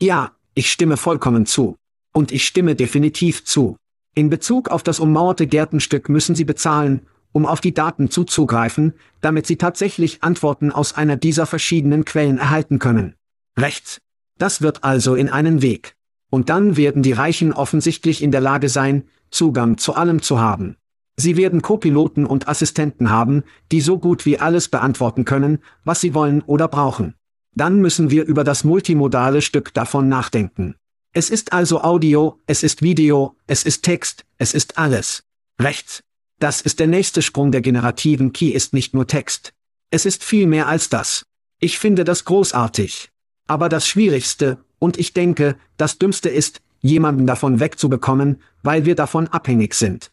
Ja, 0.01 0.38
ich 0.59 0.73
stimme 0.73 0.97
vollkommen 0.97 1.47
zu. 1.47 1.77
Und 2.13 2.33
ich 2.33 2.45
stimme 2.45 2.75
definitiv 2.75 3.45
zu. 3.45 3.77
In 4.17 4.29
Bezug 4.29 4.71
auf 4.71 4.83
das 4.83 4.99
ummauerte 4.99 5.47
Gärtenstück 5.47 6.09
müssen 6.09 6.35
Sie 6.35 6.45
bezahlen, 6.45 7.03
um 7.31 7.47
auf 7.47 7.61
die 7.61 7.75
Daten 7.75 8.11
zuzugreifen, 8.11 8.95
damit 9.21 9.47
Sie 9.47 9.55
tatsächlich 9.55 10.25
Antworten 10.25 10.73
aus 10.73 10.97
einer 10.97 11.17
dieser 11.17 11.47
verschiedenen 11.47 12.05
Quellen 12.05 12.39
erhalten 12.39 12.81
können. 12.81 13.15
Rechts. 13.57 14.01
Das 14.37 14.61
wird 14.61 14.83
also 14.83 15.15
in 15.15 15.29
einen 15.29 15.63
Weg. 15.63 15.95
Und 16.29 16.49
dann 16.51 16.77
werden 16.77 17.05
die 17.05 17.13
Reichen 17.13 17.53
offensichtlich 17.53 18.21
in 18.21 18.33
der 18.33 18.41
Lage 18.41 18.69
sein, 18.69 19.05
Zugang 19.31 19.79
zu 19.79 19.95
allem 19.95 20.23
zu 20.23 20.41
haben. 20.41 20.75
Sie 21.17 21.37
werden 21.37 21.63
Co-Piloten 21.63 22.27
und 22.27 22.49
Assistenten 22.49 23.11
haben, 23.11 23.45
die 23.71 23.81
so 23.81 23.99
gut 23.99 24.27
wie 24.27 24.41
alles 24.41 24.69
beantworten 24.69 25.25
können, 25.25 25.59
was 25.85 26.01
sie 26.01 26.15
wollen 26.15 26.43
oder 26.43 26.67
brauchen. 26.67 27.15
Dann 27.59 27.81
müssen 27.81 28.09
wir 28.13 28.25
über 28.25 28.45
das 28.45 28.63
multimodale 28.63 29.43
Stück 29.43 29.75
davon 29.75 30.09
nachdenken. 30.09 30.77
Es 31.13 31.29
ist 31.29 31.53
also 31.53 31.83
Audio, 31.83 32.39
es 32.47 32.63
ist 32.63 32.83
Video, 32.83 33.35
es 33.49 33.65
ist 33.65 33.83
Text, 33.83 34.25
es 34.37 34.55
ist 34.55 34.79
alles. 34.79 35.25
Rechts. 35.61 36.05
Das 36.39 36.61
ist 36.61 36.79
der 36.79 36.87
nächste 36.87 37.21
Sprung 37.21 37.51
der 37.51 37.61
generativen 37.61 38.33
Key 38.33 38.51
ist 38.51 38.75
nicht 38.75 38.95
nur 38.95 39.09
Text. 39.09 39.55
Es 39.91 40.07
ist 40.07 40.23
viel 40.23 40.47
mehr 40.47 40.69
als 40.69 40.89
das. 40.89 41.25
Ich 41.59 41.81
finde 41.81 42.05
das 42.05 42.25
großartig. 42.25 43.11
Aber 43.49 43.69
das 43.69 43.89
Schwierigste, 43.89 44.59
und 44.79 44.97
ich 44.97 45.13
denke, 45.13 45.57
das 45.79 45.99
Dümmste 45.99 46.29
ist, 46.29 46.61
jemanden 46.81 47.27
davon 47.27 47.59
wegzubekommen, 47.59 48.41
weil 48.63 48.85
wir 48.85 48.95
davon 48.95 49.27
abhängig 49.27 49.75
sind. 49.75 50.13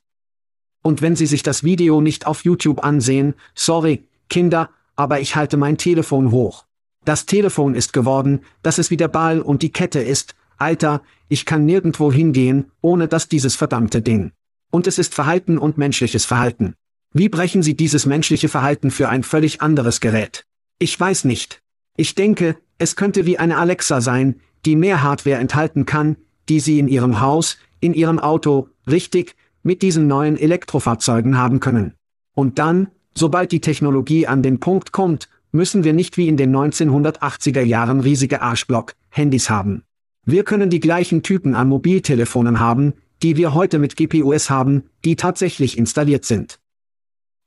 Und 0.82 1.04
wenn 1.04 1.16
Sie 1.16 1.28
sich 1.28 1.44
das 1.44 1.64
Video 1.64 2.02
nicht 2.02 2.26
auf 2.26 2.44
YouTube 2.44 2.84
ansehen, 2.84 3.36
sorry, 3.54 4.04
Kinder, 4.32 4.72
aber 4.96 5.20
ich 5.20 5.36
halte 5.36 5.58
mein 5.58 5.78
Telefon 5.78 6.32
hoch. 6.32 6.65
Das 7.06 7.28
Telefon 7.28 7.76
ist 7.76 7.94
geworden, 7.94 8.42
dass 8.64 8.80
es 8.80 8.90
wie 8.90 8.98
der 8.98 9.08
Ball 9.08 9.40
und 9.40 9.62
die 9.62 9.72
Kette 9.72 10.00
ist, 10.00 10.36
Alter, 10.58 11.02
ich 11.28 11.46
kann 11.46 11.66
nirgendwo 11.66 12.12
hingehen, 12.12 12.72
ohne 12.82 13.08
dass 13.08 13.30
dieses 13.30 13.56
verdammte 13.56 14.02
Ding. 14.02 14.32
Und 14.72 14.88
es 14.88 14.98
ist 14.98 15.14
Verhalten 15.14 15.58
und 15.58 15.78
menschliches 15.78 16.26
Verhalten. 16.26 16.74
Wie 17.14 17.30
brechen 17.30 17.64
Sie 17.64 17.76
dieses 17.76 18.06
menschliche 18.06 18.50
Verhalten 18.50 18.92
für 18.92 19.08
ein 19.08 19.24
völlig 19.24 19.62
anderes 19.62 20.02
Gerät? 20.02 20.46
Ich 20.80 21.00
weiß 21.00 21.26
nicht. 21.26 21.62
Ich 21.96 22.16
denke, 22.16 22.58
es 22.78 22.96
könnte 22.96 23.26
wie 23.26 23.38
eine 23.38 23.58
Alexa 23.58 24.02
sein, 24.02 24.42
die 24.66 24.76
mehr 24.76 25.04
Hardware 25.04 25.38
enthalten 25.38 25.86
kann, 25.86 26.18
die 26.50 26.60
Sie 26.60 26.80
in 26.80 26.88
Ihrem 26.88 27.22
Haus, 27.22 27.58
in 27.80 27.94
Ihrem 27.94 28.20
Auto, 28.20 28.70
richtig, 28.88 29.36
mit 29.64 29.82
diesen 29.82 30.08
neuen 30.08 30.38
Elektrofahrzeugen 30.38 31.38
haben 31.38 31.60
können. 31.60 31.94
Und 32.34 32.60
dann, 32.60 32.90
sobald 33.14 33.52
die 33.52 33.62
Technologie 33.62 34.28
an 34.28 34.44
den 34.44 34.60
Punkt 34.60 34.92
kommt, 34.92 35.30
müssen 35.56 35.84
wir 35.84 35.94
nicht 35.94 36.18
wie 36.18 36.28
in 36.28 36.38
den 36.38 36.56
1980er 36.56 37.62
Jahren 37.62 38.02
riesige 38.02 38.42
Arschblock-Handys 38.42 39.50
haben. 39.50 39.84
Wir 40.26 40.44
können 40.44 40.70
die 40.70 40.80
gleichen 40.80 41.24
Typen 41.24 41.56
an 41.56 41.70
Mobiltelefonen 41.70 42.60
haben, 42.60 42.94
die 43.24 43.38
wir 43.38 43.54
heute 43.54 43.80
mit 43.80 43.96
GPUs 43.96 44.50
haben, 44.50 44.90
die 45.04 45.16
tatsächlich 45.16 45.78
installiert 45.78 46.26
sind. 46.26 46.60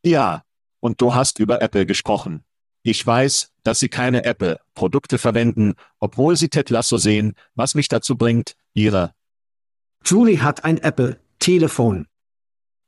Ja, 0.05 0.43
und 0.81 1.01
du 1.01 1.15
hast 1.15 1.39
über 1.39 1.61
Apple 1.61 1.87
gesprochen. 1.87 2.45
Ich 2.83 3.07
weiß, 3.07 3.53
dass 3.65 3.81
sie 3.81 3.89
keine 3.89 4.25
Apple-Produkte 4.25 5.19
verwenden, 5.19 5.75
obwohl 5.99 6.37
sie 6.37 6.49
Ted 6.49 6.71
Lasso 6.71 6.97
sehen, 6.97 7.35
was 7.55 7.75
mich 7.75 7.89
dazu 7.89 8.17
bringt, 8.17 8.57
ihre. 8.73 9.13
Julie 10.05 10.41
hat 10.41 10.65
ein 10.65 10.79
Apple-Telefon. 10.79 12.07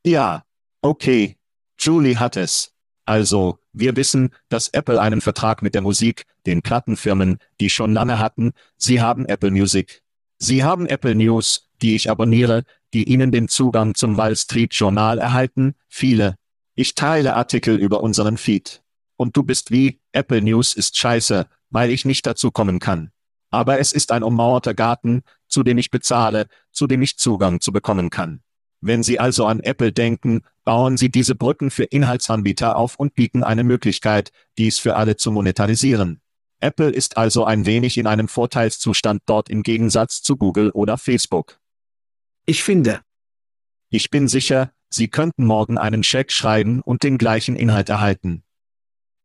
Ja, 0.06 0.44
okay. 0.80 1.36
Julie 1.78 2.18
hat 2.18 2.36
es. 2.36 2.72
Also, 3.04 3.58
wir 3.72 3.96
wissen, 3.96 4.30
dass 4.48 4.68
Apple 4.68 5.00
einen 5.00 5.20
Vertrag 5.20 5.62
mit 5.62 5.74
der 5.74 5.82
Musik, 5.82 6.26
den 6.46 6.62
Plattenfirmen, 6.62 7.38
die 7.60 7.70
schon 7.70 7.92
lange 7.92 8.18
hatten, 8.18 8.52
sie 8.76 9.00
haben 9.00 9.26
Apple 9.26 9.50
Music. 9.50 10.02
Sie 10.38 10.64
haben 10.64 10.86
Apple 10.86 11.14
News, 11.14 11.68
die 11.82 11.94
ich 11.94 12.10
abonniere, 12.10 12.64
die 12.92 13.04
Ihnen 13.04 13.30
den 13.30 13.48
Zugang 13.48 13.94
zum 13.94 14.16
Wall 14.16 14.36
Street 14.36 14.74
Journal 14.74 15.18
erhalten, 15.18 15.74
viele. 15.88 16.36
Ich 16.74 16.94
teile 16.94 17.36
Artikel 17.36 17.76
über 17.76 18.02
unseren 18.02 18.36
Feed. 18.36 18.82
Und 19.16 19.36
du 19.36 19.42
bist 19.42 19.70
wie, 19.70 20.00
Apple 20.12 20.40
News 20.40 20.74
ist 20.74 20.96
scheiße, 20.96 21.46
weil 21.68 21.90
ich 21.90 22.04
nicht 22.04 22.26
dazu 22.26 22.50
kommen 22.50 22.78
kann. 22.78 23.10
Aber 23.50 23.78
es 23.78 23.92
ist 23.92 24.12
ein 24.12 24.22
ummauerter 24.22 24.74
Garten, 24.74 25.22
zu 25.48 25.62
dem 25.62 25.78
ich 25.78 25.90
bezahle, 25.90 26.46
zu 26.72 26.86
dem 26.86 27.02
ich 27.02 27.18
Zugang 27.18 27.60
zu 27.60 27.72
bekommen 27.72 28.10
kann. 28.10 28.42
Wenn 28.80 29.02
Sie 29.02 29.18
also 29.18 29.46
an 29.46 29.60
Apple 29.60 29.92
denken, 29.92 30.42
bauen 30.64 30.96
Sie 30.96 31.10
diese 31.10 31.34
Brücken 31.34 31.70
für 31.70 31.84
Inhaltsanbieter 31.84 32.76
auf 32.76 32.96
und 32.96 33.14
bieten 33.14 33.42
eine 33.42 33.64
Möglichkeit, 33.64 34.32
dies 34.56 34.78
für 34.78 34.96
alle 34.96 35.16
zu 35.16 35.30
monetarisieren. 35.30 36.20
Apple 36.60 36.90
ist 36.90 37.16
also 37.16 37.44
ein 37.44 37.66
wenig 37.66 37.98
in 37.98 38.06
einem 38.06 38.28
Vorteilszustand 38.28 39.22
dort 39.26 39.48
im 39.48 39.62
Gegensatz 39.62 40.22
zu 40.22 40.36
Google 40.36 40.70
oder 40.70 40.98
Facebook. 40.98 41.58
Ich 42.46 42.62
finde. 42.62 43.00
Ich 43.90 44.10
bin 44.10 44.28
sicher, 44.28 44.72
Sie 44.88 45.08
könnten 45.08 45.44
morgen 45.44 45.78
einen 45.78 46.02
Scheck 46.02 46.32
schreiben 46.32 46.80
und 46.80 47.02
den 47.02 47.16
gleichen 47.16 47.56
Inhalt 47.56 47.88
erhalten. 47.88 48.42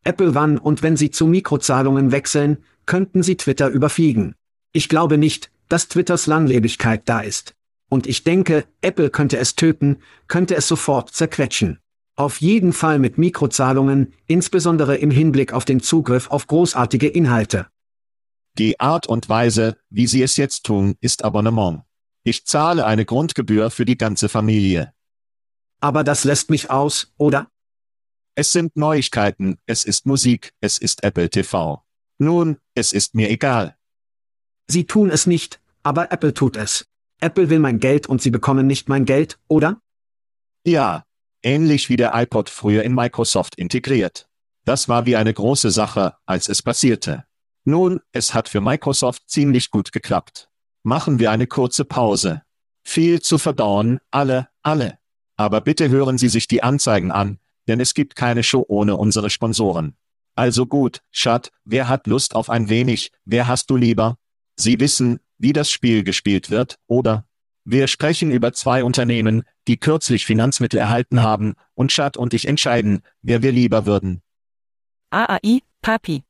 Apple 0.04 0.36
wann 0.36 0.58
und 0.58 0.84
wenn 0.84 0.98
Sie 0.98 1.12
zu 1.12 1.26
Mikrozahlungen 1.26 2.12
wechseln, 2.12 2.64
könnten 2.86 3.24
Sie 3.24 3.38
Twitter 3.38 3.70
überfliegen. 3.70 4.36
Ich 4.72 4.90
glaube 4.90 5.18
nicht, 5.18 5.52
dass 5.68 5.88
Twitters 5.88 6.28
Langlebigkeit 6.28 7.02
da 7.06 7.22
ist. 7.22 7.55
Und 7.90 8.08
ich 8.08 8.24
denke, 8.24 8.66
Apple 8.82 9.10
könnte 9.10 9.38
es 9.38 9.56
töten, 9.56 9.98
könnte 10.28 10.56
es 10.56 10.68
sofort 10.68 11.12
zerquetschen. 11.12 11.80
Auf 12.16 12.40
jeden 12.42 12.74
Fall 12.74 12.98
mit 13.00 13.18
Mikrozahlungen, 13.18 14.14
insbesondere 14.28 14.96
im 14.98 15.12
Hinblick 15.12 15.54
auf 15.54 15.66
den 15.66 15.82
Zugriff 15.82 16.30
auf 16.32 16.48
großartige 16.48 17.08
Inhalte. 17.08 17.68
Die 18.58 18.80
Art 18.80 19.08
und 19.08 19.28
Weise, 19.28 19.78
wie 19.90 20.08
sie 20.08 20.24
es 20.24 20.38
jetzt 20.38 20.64
tun, 20.64 20.96
ist 21.02 21.26
Abonnement. 21.26 21.84
Ich 22.24 22.46
zahle 22.46 22.86
eine 22.86 23.06
Grundgebühr 23.06 23.70
für 23.70 23.84
die 23.84 23.98
ganze 23.98 24.30
Familie. 24.30 24.94
Aber 25.82 26.06
das 26.06 26.24
lässt 26.24 26.50
mich 26.50 26.72
aus, 26.72 27.14
oder? 27.18 27.52
Es 28.34 28.52
sind 28.52 28.76
Neuigkeiten, 28.78 29.58
es 29.66 29.84
ist 29.84 30.06
Musik, 30.06 30.54
es 30.62 30.78
ist 30.78 31.04
Apple 31.04 31.30
TV. 31.30 31.84
Nun, 32.18 32.58
es 32.74 32.94
ist 32.94 33.14
mir 33.14 33.30
egal. 33.30 33.78
Sie 34.68 34.86
tun 34.86 35.10
es 35.10 35.28
nicht, 35.28 35.62
aber 35.84 36.12
Apple 36.12 36.34
tut 36.34 36.56
es. 36.56 36.88
Apple 37.20 37.50
will 37.50 37.60
mein 37.60 37.80
Geld 37.80 38.08
und 38.08 38.22
sie 38.22 38.32
bekommen 38.32 38.68
nicht 38.68 38.90
mein 38.90 39.06
Geld, 39.06 39.40
oder? 39.48 39.82
Ja, 40.66 41.06
ähnlich 41.42 41.90
wie 41.90 41.96
der 41.96 42.14
iPod 42.16 42.50
früher 42.50 42.84
in 42.84 42.94
Microsoft 42.94 43.56
integriert. 43.56 44.28
Das 44.66 44.90
war 44.90 45.06
wie 45.06 45.16
eine 45.16 45.34
große 45.34 45.72
Sache, 45.72 46.16
als 46.26 46.50
es 46.50 46.62
passierte. 46.62 47.26
Nun, 47.64 48.02
es 48.12 48.34
hat 48.34 48.50
für 48.50 48.62
Microsoft 48.62 49.30
ziemlich 49.30 49.72
gut 49.72 49.92
geklappt. 49.92 50.50
Machen 50.84 51.20
wir 51.20 51.32
eine 51.32 51.48
kurze 51.48 51.86
Pause. 51.86 52.42
Viel 52.84 53.22
zu 53.22 53.38
verdauen, 53.38 54.00
alle, 54.12 54.50
alle. 54.62 54.98
Aber 55.38 55.62
bitte 55.62 55.90
hören 55.90 56.18
Sie 56.18 56.30
sich 56.30 56.48
die 56.48 56.64
Anzeigen 56.64 57.12
an, 57.12 57.40
denn 57.68 57.80
es 57.80 57.94
gibt 57.94 58.16
keine 58.16 58.44
Show 58.44 58.64
ohne 58.68 58.96
unsere 58.96 59.30
Sponsoren. 59.30 59.96
Also 60.36 60.66
gut, 60.66 61.02
Schat, 61.12 61.52
wer 61.64 61.88
hat 61.88 62.08
Lust 62.08 62.36
auf 62.36 62.50
ein 62.50 62.70
wenig, 62.70 63.12
wer 63.26 63.48
hast 63.48 63.70
du 63.70 63.78
lieber? 63.78 64.18
Sie 64.58 64.80
wissen, 64.80 65.20
wie 65.38 65.54
das 65.54 65.70
Spiel 65.70 66.04
gespielt 66.04 66.50
wird, 66.50 66.78
oder? 66.88 67.28
Wir 67.64 67.88
sprechen 67.88 68.32
über 68.32 68.54
zwei 68.54 68.84
Unternehmen, 68.84 69.44
die 69.68 69.78
kürzlich 69.78 70.26
Finanzmittel 70.26 70.80
erhalten 70.80 71.24
haben, 71.24 71.56
und 71.74 71.92
Chad 71.92 72.16
und 72.16 72.34
ich 72.34 72.48
entscheiden, 72.48 73.02
wer 73.22 73.42
wir 73.42 73.52
lieber 73.52 73.86
würden. 73.86 74.22
AAI, 75.10 75.62
Papi. 75.82 76.24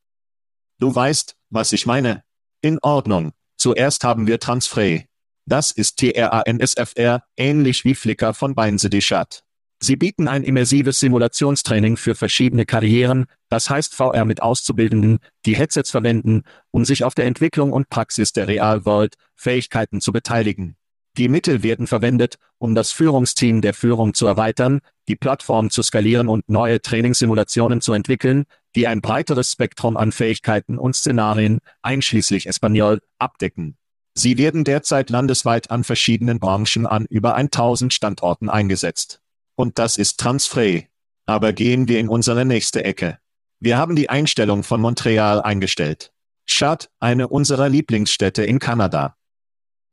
Du 0.80 0.93
weißt, 0.93 1.36
was 1.49 1.72
ich 1.72 1.86
meine. 1.86 2.24
In 2.62 2.80
Ordnung. 2.82 3.32
Zuerst 3.58 4.03
haben 4.03 4.28
wir 4.28 4.39
Transfrey. 4.39 5.08
Das 5.45 5.72
ist 5.72 5.97
TRANSFR, 5.99 7.24
ähnlich 7.38 7.86
wie 7.86 7.95
Flickr 7.95 8.34
von 8.34 8.56
Beinse 8.56 8.89
de 8.89 8.99
Chat. 8.99 9.44
Sie 9.82 9.95
bieten 9.97 10.28
ein 10.28 10.43
immersives 10.43 10.99
Simulationstraining 10.99 11.97
für 11.97 12.15
verschiedene 12.15 12.65
Karrieren, 12.65 13.26
das 13.49 13.69
heißt 13.69 13.93
VR 13.93 14.26
mit 14.26 14.41
Auszubildenden, 14.41 15.19
die 15.45 15.55
Headsets 15.55 15.91
verwenden, 15.91 16.43
um 16.71 16.86
sich 16.86 17.03
auf 17.03 17.13
der 17.13 17.26
Entwicklung 17.26 17.71
und 17.71 17.89
Praxis 17.89 18.32
der 18.32 18.47
Real-World-Fähigkeiten 18.47 20.01
zu 20.01 20.11
beteiligen. 20.11 20.78
Die 21.17 21.30
Mittel 21.30 21.63
werden 21.63 21.88
verwendet, 21.88 22.36
um 22.57 22.76
das 22.76 22.91
Führungsteam 22.91 23.61
der 23.61 23.73
Führung 23.73 24.13
zu 24.13 24.28
erweitern, 24.28 24.82
die 25.07 25.15
Plattform 25.15 25.69
zu 25.69 25.82
skalieren 25.82 26.28
und 26.28 26.49
neue 26.49 26.82
Trainingssimulationen 26.82 27.80
zu 27.80 27.93
entwickeln, 27.93 28.45
die 28.76 28.88
ein 28.88 29.01
breiteres 29.01 29.51
Spektrum 29.51 29.95
an 29.95 30.11
Fähigkeiten 30.11 30.78
und 30.78 30.95
Szenarien, 30.95 31.59
einschließlich 31.82 32.47
Espanol, 32.47 33.01
abdecken. 33.17 33.78
Sie 34.13 34.38
werden 34.38 34.63
derzeit 34.63 35.09
landesweit 35.09 35.71
an 35.71 35.84
verschiedenen 35.84 36.39
Branchen 36.39 36.86
an 36.86 37.05
über 37.09 37.36
1000 37.36 37.93
Standorten 37.93 38.49
eingesetzt. 38.49 39.21
Und 39.56 39.80
das 39.80 39.97
ist 39.97 40.20
transfrei. 40.20 40.89
Aber 41.26 41.53
gehen 41.53 41.88
wir 41.88 41.99
in 41.99 42.10
unsere 42.10 42.45
nächste 42.45 42.84
Ecke. 42.84 43.20
Wir 43.60 43.78
haben 43.78 43.95
die 43.95 44.10
Einstellung 44.10 44.64
von 44.64 44.82
Montreal 44.82 45.41
eingestellt. 45.41 46.12
Schad, 46.45 46.89
eine 46.99 47.28
unserer 47.28 47.70
Lieblingsstädte 47.70 48.43
in 48.43 48.60
Kanada. 48.60 49.16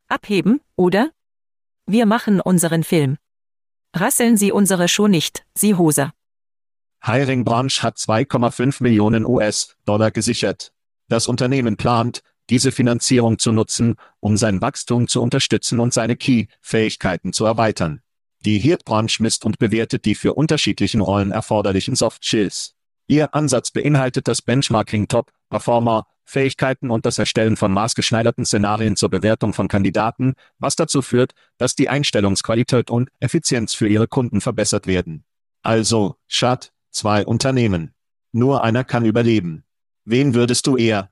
Abheben, 0.09 0.61
oder? 0.77 1.11
Wir 1.87 2.05
machen 2.07 2.41
unseren 2.41 2.85
Film. 2.85 3.17
Rasseln 3.95 4.37
Sie 4.37 4.53
unsere 4.53 4.89
Show 4.89 5.09
nicht, 5.09 5.45
Sie 5.55 5.75
Hoser. 5.75 6.13
Hiring 7.03 7.45
Branch 7.45 7.83
hat 7.83 7.97
2,5 7.97 8.83
Millionen 8.83 9.27
US-Dollar 9.27 10.11
gesichert. 10.11 10.73
Das 11.09 11.27
Unternehmen 11.27 11.77
plant, 11.77 12.23
diese 12.51 12.73
Finanzierung 12.73 13.39
zu 13.39 13.53
nutzen, 13.53 13.97
um 14.21 14.37
sein 14.37 14.61
Wachstum 14.61 15.09
zu 15.09 15.23
unterstützen 15.23 15.81
und 15.81 15.93
seine 15.93 16.17
Key-Fähigkeiten 16.17 17.33
zu 17.33 17.45
erweitern. 17.45 18.02
Die 18.45 18.59
Hirt-Branch 18.59 19.21
misst 19.21 19.45
und 19.45 19.59
bewertet 19.59 20.05
die 20.05 20.15
für 20.17 20.35
unterschiedlichen 20.35 21.01
Rollen 21.01 21.31
erforderlichen 21.31 21.95
Soft 21.95 22.25
Skills. 22.25 22.75
Ihr 23.07 23.35
Ansatz 23.35 23.71
beinhaltet 23.71 24.27
das 24.27 24.43
Benchmarking 24.43 25.07
Top 25.07 25.33
Performer 25.49 26.07
Fähigkeiten 26.25 26.91
und 26.91 27.05
das 27.05 27.19
Erstellen 27.19 27.57
von 27.57 27.73
maßgeschneiderten 27.73 28.45
Szenarien 28.45 28.97
zur 28.97 29.11
Bewertung 29.11 29.53
von 29.53 29.69
Kandidaten, 29.69 30.35
was 30.59 30.77
dazu 30.77 31.03
führt, 31.03 31.33
dass 31.59 31.75
die 31.75 31.89
Einstellungsqualität 31.89 32.91
und 32.91 33.11
Effizienz 33.21 33.75
für 33.75 33.89
ihre 33.89 34.09
Kunden 34.09 34.41
verbessert 34.41 34.87
werden. 34.87 35.25
Also, 35.63 36.17
Schad, 36.27 36.73
zwei 36.91 37.27
Unternehmen. 37.27 37.95
Nur 38.33 38.65
einer 38.65 38.83
kann 38.83 39.05
überleben. 39.05 39.65
Wen 40.05 40.35
würdest 40.35 40.67
du 40.67 40.77
eher? 40.77 41.11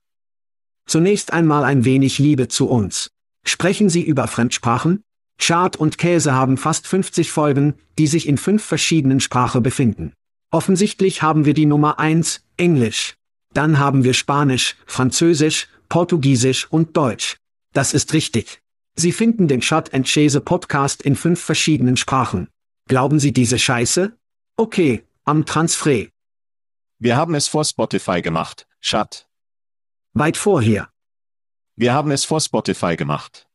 Zunächst 0.87 1.33
einmal 1.33 1.65
ein 1.65 1.85
wenig 1.85 2.19
Liebe 2.19 2.49
zu 2.49 2.69
uns. 2.69 3.13
Sprechen 3.45 3.89
Sie 3.89 4.03
über 4.03 4.27
Fremdsprachen? 4.27 5.05
Chart 5.41 5.77
und 5.77 5.99
Käse 5.99 6.35
haben 6.35 6.57
fast 6.57 6.87
50 6.87 7.33
Folgen, 7.33 7.75
die 7.99 8.07
sich 8.07 8.29
in 8.29 8.39
fünf 8.39 8.63
verschiedenen 8.63 9.21
Sprachen 9.21 9.63
befinden. 9.63 10.13
Offensichtlich 10.53 11.23
haben 11.23 11.45
wir 11.45 11.55
die 11.55 11.67
Nummer 11.67 11.99
1, 11.99 12.45
Englisch. 12.57 13.17
Dann 13.53 13.79
haben 13.79 14.05
wir 14.05 14.15
Spanisch, 14.15 14.77
Französisch, 14.87 15.69
Portugiesisch 15.89 16.71
und 16.71 16.97
Deutsch. 16.97 17.37
Das 17.73 17.95
ist 17.95 18.13
richtig. 18.13 18.61
Sie 18.97 19.13
finden 19.13 19.49
den 19.49 19.63
Shot 19.63 19.95
and 19.95 20.07
Chase 20.07 20.41
Podcast 20.41 21.03
in 21.03 21.17
fünf 21.17 21.41
verschiedenen 21.41 21.97
Sprachen. 21.97 22.49
Glauben 22.89 23.19
Sie 23.19 23.33
diese 23.33 23.59
Scheiße? 23.59 24.17
Okay, 24.57 25.05
am 25.25 25.47
Transfer. 25.47 26.07
Wir 26.99 27.17
haben 27.17 27.35
es 27.35 27.49
vor 27.49 27.65
Spotify 27.65 28.21
gemacht, 28.21 28.67
Schat. 28.81 29.27
Weit 30.13 30.37
vorher. 30.37 30.91
Wir 31.77 31.95
haben 31.95 32.11
es 32.11 32.25
vor 32.25 32.41
Spotify 32.41 32.97
gemacht. 32.97 33.47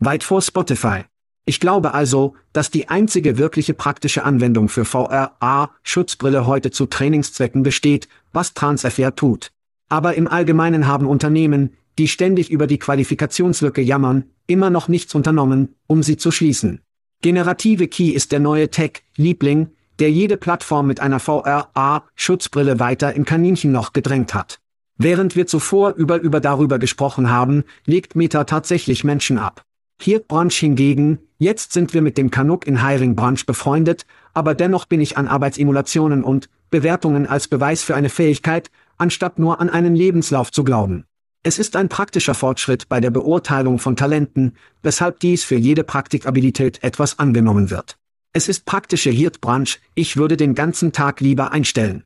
Weit 0.00 0.22
vor 0.22 0.40
Spotify. 0.42 1.02
Ich 1.44 1.58
glaube 1.58 1.92
also, 1.92 2.36
dass 2.52 2.70
die 2.70 2.88
einzige 2.88 3.36
wirkliche 3.36 3.74
praktische 3.74 4.22
Anwendung 4.22 4.68
für 4.68 4.84
VRA-Schutzbrille 4.84 6.46
heute 6.46 6.70
zu 6.70 6.86
Trainingszwecken 6.86 7.64
besteht, 7.64 8.08
was 8.32 8.54
Transfer 8.54 9.16
tut. 9.16 9.50
Aber 9.88 10.14
im 10.14 10.28
Allgemeinen 10.28 10.86
haben 10.86 11.06
Unternehmen, 11.06 11.72
die 11.98 12.06
ständig 12.06 12.48
über 12.50 12.68
die 12.68 12.78
Qualifikationslücke 12.78 13.80
jammern, 13.80 14.24
immer 14.46 14.70
noch 14.70 14.86
nichts 14.86 15.16
unternommen, 15.16 15.74
um 15.88 16.04
sie 16.04 16.16
zu 16.16 16.30
schließen. 16.30 16.80
Generative 17.20 17.88
Key 17.88 18.10
ist 18.10 18.30
der 18.30 18.38
neue 18.38 18.70
Tech-Liebling, 18.70 19.70
der 19.98 20.12
jede 20.12 20.36
Plattform 20.36 20.86
mit 20.86 21.00
einer 21.00 21.18
VRA-Schutzbrille 21.18 22.78
weiter 22.78 23.14
im 23.14 23.24
Kaninchenloch 23.24 23.92
gedrängt 23.92 24.32
hat. 24.32 24.60
Während 24.96 25.34
wir 25.34 25.48
zuvor 25.48 25.94
über 25.94 26.20
über 26.20 26.38
darüber 26.38 26.78
gesprochen 26.78 27.30
haben, 27.30 27.64
legt 27.84 28.14
Meta 28.14 28.44
tatsächlich 28.44 29.02
Menschen 29.02 29.38
ab. 29.38 29.64
Hier 30.00 30.20
Branch 30.20 30.52
hingegen, 30.52 31.18
jetzt 31.38 31.72
sind 31.72 31.92
wir 31.92 32.02
mit 32.02 32.16
dem 32.18 32.30
Canuck 32.30 32.66
in 32.66 32.86
Hiring 32.86 33.16
Branch 33.16 33.44
befreundet, 33.44 34.06
aber 34.32 34.54
dennoch 34.54 34.84
bin 34.84 35.00
ich 35.00 35.18
an 35.18 35.26
Arbeitsimulationen 35.26 36.22
und 36.22 36.48
Bewertungen 36.70 37.26
als 37.26 37.48
Beweis 37.48 37.82
für 37.82 37.96
eine 37.96 38.08
Fähigkeit, 38.08 38.70
anstatt 38.96 39.38
nur 39.40 39.60
an 39.60 39.68
einen 39.68 39.96
Lebenslauf 39.96 40.52
zu 40.52 40.62
glauben. 40.62 41.04
Es 41.42 41.58
ist 41.58 41.74
ein 41.74 41.88
praktischer 41.88 42.34
Fortschritt 42.34 42.88
bei 42.88 43.00
der 43.00 43.10
Beurteilung 43.10 43.78
von 43.80 43.96
Talenten, 43.96 44.54
weshalb 44.82 45.18
dies 45.20 45.42
für 45.44 45.56
jede 45.56 45.82
Praktikabilität 45.82 46.82
etwas 46.84 47.18
angenommen 47.18 47.70
wird. 47.70 47.96
Es 48.32 48.48
ist 48.48 48.66
praktische 48.66 49.10
Hirtbranch, 49.10 49.80
ich 49.94 50.16
würde 50.16 50.36
den 50.36 50.54
ganzen 50.54 50.92
Tag 50.92 51.20
lieber 51.20 51.50
einstellen. 51.50 52.04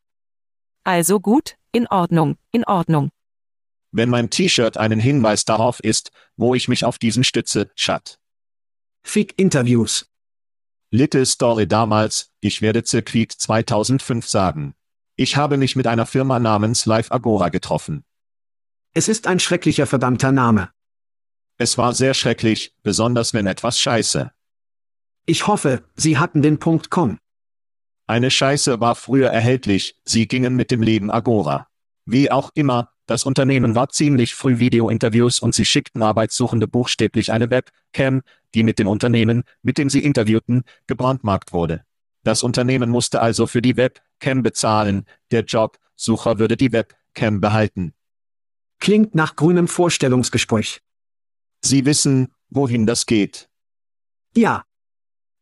Also 0.84 1.20
gut, 1.20 1.56
in 1.72 1.86
Ordnung, 1.88 2.36
in 2.52 2.64
Ordnung 2.64 3.10
wenn 3.92 4.08
mein 4.08 4.30
T-Shirt 4.30 4.76
einen 4.76 4.98
Hinweis 4.98 5.44
darauf 5.44 5.80
ist, 5.80 6.10
wo 6.36 6.54
ich 6.54 6.68
mich 6.68 6.84
auf 6.84 6.98
diesen 6.98 7.24
stütze, 7.24 7.70
Chat. 7.76 8.18
Fick 9.02 9.38
Interviews. 9.38 10.06
Little 10.90 11.24
Story 11.24 11.66
damals, 11.66 12.30
ich 12.40 12.60
werde 12.60 12.84
Circuit 12.84 13.32
2005 13.32 14.26
sagen. 14.26 14.74
Ich 15.16 15.36
habe 15.36 15.56
mich 15.56 15.76
mit 15.76 15.86
einer 15.86 16.06
Firma 16.06 16.38
namens 16.38 16.86
Live 16.86 17.12
Agora 17.12 17.48
getroffen. 17.48 18.04
Es 18.94 19.08
ist 19.08 19.26
ein 19.26 19.40
schrecklicher 19.40 19.86
verdammter 19.86 20.32
Name. 20.32 20.70
Es 21.58 21.78
war 21.78 21.94
sehr 21.94 22.14
schrecklich, 22.14 22.74
besonders 22.82 23.32
wenn 23.34 23.46
etwas 23.46 23.78
scheiße. 23.78 24.32
Ich 25.24 25.46
hoffe, 25.46 25.84
Sie 25.94 26.18
hatten 26.18 26.42
den 26.42 26.58
Punkt 26.58 26.90
.com. 26.90 27.18
Eine 28.06 28.30
Scheiße 28.30 28.80
war 28.80 28.94
früher 28.94 29.30
erhältlich, 29.30 29.96
Sie 30.04 30.26
gingen 30.26 30.56
mit 30.56 30.70
dem 30.70 30.82
Leben 30.82 31.10
Agora. 31.10 31.68
Wie 32.04 32.30
auch 32.30 32.50
immer, 32.54 32.91
das 33.06 33.24
Unternehmen 33.24 33.74
war 33.74 33.88
ziemlich 33.88 34.34
früh 34.34 34.58
Video-Interviews 34.58 35.40
und 35.40 35.54
sie 35.54 35.64
schickten 35.64 36.02
Arbeitssuchende 36.02 36.68
buchstäblich 36.68 37.32
eine 37.32 37.50
Webcam, 37.50 38.22
die 38.54 38.62
mit 38.62 38.78
dem 38.78 38.86
Unternehmen, 38.86 39.42
mit 39.62 39.78
dem 39.78 39.90
sie 39.90 40.04
interviewten, 40.04 40.62
gebrandmarkt 40.86 41.52
wurde. 41.52 41.84
Das 42.22 42.42
Unternehmen 42.42 42.90
musste 42.90 43.20
also 43.20 43.46
für 43.46 43.62
die 43.62 43.76
Webcam 43.76 44.42
bezahlen, 44.42 45.06
der 45.32 45.42
Jobsucher 45.42 46.38
würde 46.38 46.56
die 46.56 46.72
Webcam 46.72 47.40
behalten. 47.40 47.94
Klingt 48.78 49.14
nach 49.14 49.36
grünem 49.36 49.66
Vorstellungsgespräch. 49.66 50.80
Sie 51.60 51.84
wissen, 51.84 52.32
wohin 52.50 52.86
das 52.86 53.06
geht. 53.06 53.48
Ja. 54.36 54.64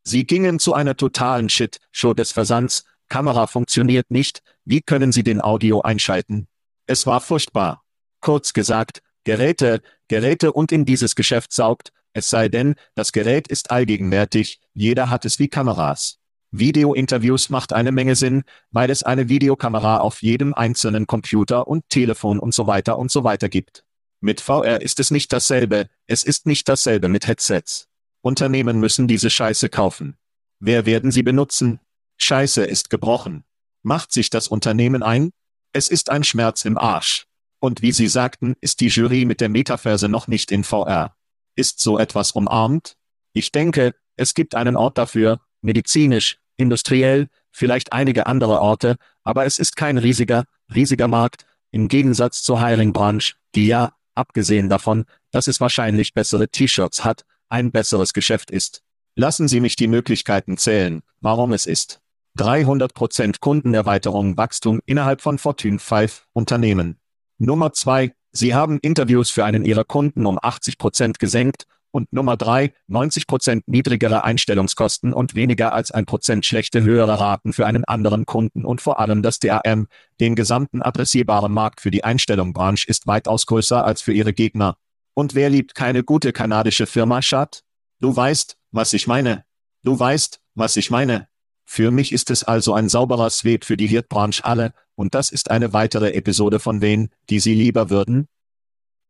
Sie 0.02 0.26
gingen 0.26 0.58
zu 0.58 0.72
einer 0.72 0.96
totalen 0.96 1.50
Shit-Show 1.50 2.14
des 2.14 2.32
Versands, 2.32 2.84
Kamera 3.08 3.46
funktioniert 3.46 4.10
nicht, 4.10 4.42
wie 4.64 4.80
können 4.80 5.12
Sie 5.12 5.22
den 5.22 5.40
Audio 5.40 5.82
einschalten? 5.82 6.46
Es 6.90 7.06
war 7.06 7.20
furchtbar. 7.20 7.84
Kurz 8.20 8.52
gesagt, 8.52 9.00
Geräte, 9.22 9.80
Geräte 10.08 10.52
und 10.52 10.72
in 10.72 10.84
dieses 10.84 11.14
Geschäft 11.14 11.52
saugt, 11.52 11.92
es 12.14 12.28
sei 12.28 12.48
denn, 12.48 12.74
das 12.96 13.12
Gerät 13.12 13.46
ist 13.46 13.70
allgegenwärtig, 13.70 14.60
jeder 14.74 15.08
hat 15.08 15.24
es 15.24 15.38
wie 15.38 15.46
Kameras. 15.46 16.18
Video-Interviews 16.50 17.48
macht 17.48 17.72
eine 17.72 17.92
Menge 17.92 18.16
Sinn, 18.16 18.42
weil 18.72 18.90
es 18.90 19.04
eine 19.04 19.28
Videokamera 19.28 19.98
auf 19.98 20.20
jedem 20.20 20.52
einzelnen 20.52 21.06
Computer 21.06 21.68
und 21.68 21.88
Telefon 21.90 22.40
und 22.40 22.54
so 22.54 22.66
weiter 22.66 22.98
und 22.98 23.12
so 23.12 23.22
weiter 23.22 23.48
gibt. 23.48 23.84
Mit 24.20 24.40
VR 24.40 24.80
ist 24.80 24.98
es 24.98 25.12
nicht 25.12 25.32
dasselbe, 25.32 25.86
es 26.08 26.24
ist 26.24 26.46
nicht 26.46 26.68
dasselbe 26.68 27.08
mit 27.08 27.28
Headsets. 27.28 27.86
Unternehmen 28.20 28.80
müssen 28.80 29.06
diese 29.06 29.30
Scheiße 29.30 29.68
kaufen. 29.68 30.16
Wer 30.58 30.86
werden 30.86 31.12
sie 31.12 31.22
benutzen? 31.22 31.78
Scheiße 32.16 32.64
ist 32.64 32.90
gebrochen. 32.90 33.44
Macht 33.84 34.10
sich 34.10 34.28
das 34.28 34.48
Unternehmen 34.48 35.04
ein? 35.04 35.30
Es 35.72 35.88
ist 35.88 36.10
ein 36.10 36.24
Schmerz 36.24 36.64
im 36.64 36.76
Arsch. 36.76 37.26
Und 37.60 37.80
wie 37.80 37.92
Sie 37.92 38.08
sagten, 38.08 38.56
ist 38.60 38.80
die 38.80 38.88
Jury 38.88 39.24
mit 39.24 39.40
der 39.40 39.48
Metaverse 39.48 40.08
noch 40.08 40.26
nicht 40.26 40.50
in 40.50 40.64
VR. 40.64 41.14
Ist 41.54 41.78
so 41.78 41.98
etwas 41.98 42.32
umarmt? 42.32 42.96
Ich 43.32 43.52
denke, 43.52 43.94
es 44.16 44.34
gibt 44.34 44.56
einen 44.56 44.76
Ort 44.76 44.98
dafür, 44.98 45.40
medizinisch, 45.60 46.38
industriell, 46.56 47.28
vielleicht 47.52 47.92
einige 47.92 48.26
andere 48.26 48.60
Orte, 48.60 48.96
aber 49.22 49.44
es 49.44 49.58
ist 49.58 49.76
kein 49.76 49.98
riesiger, 49.98 50.44
riesiger 50.74 51.06
Markt, 51.06 51.46
im 51.70 51.86
Gegensatz 51.86 52.42
zur 52.42 52.64
Hiring 52.64 52.92
Branch, 52.92 53.34
die 53.54 53.66
ja, 53.66 53.92
abgesehen 54.14 54.68
davon, 54.68 55.04
dass 55.30 55.46
es 55.46 55.60
wahrscheinlich 55.60 56.14
bessere 56.14 56.48
T-Shirts 56.48 57.04
hat, 57.04 57.24
ein 57.48 57.70
besseres 57.70 58.12
Geschäft 58.12 58.50
ist. 58.50 58.82
Lassen 59.14 59.46
Sie 59.46 59.60
mich 59.60 59.76
die 59.76 59.88
Möglichkeiten 59.88 60.56
zählen, 60.56 61.02
warum 61.20 61.52
es 61.52 61.66
ist. 61.66 62.00
300% 62.38 63.40
Kundenerweiterung 63.40 64.36
Wachstum 64.36 64.80
innerhalb 64.86 65.20
von 65.20 65.38
Fortune 65.38 65.78
5 65.78 66.26
Unternehmen. 66.32 66.98
Nummer 67.38 67.72
2. 67.72 68.12
Sie 68.32 68.54
haben 68.54 68.78
Interviews 68.80 69.30
für 69.30 69.44
einen 69.44 69.64
Ihrer 69.64 69.84
Kunden 69.84 70.26
um 70.26 70.38
80% 70.38 71.18
gesenkt, 71.18 71.66
Und 71.92 72.12
Nummer 72.12 72.36
drei, 72.36 72.72
90% 72.88 73.62
niedrigere 73.66 74.22
Einstellungskosten 74.22 75.12
und 75.12 75.34
weniger 75.34 75.72
als 75.72 75.90
ein 75.90 76.06
Prozent 76.06 76.46
schlechte 76.46 76.82
höhere 76.82 77.18
Raten 77.18 77.52
für 77.52 77.66
einen 77.66 77.84
anderen 77.84 78.26
Kunden 78.26 78.64
und 78.64 78.80
vor 78.80 79.00
allem 79.00 79.22
das 79.22 79.40
DRM, 79.40 79.88
den 80.20 80.36
gesamten 80.36 80.82
adressierbaren 80.82 81.52
Markt 81.52 81.80
für 81.80 81.90
die 81.90 82.04
Einstellungbranche 82.04 82.86
ist 82.88 83.06
weitaus 83.06 83.46
größer 83.46 83.84
als 83.84 84.02
für 84.02 84.12
ihre 84.12 84.32
Gegner. 84.32 84.76
Und 85.14 85.34
wer 85.34 85.50
liebt 85.50 85.74
keine 85.74 86.04
gute 86.04 86.32
kanadische 86.32 86.86
Firma, 86.86 87.22
Schat? 87.22 87.62
Du 87.98 88.14
weißt, 88.14 88.56
was 88.70 88.92
ich 88.92 89.08
meine. 89.08 89.44
Du 89.82 89.98
weißt, 89.98 90.40
was 90.54 90.76
ich 90.76 90.90
meine. 90.90 91.29
Für 91.72 91.92
mich 91.92 92.10
ist 92.10 92.30
es 92.30 92.42
also 92.42 92.74
ein 92.74 92.88
sauberer 92.88 93.30
Sweep 93.30 93.64
für 93.64 93.76
die 93.76 93.86
Hirtbranche 93.86 94.44
alle, 94.44 94.74
und 94.96 95.14
das 95.14 95.30
ist 95.30 95.52
eine 95.52 95.72
weitere 95.72 96.14
Episode 96.14 96.58
von 96.58 96.80
wen, 96.80 97.10
die 97.28 97.38
Sie 97.38 97.54
lieber 97.54 97.90
würden, 97.90 98.26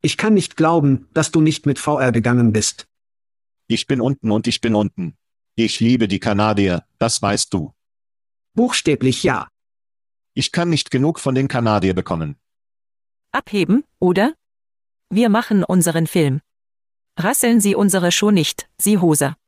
ich 0.02 0.18
kann 0.18 0.34
nicht 0.34 0.58
glauben, 0.58 1.08
dass 1.14 1.30
du 1.30 1.40
nicht 1.40 1.64
mit 1.64 1.78
VR 1.78 2.12
gegangen 2.12 2.52
bist. 2.52 2.86
Ich 3.66 3.86
bin 3.86 4.02
unten 4.02 4.30
und 4.30 4.46
ich 4.46 4.60
bin 4.60 4.74
unten. 4.74 5.16
Ich 5.54 5.80
liebe 5.80 6.06
die 6.06 6.20
Kanadier, 6.20 6.84
das 6.98 7.22
weißt 7.22 7.54
du. 7.54 7.72
Buchstäblich 8.52 9.22
ja. 9.22 9.48
Ich 10.34 10.52
kann 10.52 10.68
nicht 10.68 10.90
genug 10.90 11.18
von 11.18 11.34
den 11.34 11.48
Kanadier 11.48 11.94
bekommen. 11.94 12.36
Abheben, 13.32 13.84
oder? 13.98 14.34
Wir 15.08 15.30
machen 15.30 15.64
unseren 15.64 16.06
Film. 16.06 16.42
Rasseln 17.18 17.62
Sie 17.62 17.74
unsere 17.74 18.12
Show 18.12 18.30
nicht, 18.30 18.68
Sie 18.76 18.98
Hoser. 18.98 19.38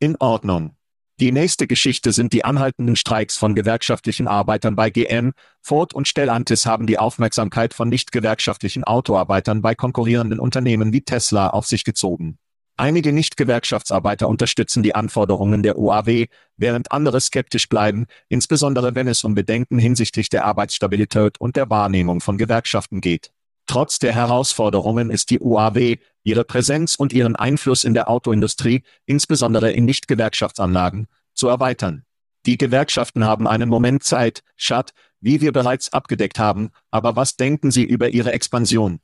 In 0.00 0.16
Ordnung. 0.16 0.75
Die 1.18 1.32
nächste 1.32 1.66
Geschichte 1.66 2.12
sind 2.12 2.34
die 2.34 2.44
anhaltenden 2.44 2.94
Streiks 2.94 3.38
von 3.38 3.54
gewerkschaftlichen 3.54 4.28
Arbeitern 4.28 4.76
bei 4.76 4.90
GM, 4.90 5.32
Ford 5.62 5.94
und 5.94 6.06
Stellantis 6.06 6.66
haben 6.66 6.86
die 6.86 6.98
Aufmerksamkeit 6.98 7.72
von 7.72 7.88
nicht 7.88 8.12
gewerkschaftlichen 8.12 8.84
Autoarbeitern 8.84 9.62
bei 9.62 9.74
konkurrierenden 9.74 10.38
Unternehmen 10.38 10.92
wie 10.92 11.00
Tesla 11.00 11.48
auf 11.48 11.66
sich 11.66 11.84
gezogen. 11.84 12.36
Einige 12.76 13.14
Nicht-Gewerkschaftsarbeiter 13.14 14.28
unterstützen 14.28 14.82
die 14.82 14.94
Anforderungen 14.94 15.62
der 15.62 15.78
UAW, 15.78 16.26
während 16.58 16.92
andere 16.92 17.22
skeptisch 17.22 17.70
bleiben, 17.70 18.04
insbesondere 18.28 18.94
wenn 18.94 19.08
es 19.08 19.24
um 19.24 19.34
Bedenken 19.34 19.78
hinsichtlich 19.78 20.28
der 20.28 20.44
Arbeitsstabilität 20.44 21.40
und 21.40 21.56
der 21.56 21.70
Wahrnehmung 21.70 22.20
von 22.20 22.36
Gewerkschaften 22.36 23.00
geht. 23.00 23.30
Trotz 23.64 23.98
der 23.98 24.14
Herausforderungen 24.14 25.10
ist 25.10 25.30
die 25.30 25.40
UAW, 25.40 25.96
ihre 26.26 26.44
Präsenz 26.44 26.96
und 26.96 27.12
ihren 27.12 27.36
Einfluss 27.36 27.84
in 27.84 27.94
der 27.94 28.10
Autoindustrie, 28.10 28.82
insbesondere 29.06 29.70
in 29.72 29.84
Nicht-Gewerkschaftsanlagen, 29.84 31.06
zu 31.34 31.48
erweitern. 31.48 32.04
Die 32.46 32.58
Gewerkschaften 32.58 33.24
haben 33.24 33.46
einen 33.46 33.68
Moment 33.68 34.02
Zeit, 34.02 34.42
Schad, 34.56 34.92
wie 35.20 35.40
wir 35.40 35.52
bereits 35.52 35.92
abgedeckt 35.92 36.38
haben, 36.38 36.70
aber 36.90 37.16
was 37.16 37.36
denken 37.36 37.70
Sie 37.70 37.84
über 37.84 38.10
Ihre 38.10 38.32
Expansion? 38.32 38.98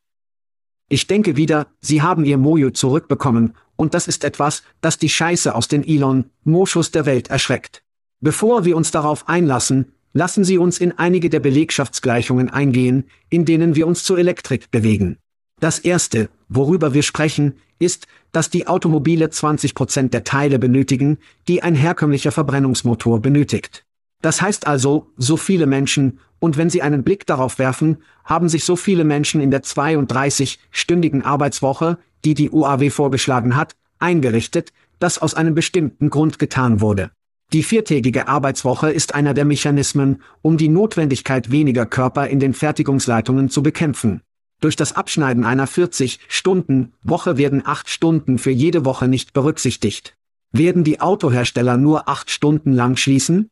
Ich 0.88 1.06
denke 1.06 1.36
wieder, 1.36 1.68
Sie 1.80 2.02
haben 2.02 2.24
Ihr 2.24 2.38
Mojo 2.38 2.70
zurückbekommen, 2.70 3.54
und 3.76 3.94
das 3.94 4.08
ist 4.08 4.24
etwas, 4.24 4.62
das 4.80 4.98
die 4.98 5.08
Scheiße 5.08 5.54
aus 5.54 5.68
den 5.68 5.86
Elon, 5.86 6.30
Moschus 6.44 6.90
der 6.90 7.06
Welt 7.06 7.30
erschreckt. 7.30 7.82
Bevor 8.20 8.64
wir 8.64 8.76
uns 8.76 8.90
darauf 8.90 9.28
einlassen, 9.28 9.92
Lassen 10.14 10.44
Sie 10.44 10.58
uns 10.58 10.78
in 10.78 10.92
einige 10.98 11.30
der 11.30 11.40
Belegschaftsgleichungen 11.40 12.50
eingehen, 12.50 13.04
in 13.30 13.46
denen 13.46 13.74
wir 13.74 13.86
uns 13.86 14.04
zur 14.04 14.18
Elektrik 14.18 14.70
bewegen. 14.70 15.16
Das 15.62 15.78
erste, 15.78 16.28
worüber 16.48 16.92
wir 16.92 17.04
sprechen, 17.04 17.54
ist, 17.78 18.08
dass 18.32 18.50
die 18.50 18.66
Automobile 18.66 19.30
20 19.30 19.76
Prozent 19.76 20.12
der 20.12 20.24
Teile 20.24 20.58
benötigen, 20.58 21.18
die 21.46 21.62
ein 21.62 21.76
herkömmlicher 21.76 22.32
Verbrennungsmotor 22.32 23.20
benötigt. 23.20 23.84
Das 24.22 24.42
heißt 24.42 24.66
also, 24.66 25.12
so 25.16 25.36
viele 25.36 25.66
Menschen, 25.66 26.18
und 26.40 26.56
wenn 26.56 26.68
Sie 26.68 26.82
einen 26.82 27.04
Blick 27.04 27.26
darauf 27.26 27.60
werfen, 27.60 27.98
haben 28.24 28.48
sich 28.48 28.64
so 28.64 28.74
viele 28.74 29.04
Menschen 29.04 29.40
in 29.40 29.52
der 29.52 29.62
32-stündigen 29.62 31.22
Arbeitswoche, 31.22 31.98
die 32.24 32.34
die 32.34 32.50
UAW 32.50 32.90
vorgeschlagen 32.90 33.54
hat, 33.54 33.76
eingerichtet, 34.00 34.72
dass 34.98 35.20
aus 35.20 35.34
einem 35.34 35.54
bestimmten 35.54 36.10
Grund 36.10 36.40
getan 36.40 36.80
wurde. 36.80 37.12
Die 37.52 37.62
viertägige 37.62 38.26
Arbeitswoche 38.26 38.90
ist 38.90 39.14
einer 39.14 39.32
der 39.32 39.44
Mechanismen, 39.44 40.22
um 40.42 40.56
die 40.56 40.68
Notwendigkeit 40.68 41.52
weniger 41.52 41.86
Körper 41.86 42.26
in 42.26 42.40
den 42.40 42.52
Fertigungsleitungen 42.52 43.48
zu 43.48 43.62
bekämpfen. 43.62 44.22
Durch 44.62 44.76
das 44.76 44.92
Abschneiden 44.92 45.44
einer 45.44 45.66
40-Stunden-Woche 45.66 47.36
werden 47.36 47.66
acht 47.66 47.90
Stunden 47.90 48.38
für 48.38 48.52
jede 48.52 48.84
Woche 48.84 49.08
nicht 49.08 49.32
berücksichtigt. 49.32 50.16
Werden 50.52 50.84
die 50.84 51.00
Autohersteller 51.00 51.76
nur 51.76 52.08
acht 52.08 52.30
Stunden 52.30 52.72
lang 52.72 52.96
schließen? 52.96 53.48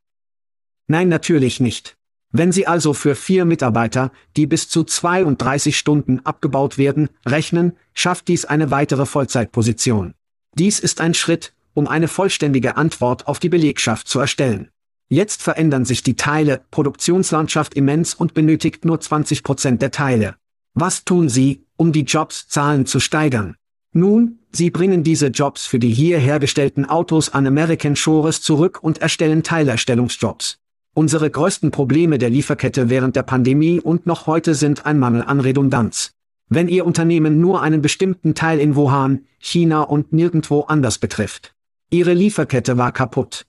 Nein, 0.86 1.08
natürlich 1.08 1.58
nicht. 1.58 1.96
Wenn 2.30 2.52
Sie 2.52 2.68
also 2.68 2.94
für 2.94 3.16
vier 3.16 3.44
Mitarbeiter, 3.44 4.12
die 4.36 4.46
bis 4.46 4.68
zu 4.68 4.84
32 4.84 5.76
Stunden 5.76 6.20
abgebaut 6.20 6.78
werden, 6.78 7.08
rechnen, 7.26 7.72
schafft 7.92 8.28
dies 8.28 8.44
eine 8.44 8.70
weitere 8.70 9.04
Vollzeitposition. 9.04 10.14
Dies 10.54 10.78
ist 10.78 11.00
ein 11.00 11.14
Schritt, 11.14 11.54
um 11.74 11.88
eine 11.88 12.06
vollständige 12.06 12.76
Antwort 12.76 13.26
auf 13.26 13.40
die 13.40 13.48
Belegschaft 13.48 14.06
zu 14.06 14.20
erstellen. 14.20 14.68
Jetzt 15.08 15.42
verändern 15.42 15.84
sich 15.84 16.04
die 16.04 16.14
Teile, 16.14 16.60
Produktionslandschaft 16.70 17.74
immens 17.74 18.14
und 18.14 18.32
benötigt 18.32 18.84
nur 18.84 19.00
20 19.00 19.42
Prozent 19.42 19.82
der 19.82 19.90
Teile. 19.90 20.36
Was 20.74 21.04
tun 21.04 21.28
Sie, 21.28 21.64
um 21.76 21.92
die 21.92 22.02
Jobszahlen 22.04 22.86
zu 22.86 23.00
steigern? 23.00 23.56
Nun, 23.92 24.38
Sie 24.52 24.70
bringen 24.70 25.02
diese 25.02 25.28
Jobs 25.28 25.66
für 25.66 25.78
die 25.78 25.92
hier 25.92 26.18
hergestellten 26.18 26.84
Autos 26.84 27.28
an 27.30 27.46
American 27.46 27.96
Shores 27.96 28.40
zurück 28.40 28.78
und 28.82 28.98
erstellen 28.98 29.42
Teilerstellungsjobs. 29.42 30.58
Unsere 30.94 31.30
größten 31.30 31.70
Probleme 31.70 32.18
der 32.18 32.30
Lieferkette 32.30 32.90
während 32.90 33.16
der 33.16 33.22
Pandemie 33.22 33.80
und 33.80 34.06
noch 34.06 34.26
heute 34.26 34.54
sind 34.54 34.86
ein 34.86 34.98
Mangel 34.98 35.22
an 35.22 35.40
Redundanz. 35.40 36.12
Wenn 36.48 36.68
Ihr 36.68 36.84
Unternehmen 36.84 37.40
nur 37.40 37.62
einen 37.62 37.82
bestimmten 37.82 38.34
Teil 38.34 38.58
in 38.58 38.74
Wuhan, 38.74 39.24
China 39.38 39.82
und 39.82 40.12
nirgendwo 40.12 40.62
anders 40.62 40.98
betrifft. 40.98 41.54
Ihre 41.90 42.14
Lieferkette 42.14 42.76
war 42.76 42.92
kaputt. 42.92 43.46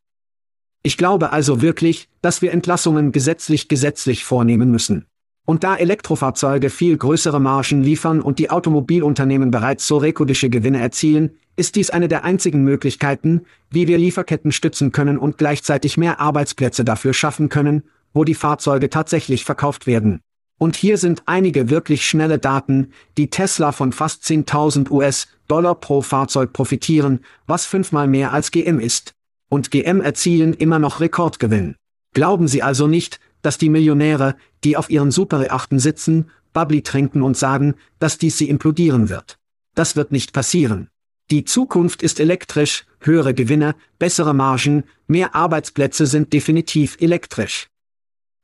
Ich 0.84 0.98
glaube 0.98 1.32
also 1.32 1.62
wirklich, 1.62 2.10
dass 2.22 2.42
wir 2.42 2.52
Entlassungen 2.52 3.12
gesetzlich 3.12 3.68
gesetzlich 3.68 4.24
vornehmen 4.24 4.72
müssen. 4.72 5.06
Und 5.46 5.64
da 5.64 5.76
Elektrofahrzeuge 5.76 6.70
viel 6.70 6.98
größere 6.98 7.40
Margen 7.40 7.82
liefern 7.82 8.22
und 8.22 8.40
die 8.40 8.50
Automobilunternehmen 8.50 9.52
bereits 9.52 9.88
so 9.88 9.98
rekordische 9.98 10.50
Gewinne 10.50 10.80
erzielen, 10.80 11.32
ist 11.56 11.76
dies 11.76 11.90
eine 11.90 12.08
der 12.08 12.24
einzigen 12.24 12.64
Möglichkeiten, 12.64 13.42
wie 13.70 13.88
wir 13.88 13.98
Lieferketten 13.98 14.52
stützen 14.52 14.92
können 14.92 15.18
und 15.18 15.38
gleichzeitig 15.38 15.98
mehr 15.98 16.20
Arbeitsplätze 16.20 16.86
dafür 16.86 17.14
schaffen 17.14 17.50
können, 17.50 17.84
wo 18.14 18.24
die 18.24 18.36
Fahrzeuge 18.36 18.90
tatsächlich 18.90 19.44
verkauft 19.44 19.88
werden. 19.88 20.22
Und 20.58 20.76
hier 20.76 21.00
sind 21.00 21.24
einige 21.26 21.72
wirklich 21.72 22.06
schnelle 22.06 22.38
Daten, 22.38 22.92
die 23.18 23.32
Tesla 23.32 23.72
von 23.72 23.92
fast 23.92 24.24
10.000 24.24 24.92
US-Dollar 24.92 25.74
pro 25.74 26.02
Fahrzeug 26.02 26.54
profitieren, 26.54 27.22
was 27.48 27.66
fünfmal 27.66 28.08
mehr 28.08 28.32
als 28.32 28.52
GM 28.52 28.80
ist. 28.80 29.14
Und 29.50 29.72
GM 29.72 30.02
erzielen 30.02 30.54
immer 30.54 30.78
noch 30.78 31.00
Rekordgewinn. 31.00 31.76
Glauben 32.14 32.48
Sie 32.48 32.62
also 32.62 32.86
nicht, 32.86 33.20
dass 33.42 33.58
die 33.58 33.70
Millionäre, 33.70 34.36
die 34.64 34.78
auf 34.78 34.90
ihren 34.90 35.12
Superreachten 35.12 35.80
sitzen, 35.80 36.30
Bubbly 36.54 36.82
trinken 36.82 37.22
und 37.22 37.38
sagen, 37.38 37.76
dass 38.00 38.18
dies 38.18 38.38
sie 38.38 38.50
implodieren 38.50 39.10
wird. 39.10 39.38
Das 39.76 39.96
wird 39.96 40.12
nicht 40.12 40.34
passieren. 40.34 40.90
Die 41.30 41.46
Zukunft 41.46 42.04
ist 42.04 42.20
elektrisch, 42.20 42.86
höhere 43.00 43.34
Gewinne, 43.34 43.76
bessere 44.00 44.34
Margen, 44.34 44.84
mehr 45.08 45.34
Arbeitsplätze 45.34 46.06
sind 46.06 46.34
definitiv 46.34 46.98
elektrisch. 47.00 47.68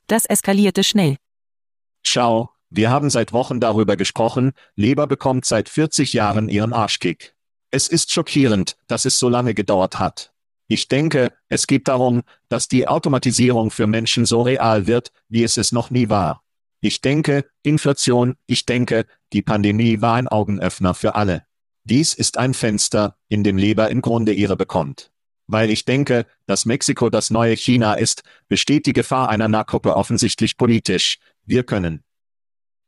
Das 0.08 0.26
eskalierte 0.26 0.86
schnell. 0.86 1.18
Schau, 2.02 2.50
wir 2.70 2.89
haben 2.89 3.10
seit 3.10 3.34
Wochen 3.34 3.60
darüber 3.60 3.98
gesprochen, 3.98 4.54
Leber 4.76 5.06
bekommt 5.06 5.43
seit 5.43 5.68
40 5.68 6.14
Jahren 6.14 6.48
ihren 6.48 6.72
Arschkick. 6.72 7.36
Es 7.72 7.89
ist 7.89 8.14
schockierend, 8.14 8.78
dass 8.88 9.04
es 9.04 9.20
so 9.20 9.28
lange 9.28 9.54
gedauert 9.54 10.00
hat. 10.00 10.32
Ich 10.68 10.88
denke, 10.88 11.34
es 11.49 11.65
geht 11.65 11.88
darum, 11.88 12.24
dass 12.49 12.68
die 12.68 12.88
Automatisierung 12.88 13.72
für 13.72 13.88
Menschen 13.88 14.26
so 14.26 14.41
real 14.41 14.88
wird, 14.88 15.11
wie 15.30 15.43
es 15.43 15.57
es 15.57 15.72
noch 15.72 15.89
nie 15.89 16.09
war. 16.09 16.43
Ich 16.82 17.01
denke, 17.01 17.45
Inflation, 17.63 18.36
ich 18.45 18.65
denke, 18.65 19.05
die 19.34 19.41
Pandemie 19.41 20.01
war 20.01 20.15
ein 20.15 20.28
Augenöffner 20.28 20.93
für 20.93 21.15
alle. 21.15 21.43
Dies 21.84 22.13
ist 22.13 22.38
ein 22.38 22.53
Fenster, 22.53 23.15
in 23.30 23.43
dem 23.43 23.57
Leber 23.57 23.89
im 23.89 24.01
Grunde 24.01 24.34
ihre 24.34 24.57
bekommt. 24.57 25.11
Weil 25.47 25.70
ich 25.70 25.86
denke, 25.86 26.26
dass 26.45 26.65
Mexiko 26.65 27.09
das 27.09 27.30
neue 27.30 27.55
China 27.55 27.93
ist, 27.93 28.24
besteht 28.49 28.86
die 28.86 28.93
Gefahr 28.93 29.30
einer 29.30 29.47
Nahgruppe 29.47 29.95
offensichtlich 29.95 30.57
politisch, 30.57 31.20
wir 31.45 31.63
können 31.63 32.03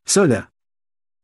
Zölle. 0.03 0.47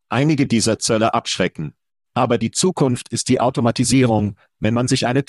Einige 0.10 0.48
dieser 0.48 0.80
Zölle 0.80 1.14
abschrecken. 1.14 1.74
Aber 2.14 2.38
die 2.38 2.52
Zukunft 2.52 3.10
ist 3.10 3.28
die 3.28 3.42
Automatisierung. 3.42 4.38
Wenn 4.60 4.74
man 4.74 4.88
sich 4.88 5.06
eine 5.06 5.26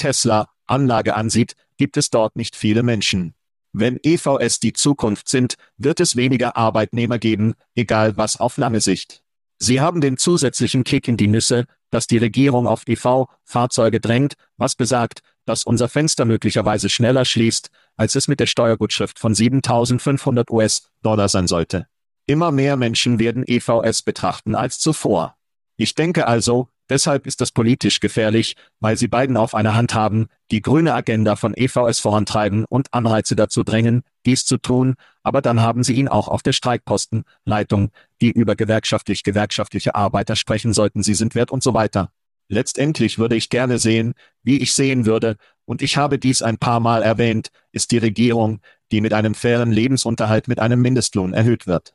Tesla-Anlage 0.66 1.14
ansieht, 1.14 1.54
gibt 1.76 1.96
es 1.96 2.10
dort 2.10 2.36
nicht 2.36 2.56
viele 2.56 2.82
Menschen. 2.82 3.34
Wenn 3.72 3.98
EVS 4.02 4.60
die 4.60 4.72
Zukunft 4.72 5.28
sind, 5.28 5.56
wird 5.76 6.00
es 6.00 6.16
weniger 6.16 6.56
Arbeitnehmer 6.56 7.18
geben, 7.18 7.54
egal 7.74 8.16
was 8.16 8.38
auf 8.40 8.56
lange 8.56 8.80
Sicht. 8.80 9.22
Sie 9.58 9.80
haben 9.80 10.00
den 10.00 10.16
zusätzlichen 10.16 10.84
Kick 10.84 11.08
in 11.08 11.16
die 11.16 11.28
Nüsse, 11.28 11.66
dass 11.90 12.06
die 12.06 12.18
Regierung 12.18 12.66
auf 12.66 12.84
EV-Fahrzeuge 12.86 14.00
drängt, 14.00 14.34
was 14.56 14.74
besagt, 14.74 15.20
dass 15.44 15.64
unser 15.64 15.88
Fenster 15.88 16.24
möglicherweise 16.24 16.88
schneller 16.88 17.24
schließt, 17.24 17.70
als 17.96 18.14
es 18.16 18.28
mit 18.28 18.40
der 18.40 18.46
Steuergutschrift 18.46 19.18
von 19.18 19.34
7500 19.34 20.50
US-Dollar 20.50 21.28
sein 21.28 21.46
sollte. 21.46 21.86
Immer 22.26 22.50
mehr 22.50 22.76
Menschen 22.76 23.18
werden 23.18 23.44
EVS 23.46 24.02
betrachten 24.02 24.54
als 24.54 24.78
zuvor. 24.78 25.36
Ich 25.76 25.94
denke 25.94 26.26
also, 26.26 26.68
Deshalb 26.88 27.26
ist 27.26 27.40
das 27.40 27.50
politisch 27.50 27.98
gefährlich, 27.98 28.54
weil 28.78 28.96
sie 28.96 29.08
beiden 29.08 29.36
auf 29.36 29.54
einer 29.54 29.74
Hand 29.74 29.94
haben, 29.94 30.28
die 30.52 30.62
grüne 30.62 30.94
Agenda 30.94 31.34
von 31.34 31.54
EVS 31.56 31.98
vorantreiben 31.98 32.64
und 32.68 32.92
Anreize 32.92 33.34
dazu 33.34 33.64
drängen, 33.64 34.02
dies 34.24 34.44
zu 34.44 34.56
tun, 34.56 34.94
aber 35.22 35.42
dann 35.42 35.60
haben 35.60 35.82
sie 35.82 35.94
ihn 35.94 36.08
auch 36.08 36.28
auf 36.28 36.42
der 36.42 36.52
Streikposten, 36.52 37.24
Leitung, 37.44 37.90
die 38.20 38.30
über 38.30 38.54
gewerkschaftlich-gewerkschaftliche 38.54 39.94
Arbeiter 39.96 40.36
sprechen 40.36 40.72
sollten, 40.72 41.02
sie 41.02 41.14
sind 41.14 41.34
wert 41.34 41.50
und 41.50 41.62
so 41.62 41.74
weiter. 41.74 42.12
Letztendlich 42.48 43.18
würde 43.18 43.34
ich 43.34 43.48
gerne 43.48 43.80
sehen, 43.80 44.14
wie 44.44 44.58
ich 44.58 44.72
sehen 44.72 45.04
würde, 45.04 45.36
und 45.64 45.82
ich 45.82 45.96
habe 45.96 46.20
dies 46.20 46.42
ein 46.42 46.58
paar 46.58 46.78
Mal 46.78 47.02
erwähnt, 47.02 47.50
ist 47.72 47.90
die 47.90 47.98
Regierung, 47.98 48.60
die 48.92 49.00
mit 49.00 49.12
einem 49.12 49.34
fairen 49.34 49.72
Lebensunterhalt 49.72 50.46
mit 50.46 50.60
einem 50.60 50.80
Mindestlohn 50.80 51.34
erhöht 51.34 51.66
wird. 51.66 51.94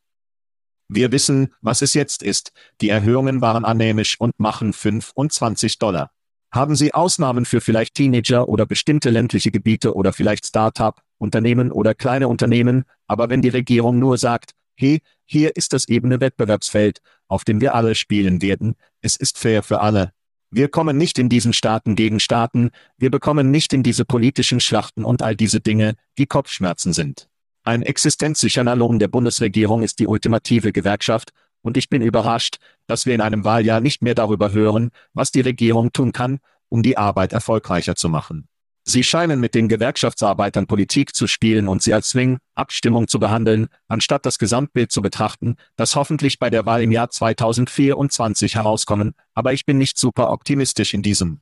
Wir 0.93 1.13
wissen, 1.13 1.53
was 1.61 1.81
es 1.81 1.93
jetzt 1.93 2.21
ist. 2.21 2.51
Die 2.81 2.89
Erhöhungen 2.89 3.39
waren 3.39 3.63
anämisch 3.63 4.19
und 4.19 4.37
machen 4.37 4.73
25 4.73 5.79
Dollar. 5.79 6.11
Haben 6.51 6.75
Sie 6.75 6.93
Ausnahmen 6.93 7.45
für 7.45 7.61
vielleicht 7.61 7.95
Teenager 7.95 8.49
oder 8.49 8.65
bestimmte 8.65 9.09
ländliche 9.09 9.51
Gebiete 9.51 9.95
oder 9.95 10.11
vielleicht 10.11 10.47
Start-up, 10.47 11.01
Unternehmen 11.17 11.71
oder 11.71 11.95
kleine 11.95 12.27
Unternehmen, 12.27 12.83
aber 13.07 13.29
wenn 13.29 13.41
die 13.41 13.47
Regierung 13.47 13.99
nur 13.99 14.17
sagt, 14.17 14.51
hey, 14.75 14.99
hier 15.23 15.55
ist 15.55 15.71
das 15.71 15.87
ebene 15.87 16.19
Wettbewerbsfeld, 16.19 16.99
auf 17.29 17.45
dem 17.45 17.61
wir 17.61 17.73
alle 17.73 17.95
spielen 17.95 18.41
werden, 18.41 18.75
es 18.99 19.15
ist 19.15 19.37
fair 19.37 19.63
für 19.63 19.79
alle. 19.79 20.11
Wir 20.49 20.67
kommen 20.67 20.97
nicht 20.97 21.17
in 21.19 21.29
diesen 21.29 21.53
Staaten 21.53 21.95
gegen 21.95 22.19
Staaten, 22.19 22.71
wir 22.97 23.11
bekommen 23.11 23.49
nicht 23.49 23.71
in 23.71 23.81
diese 23.81 24.03
politischen 24.03 24.59
Schlachten 24.59 25.05
und 25.05 25.21
all 25.21 25.37
diese 25.37 25.61
Dinge, 25.61 25.95
die 26.17 26.25
Kopfschmerzen 26.25 26.91
sind. 26.91 27.29
Ein 27.63 27.83
existenzsichernder 27.83 28.75
Lohn 28.75 28.97
der 28.97 29.07
Bundesregierung 29.07 29.83
ist 29.83 29.99
die 29.99 30.07
ultimative 30.07 30.71
Gewerkschaft, 30.71 31.31
und 31.61 31.77
ich 31.77 31.89
bin 31.89 32.01
überrascht, 32.01 32.57
dass 32.87 33.05
wir 33.05 33.13
in 33.13 33.21
einem 33.21 33.43
Wahljahr 33.43 33.81
nicht 33.81 34.01
mehr 34.01 34.15
darüber 34.15 34.51
hören, 34.51 34.89
was 35.13 35.31
die 35.31 35.41
Regierung 35.41 35.93
tun 35.93 36.11
kann, 36.11 36.39
um 36.69 36.81
die 36.81 36.97
Arbeit 36.97 37.33
erfolgreicher 37.33 37.95
zu 37.95 38.09
machen. 38.09 38.47
Sie 38.83 39.03
scheinen 39.03 39.39
mit 39.39 39.53
den 39.53 39.67
Gewerkschaftsarbeitern 39.67 40.65
Politik 40.65 41.13
zu 41.13 41.27
spielen 41.27 41.67
und 41.67 41.83
sie 41.83 41.93
als 41.93 42.09
Swing, 42.09 42.39
Abstimmung 42.55 43.07
zu 43.07 43.19
behandeln, 43.19 43.67
anstatt 43.87 44.25
das 44.25 44.39
Gesamtbild 44.39 44.91
zu 44.91 45.03
betrachten, 45.03 45.55
das 45.75 45.95
hoffentlich 45.95 46.39
bei 46.39 46.49
der 46.49 46.65
Wahl 46.65 46.81
im 46.81 46.91
Jahr 46.91 47.11
2024 47.11 48.55
herauskommen, 48.55 49.13
aber 49.35 49.53
ich 49.53 49.67
bin 49.67 49.77
nicht 49.77 49.99
super 49.99 50.31
optimistisch 50.31 50.95
in 50.95 51.03
diesem. 51.03 51.41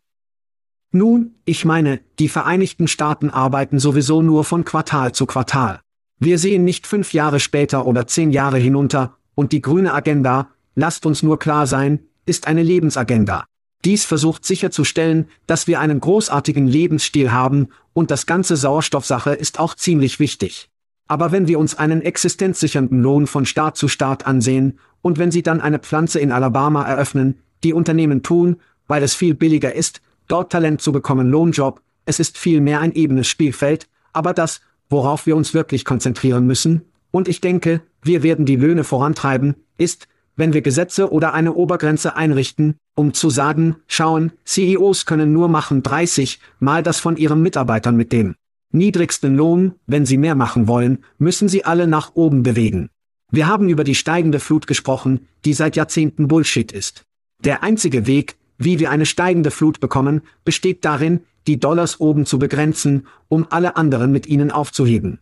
Nun, 0.91 1.35
ich 1.45 1.63
meine, 1.63 2.01
die 2.17 2.27
Vereinigten 2.27 2.89
Staaten 2.89 3.29
arbeiten 3.29 3.79
sowieso 3.79 4.21
nur 4.21 4.43
von 4.43 4.65
Quartal 4.65 5.13
zu 5.13 5.25
Quartal. 5.25 5.79
Wir 6.19 6.37
sehen 6.37 6.65
nicht 6.65 6.85
fünf 6.85 7.13
Jahre 7.13 7.39
später 7.39 7.85
oder 7.85 8.05
zehn 8.05 8.31
Jahre 8.31 8.57
hinunter, 8.57 9.15
und 9.35 9.53
die 9.53 9.61
grüne 9.61 9.93
Agenda, 9.93 10.49
lasst 10.75 11.05
uns 11.05 11.23
nur 11.23 11.39
klar 11.39 11.65
sein, 11.65 11.99
ist 12.25 12.45
eine 12.45 12.61
Lebensagenda. 12.61 13.45
Dies 13.85 14.03
versucht 14.03 14.43
sicherzustellen, 14.43 15.29
dass 15.47 15.67
wir 15.67 15.79
einen 15.79 16.01
großartigen 16.01 16.67
Lebensstil 16.67 17.31
haben, 17.31 17.69
und 17.93 18.11
das 18.11 18.25
ganze 18.25 18.57
Sauerstoffsache 18.57 19.31
ist 19.31 19.59
auch 19.59 19.75
ziemlich 19.75 20.19
wichtig. 20.19 20.69
Aber 21.07 21.31
wenn 21.31 21.47
wir 21.47 21.57
uns 21.57 21.75
einen 21.75 22.01
existenzsichernden 22.01 23.01
Lohn 23.01 23.25
von 23.25 23.45
Staat 23.45 23.77
zu 23.77 23.87
Staat 23.87 24.27
ansehen, 24.27 24.77
und 25.01 25.17
wenn 25.17 25.31
Sie 25.31 25.41
dann 25.41 25.61
eine 25.61 25.79
Pflanze 25.79 26.19
in 26.19 26.33
Alabama 26.33 26.83
eröffnen, 26.83 27.39
die 27.63 27.71
Unternehmen 27.71 28.23
tun, 28.23 28.57
weil 28.87 29.03
es 29.03 29.15
viel 29.15 29.35
billiger 29.35 29.73
ist, 29.73 30.01
dort 30.27 30.51
Talent 30.51 30.81
zu 30.81 30.91
bekommen 30.91 31.29
Lohnjob, 31.29 31.81
es 32.05 32.19
ist 32.19 32.37
viel 32.37 32.59
mehr 32.59 32.81
ein 32.81 32.91
ebenes 32.91 33.29
Spielfeld, 33.29 33.87
aber 34.11 34.33
das, 34.33 34.59
worauf 34.89 35.25
wir 35.25 35.35
uns 35.35 35.53
wirklich 35.53 35.85
konzentrieren 35.85 36.45
müssen, 36.45 36.83
und 37.11 37.27
ich 37.27 37.41
denke, 37.41 37.81
wir 38.03 38.23
werden 38.23 38.45
die 38.45 38.55
Löhne 38.55 38.83
vorantreiben, 38.83 39.55
ist, 39.77 40.07
wenn 40.35 40.53
wir 40.53 40.61
Gesetze 40.61 41.11
oder 41.11 41.33
eine 41.33 41.53
Obergrenze 41.53 42.15
einrichten, 42.15 42.75
um 42.95 43.13
zu 43.13 43.29
sagen, 43.29 43.77
schauen, 43.87 44.31
CEOs 44.45 45.05
können 45.05 45.33
nur 45.33 45.49
machen 45.49 45.83
30 45.83 46.39
mal 46.59 46.83
das 46.83 46.99
von 46.99 47.17
ihren 47.17 47.41
Mitarbeitern 47.41 47.95
mit 47.95 48.11
dem 48.13 48.35
niedrigsten 48.71 49.35
Lohn, 49.35 49.73
wenn 49.87 50.05
sie 50.05 50.17
mehr 50.17 50.35
machen 50.35 50.67
wollen, 50.67 51.03
müssen 51.17 51.49
sie 51.49 51.65
alle 51.65 51.87
nach 51.87 52.11
oben 52.13 52.43
bewegen. 52.43 52.89
Wir 53.31 53.47
haben 53.47 53.69
über 53.69 53.83
die 53.83 53.95
steigende 53.95 54.39
Flut 54.39 54.67
gesprochen, 54.67 55.27
die 55.45 55.53
seit 55.53 55.75
Jahrzehnten 55.75 56.27
Bullshit 56.27 56.71
ist. 56.71 57.03
Der 57.43 57.63
einzige 57.63 58.05
Weg, 58.05 58.35
wie 58.59 58.77
wir 58.77 58.91
eine 58.91 59.07
steigende 59.07 59.49
Flut 59.49 59.79
bekommen, 59.79 60.21
besteht 60.43 60.85
darin, 60.85 61.25
die 61.47 61.59
Dollars 61.59 61.99
oben 61.99 62.27
zu 62.27 62.37
begrenzen, 62.37 63.07
um 63.27 63.47
alle 63.49 63.75
anderen 63.75 64.11
mit 64.11 64.27
ihnen 64.27 64.51
aufzuheben. 64.51 65.19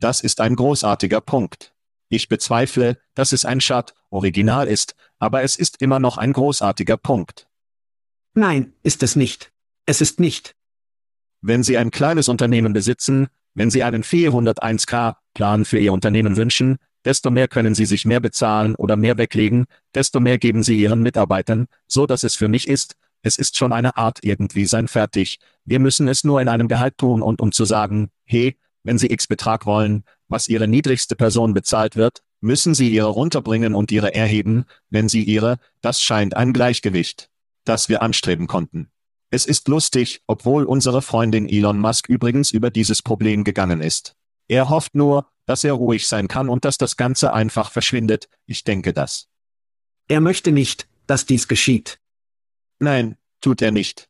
Das 0.00 0.20
ist 0.22 0.40
ein 0.40 0.56
großartiger 0.56 1.20
Punkt. 1.20 1.74
Ich 2.08 2.28
bezweifle, 2.28 2.98
dass 3.14 3.32
es 3.32 3.44
ein 3.44 3.60
Schad 3.60 3.94
Original 4.10 4.68
ist, 4.68 4.94
aber 5.18 5.42
es 5.42 5.56
ist 5.56 5.82
immer 5.82 5.98
noch 5.98 6.18
ein 6.18 6.32
großartiger 6.32 6.96
Punkt. 6.96 7.48
Nein, 8.34 8.72
ist 8.82 9.02
es 9.02 9.16
nicht. 9.16 9.50
Es 9.86 10.00
ist 10.00 10.20
nicht. 10.20 10.54
Wenn 11.40 11.62
Sie 11.62 11.76
ein 11.76 11.90
kleines 11.90 12.28
Unternehmen 12.28 12.72
besitzen, 12.72 13.28
wenn 13.54 13.70
Sie 13.70 13.82
einen 13.82 14.04
401k-Plan 14.04 15.64
für 15.64 15.78
Ihr 15.78 15.92
Unternehmen 15.92 16.36
wünschen, 16.36 16.76
desto 17.06 17.30
mehr 17.30 17.48
können 17.48 17.74
Sie 17.74 17.86
sich 17.86 18.04
mehr 18.04 18.20
bezahlen 18.20 18.74
oder 18.74 18.96
mehr 18.96 19.16
weglegen, 19.16 19.64
desto 19.94 20.20
mehr 20.20 20.36
geben 20.36 20.62
Sie 20.62 20.78
Ihren 20.78 21.02
Mitarbeitern, 21.02 21.68
so 21.86 22.04
dass 22.06 22.24
es 22.24 22.34
für 22.34 22.48
mich 22.48 22.68
ist, 22.68 22.96
es 23.22 23.38
ist 23.38 23.56
schon 23.56 23.72
eine 23.72 23.96
Art 23.96 24.18
irgendwie 24.22 24.66
sein 24.66 24.88
fertig. 24.88 25.38
Wir 25.64 25.80
müssen 25.80 26.08
es 26.08 26.22
nur 26.22 26.40
in 26.40 26.48
einem 26.48 26.68
Gehalt 26.68 26.98
tun 26.98 27.22
und 27.22 27.40
um 27.40 27.52
zu 27.52 27.64
sagen, 27.64 28.10
hey, 28.24 28.56
wenn 28.82 28.98
Sie 28.98 29.10
X 29.10 29.26
Betrag 29.26 29.66
wollen, 29.66 30.04
was 30.28 30.48
Ihre 30.48 30.68
niedrigste 30.68 31.16
Person 31.16 31.54
bezahlt 31.54 31.96
wird, 31.96 32.22
müssen 32.40 32.74
Sie 32.74 32.90
ihre 32.90 33.08
runterbringen 33.08 33.74
und 33.74 33.90
ihre 33.90 34.14
erheben, 34.14 34.64
wenn 34.90 35.08
Sie 35.08 35.22
ihre, 35.22 35.58
das 35.80 36.02
scheint 36.02 36.36
ein 36.36 36.52
Gleichgewicht, 36.52 37.30
das 37.64 37.88
wir 37.88 38.02
anstreben 38.02 38.46
konnten. 38.46 38.90
Es 39.30 39.46
ist 39.46 39.68
lustig, 39.68 40.22
obwohl 40.26 40.64
unsere 40.64 41.02
Freundin 41.02 41.48
Elon 41.48 41.78
Musk 41.78 42.08
übrigens 42.08 42.52
über 42.52 42.70
dieses 42.70 43.02
Problem 43.02 43.42
gegangen 43.42 43.80
ist. 43.80 44.14
Er 44.48 44.68
hofft 44.68 44.94
nur, 44.94 45.28
dass 45.46 45.64
er 45.64 45.72
ruhig 45.72 46.06
sein 46.06 46.28
kann 46.28 46.48
und 46.48 46.64
dass 46.64 46.78
das 46.78 46.96
Ganze 46.96 47.32
einfach 47.32 47.70
verschwindet, 47.70 48.28
ich 48.46 48.64
denke 48.64 48.92
das. 48.92 49.28
Er 50.08 50.20
möchte 50.20 50.52
nicht, 50.52 50.88
dass 51.06 51.26
dies 51.26 51.48
geschieht. 51.48 51.98
Nein, 52.78 53.16
tut 53.40 53.62
er 53.62 53.72
nicht. 53.72 54.08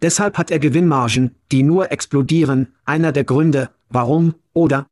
Deshalb 0.00 0.36
hat 0.36 0.50
er 0.50 0.58
Gewinnmargen, 0.58 1.36
die 1.52 1.62
nur 1.62 1.92
explodieren, 1.92 2.74
einer 2.84 3.12
der 3.12 3.24
Gründe, 3.24 3.70
warum, 3.88 4.34
oder? 4.52 4.86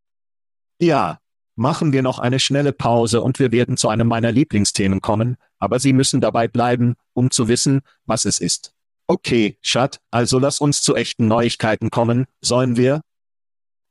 Ja, 0.78 1.18
machen 1.56 1.92
wir 1.92 2.02
noch 2.02 2.18
eine 2.18 2.38
schnelle 2.38 2.72
Pause 2.72 3.20
und 3.20 3.38
wir 3.38 3.52
werden 3.52 3.76
zu 3.76 3.88
einem 3.88 4.08
meiner 4.08 4.32
Lieblingsthemen 4.32 5.00
kommen, 5.00 5.36
aber 5.58 5.78
Sie 5.78 5.92
müssen 5.92 6.20
dabei 6.20 6.48
bleiben, 6.48 6.94
um 7.12 7.30
zu 7.30 7.48
wissen, 7.48 7.82
was 8.06 8.24
es 8.24 8.40
ist. 8.40 8.72
Okay, 9.06 9.58
Schat, 9.60 10.00
also 10.10 10.38
lass 10.38 10.60
uns 10.60 10.80
zu 10.82 10.94
echten 10.94 11.26
Neuigkeiten 11.26 11.90
kommen, 11.90 12.26
sollen 12.40 12.76
wir? 12.76 13.02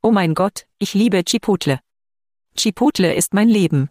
Oh 0.02 0.12
mein 0.12 0.34
Gott, 0.34 0.66
ich 0.78 0.94
liebe 0.94 1.24
Chipotle. 1.26 1.82
Chipotle 2.56 3.14
ist 3.14 3.34
mein 3.34 3.50
Leben. 3.50 3.90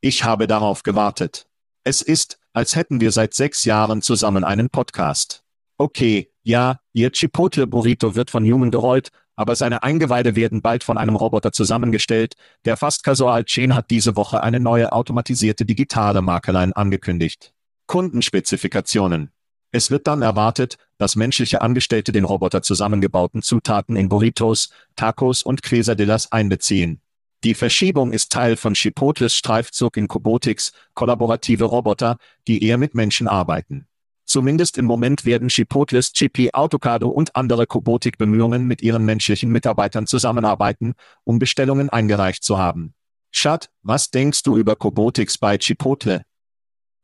Ich 0.00 0.24
habe 0.24 0.46
darauf 0.46 0.82
gewartet. 0.82 1.46
Es 1.84 2.00
ist, 2.00 2.38
als 2.54 2.76
hätten 2.76 3.02
wir 3.02 3.12
seit 3.12 3.34
sechs 3.34 3.64
Jahren 3.64 4.00
zusammen 4.00 4.42
einen 4.42 4.70
Podcast. 4.70 5.44
Okay, 5.76 6.32
ja, 6.44 6.80
Ihr 6.94 7.12
Chipotle 7.12 7.66
Burrito 7.66 8.14
wird 8.14 8.30
von 8.30 8.42
Human 8.42 8.70
gerollt, 8.70 9.10
aber 9.36 9.54
seine 9.54 9.82
Eingeweide 9.82 10.34
werden 10.34 10.62
bald 10.62 10.82
von 10.82 10.96
einem 10.96 11.14
Roboter 11.14 11.52
zusammengestellt. 11.52 12.34
Der 12.64 12.78
Fast 12.78 13.04
Casual 13.04 13.44
Chain 13.44 13.74
hat 13.74 13.90
diese 13.90 14.16
Woche 14.16 14.42
eine 14.42 14.60
neue 14.60 14.92
automatisierte 14.92 15.66
digitale 15.66 16.22
Markerline 16.22 16.74
angekündigt. 16.74 17.52
Kundenspezifikationen. 17.86 19.30
Es 19.70 19.90
wird 19.90 20.06
dann 20.06 20.22
erwartet, 20.22 20.76
dass 20.96 21.14
menschliche 21.14 21.60
Angestellte 21.60 22.12
den 22.12 22.24
Roboter 22.24 22.62
zusammengebauten 22.62 23.42
Zutaten 23.42 23.96
in 23.96 24.08
Burritos, 24.08 24.70
Tacos 24.96 25.42
und 25.42 25.62
Quesadillas 25.62 26.32
einbeziehen. 26.32 27.02
Die 27.44 27.54
Verschiebung 27.54 28.12
ist 28.12 28.32
Teil 28.32 28.56
von 28.56 28.74
Chipotles 28.74 29.34
Streifzug 29.34 29.96
in 29.96 30.08
Kubotics, 30.08 30.72
kollaborative 30.94 31.66
Roboter, 31.66 32.16
die 32.48 32.64
eher 32.64 32.78
mit 32.78 32.94
Menschen 32.94 33.28
arbeiten. 33.28 33.86
Zumindest 34.24 34.76
im 34.76 34.86
Moment 34.86 35.24
werden 35.24 35.48
Chipotles 35.48 36.12
Chippy 36.12 36.50
Autocado 36.52 37.08
und 37.08 37.36
andere 37.36 37.66
Kubotik-Bemühungen 37.66 38.66
mit 38.66 38.82
ihren 38.82 39.04
menschlichen 39.04 39.50
Mitarbeitern 39.50 40.06
zusammenarbeiten, 40.06 40.94
um 41.24 41.38
Bestellungen 41.38 41.90
eingereicht 41.90 42.42
zu 42.42 42.58
haben. 42.58 42.94
Chad, 43.30 43.70
was 43.82 44.10
denkst 44.10 44.42
du 44.42 44.56
über 44.56 44.76
Kubotics 44.76 45.38
bei 45.38 45.58
Chipotle? 45.58 46.24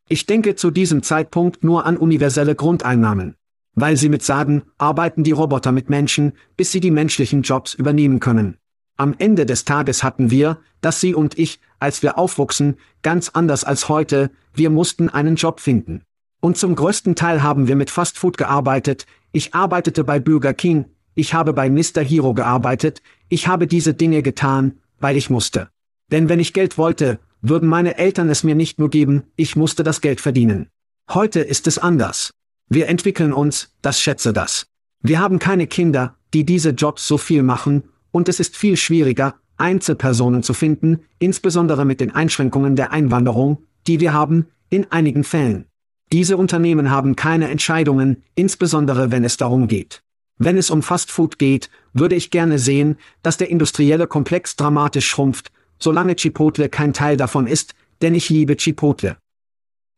Ich 0.09 0.27
denke 0.27 0.55
zu 0.55 0.71
diesem 0.71 1.03
Zeitpunkt 1.03 1.65
nur 1.65 1.87
an 1.87 1.97
universelle 1.97 2.55
Grundeinnahmen. 2.55 3.37
Weil 3.75 3.97
sie 3.97 4.09
mit 4.09 4.23
sagen, 4.23 4.63
arbeiten 4.77 5.25
die 5.25 5.33
Roboter 5.33 5.73
mit 5.73 5.89
Menschen, 5.89 6.33
bis 6.57 6.73
sie 6.73 6.81
die 6.81 6.91
menschlichen 6.91 7.43
Jobs 7.43 7.75
übernehmen 7.75 8.21
können. 8.21 8.59
Am 8.97 9.15
Ende 9.19 9.47
des 9.47 9.65
Tages 9.65 10.05
hatten 10.05 10.31
wir, 10.31 10.59
dass 10.81 11.01
Sie 11.01 11.15
und 11.15 11.37
ich, 11.37 11.59
als 11.81 12.03
wir 12.05 12.17
aufwuchsen, 12.17 12.77
ganz 13.03 13.31
anders 13.31 13.65
als 13.65 13.89
heute, 13.89 14.31
wir 14.55 14.71
mussten 14.71 15.09
einen 15.09 15.35
Job 15.35 15.59
finden. 15.59 16.03
Und 16.41 16.59
zum 16.59 16.77
größten 16.77 17.17
Teil 17.17 17.43
haben 17.43 17.67
wir 17.67 17.75
mit 17.75 17.91
Fast 17.91 18.19
Food 18.19 18.37
gearbeitet, 18.37 19.07
ich 19.33 19.53
arbeitete 19.53 20.05
bei 20.05 20.21
Burger 20.21 20.55
King, 20.55 20.85
ich 21.15 21.35
habe 21.35 21.53
bei 21.53 21.69
Mr. 21.69 22.03
Hero 22.03 22.35
gearbeitet, 22.35 23.03
ich 23.29 23.49
habe 23.49 23.67
diese 23.67 23.95
Dinge 23.95 24.23
getan, 24.23 24.79
weil 25.01 25.17
ich 25.17 25.29
musste. 25.29 25.71
Denn 26.13 26.29
wenn 26.29 26.39
ich 26.39 26.53
Geld 26.53 26.79
wollte, 26.79 27.19
würden 27.47 27.69
meine 27.69 27.99
Eltern 27.99 28.31
es 28.31 28.43
mir 28.43 28.55
nicht 28.55 28.79
nur 28.79 28.89
geben, 28.89 29.25
ich 29.37 29.55
musste 29.55 29.85
das 29.85 30.01
Geld 30.01 30.21
verdienen. 30.21 30.69
Heute 31.11 31.41
ist 31.41 31.67
es 31.67 31.79
anders. 31.79 32.31
Wir 32.69 32.89
entwickeln 32.89 33.35
uns, 33.35 33.75
das 33.83 34.01
schätze 34.01 34.33
das. 34.33 34.67
Wir 35.01 35.19
haben 35.21 35.39
keine 35.39 35.67
Kinder, 35.67 36.17
die 36.33 36.45
diese 36.45 36.71
Jobs 36.71 37.07
so 37.07 37.19
viel 37.19 37.43
machen, 37.43 37.85
und 38.11 38.29
es 38.29 38.41
ist 38.41 38.57
viel 38.57 38.77
schwieriger, 38.77 39.35
Einzelpersonen 39.59 40.43
zu 40.43 40.55
finden, 40.55 41.01
insbesondere 41.19 41.85
mit 41.85 42.01
den 42.01 42.11
Einschränkungen 42.11 42.77
der 42.77 42.93
Einwanderung, 42.93 43.65
die 43.87 44.01
wir 44.01 44.15
haben, 44.15 44.47
in 44.71 44.91
einigen 44.91 45.23
Fällen. 45.23 45.67
Diese 46.13 46.37
Unternehmen 46.39 46.91
haben 46.91 47.17
keine 47.17 47.49
Entscheidungen, 47.51 48.23
insbesondere 48.35 49.11
wenn 49.11 49.25
es 49.25 49.37
darum 49.37 49.69
geht. 49.69 50.03
Wenn 50.39 50.57
es 50.57 50.71
um 50.71 50.83
Fast 50.83 51.11
Food 51.11 51.39
geht, 51.39 51.71
würde 51.93 52.15
ich 52.15 52.31
gerne 52.31 52.59
sehen, 52.59 52.97
dass 53.23 53.37
der 53.37 53.51
industrielle 53.51 54.07
Komplex 54.07 54.57
dramatisch 54.57 55.07
schrumpft, 55.07 55.53
solange 55.85 56.17
Chipotle 56.17 56.69
kein 56.69 56.93
Teil 56.93 57.17
davon 57.17 57.47
ist, 57.47 57.75
denn 58.03 58.15
ich 58.15 58.31
liebe 58.31 58.57
Chipotle. 58.57 59.19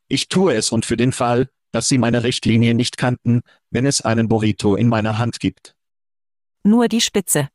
Ich 0.09 0.29
tue 0.29 0.55
es 0.55 0.71
und 0.71 0.85
für 0.85 0.97
den 0.97 1.13
Fall, 1.13 1.49
dass 1.73 1.89
Sie 1.89 1.97
meine 1.97 2.25
Richtlinie 2.25 2.75
nicht 2.75 2.99
kannten, 2.99 3.41
wenn 3.71 3.87
es 3.87 4.01
einen 4.03 4.29
Burrito 4.29 4.77
in 4.77 4.89
meiner 4.89 5.19
Hand 5.19 5.41
gibt. 5.41 5.75
Nur 6.65 6.89
die 6.89 7.01
Spitze. 7.01 7.49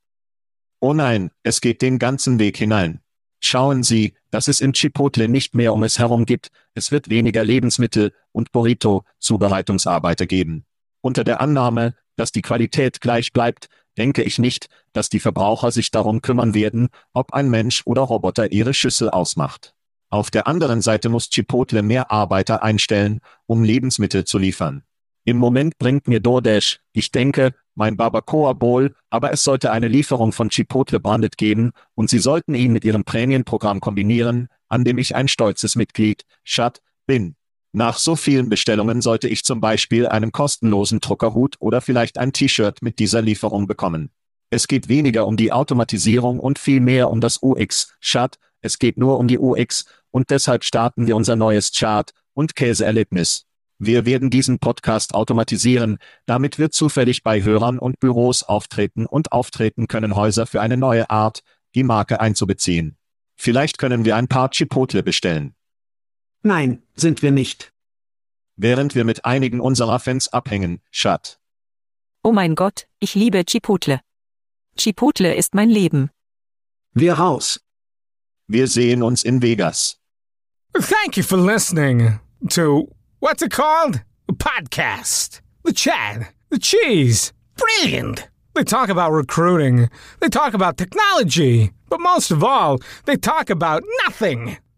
Oh 0.79 0.93
nein, 0.93 1.31
es 1.43 1.61
geht 1.61 1.81
den 1.81 1.99
ganzen 1.99 2.39
Weg 2.39 2.57
hinein. 2.57 3.01
Schauen 3.39 3.83
Sie, 3.83 4.13
dass 4.29 4.47
es 4.47 4.61
in 4.61 4.73
Chipotle 4.73 5.27
nicht 5.27 5.53
mehr 5.53 5.73
um 5.73 5.83
es 5.83 5.99
herum 5.99 6.25
gibt, 6.25 6.49
es 6.73 6.91
wird 6.91 7.09
weniger 7.09 7.43
Lebensmittel 7.43 8.13
und 8.31 8.51
Burrito-Zubereitungsarbeiter 8.51 10.25
geben. 10.25 10.65
Unter 11.01 11.23
der 11.23 11.41
Annahme, 11.41 11.95
dass 12.15 12.31
die 12.31 12.41
Qualität 12.41 13.01
gleich 13.01 13.33
bleibt, 13.33 13.67
denke 14.01 14.23
ich 14.23 14.39
nicht, 14.39 14.67
dass 14.93 15.09
die 15.09 15.19
Verbraucher 15.19 15.69
sich 15.69 15.91
darum 15.91 16.23
kümmern 16.23 16.55
werden, 16.55 16.89
ob 17.13 17.33
ein 17.33 17.51
Mensch 17.51 17.83
oder 17.85 18.01
Roboter 18.01 18.51
ihre 18.51 18.73
Schüssel 18.73 19.11
ausmacht. 19.11 19.75
Auf 20.09 20.31
der 20.31 20.47
anderen 20.47 20.81
Seite 20.81 21.09
muss 21.09 21.29
Chipotle 21.29 21.83
mehr 21.83 22.09
Arbeiter 22.09 22.63
einstellen, 22.63 23.19
um 23.45 23.63
Lebensmittel 23.63 24.23
zu 24.25 24.39
liefern. 24.39 24.81
Im 25.23 25.37
Moment 25.37 25.77
bringt 25.77 26.07
mir 26.07 26.19
DoorDash, 26.19 26.79
ich 26.93 27.11
denke, 27.11 27.53
mein 27.75 27.95
Barbacoa 27.95 28.53
Bowl, 28.53 28.95
aber 29.11 29.31
es 29.31 29.43
sollte 29.43 29.71
eine 29.71 29.87
Lieferung 29.87 30.31
von 30.31 30.49
Chipotle 30.49 30.99
Branded 30.99 31.37
geben, 31.37 31.69
und 31.93 32.09
Sie 32.09 32.17
sollten 32.17 32.55
ihn 32.55 32.73
mit 32.73 32.83
Ihrem 32.83 33.03
Prämienprogramm 33.03 33.81
kombinieren, 33.81 34.47
an 34.67 34.83
dem 34.83 34.97
ich 34.97 35.15
ein 35.15 35.27
stolzes 35.27 35.75
Mitglied, 35.75 36.25
Schat, 36.43 36.81
bin. 37.05 37.35
Nach 37.73 37.97
so 37.97 38.17
vielen 38.17 38.49
Bestellungen 38.49 39.01
sollte 39.01 39.29
ich 39.29 39.43
zum 39.45 39.61
Beispiel 39.61 40.07
einen 40.07 40.31
kostenlosen 40.31 40.99
Druckerhut 40.99 41.55
oder 41.59 41.79
vielleicht 41.79 42.17
ein 42.17 42.33
T-Shirt 42.33 42.81
mit 42.81 42.99
dieser 42.99 43.21
Lieferung 43.21 43.65
bekommen. 43.65 44.11
Es 44.49 44.67
geht 44.67 44.89
weniger 44.89 45.25
um 45.25 45.37
die 45.37 45.53
Automatisierung 45.53 46.39
und 46.39 46.59
viel 46.59 46.81
mehr 46.81 47.09
um 47.09 47.21
das 47.21 47.41
UX. 47.41 47.95
Schat, 48.01 48.37
es 48.59 48.77
geht 48.77 48.97
nur 48.97 49.17
um 49.17 49.29
die 49.29 49.39
UX, 49.39 49.85
und 50.11 50.29
deshalb 50.29 50.65
starten 50.65 51.07
wir 51.07 51.15
unser 51.15 51.37
neues 51.37 51.71
Chart 51.71 52.11
und 52.33 52.55
Käseerlebnis. 52.57 53.45
Wir 53.79 54.05
werden 54.05 54.29
diesen 54.29 54.59
Podcast 54.59 55.15
automatisieren, 55.15 55.97
damit 56.25 56.59
wir 56.59 56.69
zufällig 56.69 57.23
bei 57.23 57.41
Hörern 57.41 57.79
und 57.79 57.99
Büros 58.01 58.43
auftreten 58.43 59.05
und 59.05 59.31
auftreten 59.31 59.87
können 59.87 60.15
Häuser 60.15 60.45
für 60.45 60.59
eine 60.59 60.75
neue 60.77 61.09
Art, 61.09 61.41
die 61.73 61.83
Marke 61.83 62.19
einzubeziehen. 62.19 62.97
Vielleicht 63.37 63.77
können 63.77 64.03
wir 64.03 64.17
ein 64.17 64.27
paar 64.27 64.51
Chipotle 64.51 65.01
bestellen. 65.01 65.55
Nein, 66.43 66.81
sind 66.95 67.21
wir 67.21 67.31
nicht. 67.31 67.71
Während 68.55 68.95
wir 68.95 69.03
mit 69.05 69.25
einigen 69.25 69.59
unserer 69.59 69.99
Fans 69.99 70.27
abhängen, 70.27 70.81
Schat. 70.91 71.39
Oh 72.23 72.31
mein 72.31 72.55
Gott, 72.55 72.87
ich 72.99 73.15
liebe 73.15 73.43
Chipotle. 73.45 74.01
Chipotle 74.77 75.35
ist 75.35 75.55
mein 75.55 75.69
Leben. 75.69 76.09
Wir 76.93 77.13
raus. 77.13 77.59
Wir 78.47 78.67
sehen 78.67 79.01
uns 79.03 79.23
in 79.23 79.41
Vegas. 79.41 79.97
Thank 80.73 81.17
you 81.17 81.23
for 81.23 81.37
listening 81.37 82.19
to 82.49 82.87
what's 83.19 83.41
it 83.41 83.51
called? 83.51 84.01
A 84.29 84.33
podcast. 84.33 85.41
The 85.63 85.73
chat. 85.73 86.33
The 86.49 86.59
cheese. 86.59 87.33
Brilliant. 87.55 88.29
They 88.53 88.63
talk 88.63 88.89
about 88.89 89.13
recruiting. 89.13 89.89
They 90.19 90.29
talk 90.29 90.53
about 90.53 90.77
technology. 90.77 91.71
But 91.89 91.99
most 92.01 92.31
of 92.31 92.43
all, 92.43 92.79
they 93.05 93.15
talk 93.15 93.49
about 93.49 93.83
nothing. 94.05 94.57